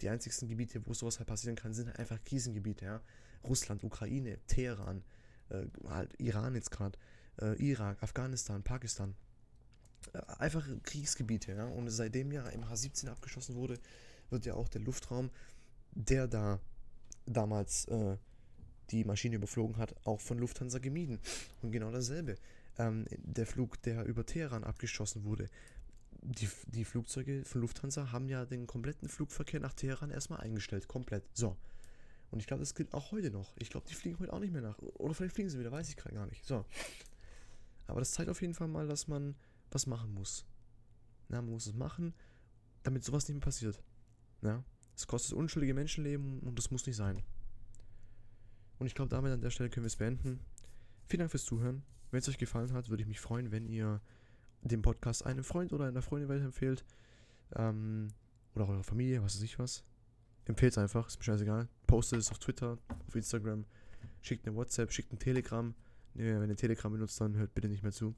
Die 0.00 0.08
einzigsten 0.08 0.48
Gebiete, 0.48 0.84
wo 0.86 0.94
sowas 0.94 1.18
halt 1.18 1.28
passieren 1.28 1.56
kann, 1.56 1.74
sind 1.74 1.88
halt 1.88 1.98
einfach 1.98 2.22
Krisengebiete, 2.24 2.84
ja. 2.84 3.02
Russland, 3.44 3.84
Ukraine, 3.84 4.38
Teheran, 4.46 5.02
äh, 5.48 5.66
halt 5.88 6.14
Iran 6.18 6.54
jetzt 6.54 6.70
gerade, 6.70 6.98
äh, 7.40 7.54
Irak, 7.56 8.02
Afghanistan, 8.02 8.62
Pakistan 8.62 9.14
einfach 10.38 10.66
Kriegsgebiete, 10.82 11.52
ja. 11.52 11.66
Und 11.66 11.90
seitdem 11.90 12.32
ja 12.32 12.46
MH17 12.46 13.08
abgeschossen 13.08 13.54
wurde, 13.54 13.78
wird 14.30 14.46
ja 14.46 14.54
auch 14.54 14.68
der 14.68 14.80
Luftraum, 14.80 15.30
der 15.92 16.28
da 16.28 16.60
damals 17.26 17.86
äh, 17.86 18.16
die 18.90 19.04
Maschine 19.04 19.36
überflogen 19.36 19.76
hat, 19.76 19.94
auch 20.04 20.20
von 20.20 20.38
Lufthansa 20.38 20.78
gemieden. 20.78 21.20
Und 21.62 21.70
genau 21.70 21.90
dasselbe. 21.90 22.36
Ähm, 22.78 23.06
der 23.18 23.46
Flug, 23.46 23.80
der 23.82 24.04
über 24.04 24.24
Teheran 24.24 24.64
abgeschossen 24.64 25.24
wurde, 25.24 25.48
die, 26.22 26.48
die 26.66 26.84
Flugzeuge 26.84 27.44
von 27.44 27.60
Lufthansa 27.60 28.12
haben 28.12 28.28
ja 28.28 28.44
den 28.44 28.66
kompletten 28.66 29.08
Flugverkehr 29.08 29.60
nach 29.60 29.72
Teheran 29.72 30.10
erstmal 30.10 30.40
eingestellt. 30.40 30.86
Komplett. 30.88 31.24
So. 31.34 31.56
Und 32.30 32.40
ich 32.40 32.46
glaube, 32.46 32.60
das 32.60 32.74
gilt 32.74 32.92
auch 32.92 33.10
heute 33.12 33.30
noch. 33.30 33.56
Ich 33.58 33.70
glaube, 33.70 33.86
die 33.88 33.94
fliegen 33.94 34.18
heute 34.18 34.32
auch 34.32 34.38
nicht 34.38 34.52
mehr 34.52 34.62
nach. 34.62 34.78
Oder 34.78 35.14
vielleicht 35.14 35.34
fliegen 35.34 35.48
sie 35.48 35.58
wieder, 35.58 35.72
weiß 35.72 35.88
ich 35.88 35.96
gerade 35.96 36.14
gar 36.14 36.26
nicht. 36.26 36.44
So. 36.44 36.64
Aber 37.86 38.00
das 38.00 38.12
zeigt 38.12 38.30
auf 38.30 38.40
jeden 38.40 38.54
Fall 38.54 38.68
mal, 38.68 38.86
dass 38.86 39.08
man 39.08 39.34
was 39.70 39.86
machen 39.86 40.12
muss. 40.14 40.44
Na, 41.28 41.40
man 41.40 41.52
muss 41.52 41.66
es 41.66 41.74
machen, 41.74 42.14
damit 42.82 43.04
sowas 43.04 43.28
nicht 43.28 43.36
mehr 43.36 43.44
passiert. 43.44 43.82
Ja? 44.42 44.64
Es 44.96 45.06
kostet 45.06 45.34
unschuldige 45.34 45.74
Menschenleben 45.74 46.40
und 46.40 46.58
das 46.58 46.70
muss 46.70 46.86
nicht 46.86 46.96
sein. 46.96 47.22
Und 48.78 48.86
ich 48.86 48.94
glaube, 48.94 49.10
damit 49.10 49.32
an 49.32 49.40
der 49.40 49.50
Stelle 49.50 49.70
können 49.70 49.84
wir 49.84 49.88
es 49.88 49.96
beenden. 49.96 50.40
Vielen 51.06 51.20
Dank 51.20 51.30
fürs 51.30 51.44
Zuhören. 51.44 51.82
Wenn 52.10 52.20
es 52.20 52.28
euch 52.28 52.38
gefallen 52.38 52.72
hat, 52.72 52.88
würde 52.88 53.02
ich 53.02 53.08
mich 53.08 53.20
freuen, 53.20 53.52
wenn 53.52 53.66
ihr 53.66 54.00
den 54.62 54.82
Podcast 54.82 55.24
einem 55.24 55.44
Freund 55.44 55.72
oder 55.72 55.86
einer 55.86 56.02
Freundin 56.02 56.28
weiterempfehlt. 56.28 56.84
Ähm, 57.54 58.08
oder 58.54 58.68
eurer 58.68 58.82
Familie, 58.82 59.22
was 59.22 59.36
weiß 59.36 59.42
ich 59.42 59.58
was. 59.58 59.84
Empfehlt 60.46 60.72
es 60.72 60.78
einfach, 60.78 61.06
ist 61.06 61.18
mir 61.18 61.24
scheißegal. 61.24 61.68
Postet 61.86 62.18
es 62.18 62.30
auf 62.30 62.38
Twitter, 62.38 62.78
auf 63.06 63.14
Instagram, 63.14 63.64
schickt 64.22 64.46
eine 64.46 64.56
WhatsApp, 64.56 64.92
schickt 64.92 65.12
ein 65.12 65.18
Telegram. 65.18 65.74
wenn 66.14 66.50
ihr 66.50 66.56
Telegram 66.56 66.92
benutzt, 66.92 67.20
dann 67.20 67.36
hört 67.36 67.54
bitte 67.54 67.68
nicht 67.68 67.82
mehr 67.82 67.92
zu. 67.92 68.14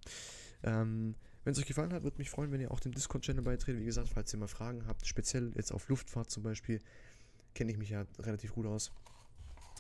Ähm, 0.63 1.15
wenn 1.45 1.53
es 1.53 1.59
euch 1.59 1.67
gefallen 1.67 1.93
hat, 1.93 2.05
würde 2.05 2.19
mich 2.19 2.31
freuen, 2.31 2.53
wenn 2.53 2.61
ihr 2.61 2.71
auch 2.71 2.81
dem 2.81 2.93
Discord-Channel 2.93 3.43
beitretet. 3.43 3.81
Wie 3.81 3.87
gesagt, 3.87 4.09
falls 4.09 4.33
ihr 4.33 4.39
mal 4.39 4.49
Fragen 4.49 4.87
habt, 4.87 5.07
speziell 5.07 5.53
jetzt 5.57 5.73
auf 5.73 5.89
Luftfahrt 5.89 6.31
zum 6.31 6.43
Beispiel, 6.43 6.81
kenne 7.55 7.73
ich 7.73 7.79
mich 7.79 7.91
ja 7.91 8.07
relativ 8.19 8.55
gut 8.55 8.67
aus. 8.67 8.93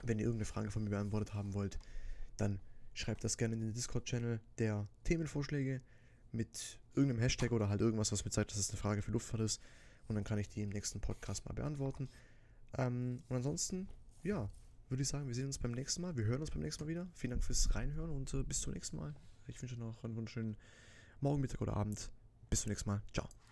Wenn 0.02 0.18
ihr 0.18 0.24
irgendeine 0.24 0.46
Frage 0.46 0.70
von 0.70 0.82
mir 0.82 0.90
beantwortet 0.90 1.34
haben 1.34 1.54
wollt, 1.54 1.78
dann 2.36 2.60
schreibt 2.94 3.22
das 3.24 3.36
gerne 3.36 3.54
in 3.54 3.60
den 3.60 3.72
Discord-Channel 3.72 4.40
der 4.58 4.88
Themenvorschläge 5.04 5.80
mit 6.32 6.80
irgendeinem 6.94 7.20
Hashtag 7.20 7.52
oder 7.52 7.68
halt 7.68 7.80
irgendwas, 7.80 8.10
was 8.10 8.24
mir 8.24 8.30
zeigt, 8.30 8.50
dass 8.50 8.58
es 8.58 8.70
eine 8.70 8.78
Frage 8.78 9.02
für 9.02 9.12
Luftfahrt 9.12 9.42
ist. 9.42 9.60
Und 10.08 10.16
dann 10.16 10.24
kann 10.24 10.38
ich 10.38 10.48
die 10.48 10.62
im 10.62 10.70
nächsten 10.70 11.00
Podcast 11.00 11.44
mal 11.46 11.52
beantworten. 11.52 12.08
Ähm, 12.76 13.22
und 13.28 13.36
ansonsten, 13.36 13.88
ja, 14.22 14.50
würde 14.88 15.02
ich 15.02 15.08
sagen, 15.08 15.26
wir 15.26 15.34
sehen 15.34 15.46
uns 15.46 15.58
beim 15.58 15.72
nächsten 15.72 16.02
Mal. 16.02 16.16
Wir 16.16 16.24
hören 16.24 16.40
uns 16.40 16.50
beim 16.50 16.62
nächsten 16.62 16.84
Mal 16.84 16.88
wieder. 16.88 17.06
Vielen 17.14 17.30
Dank 17.30 17.44
fürs 17.44 17.74
Reinhören 17.74 18.10
und 18.10 18.34
äh, 18.34 18.42
bis 18.42 18.60
zum 18.60 18.72
nächsten 18.72 18.96
Mal. 18.96 19.14
Ich 19.46 19.60
wünsche 19.62 19.76
noch 19.76 20.02
einen 20.04 20.16
wunderschönen 20.16 20.56
Morgen, 21.22 21.40
Mittag 21.40 21.60
oder 21.62 21.76
Abend. 21.76 22.10
Bis 22.50 22.62
zum 22.62 22.70
nächsten 22.70 22.90
Mal. 22.90 23.00
Ciao. 23.14 23.28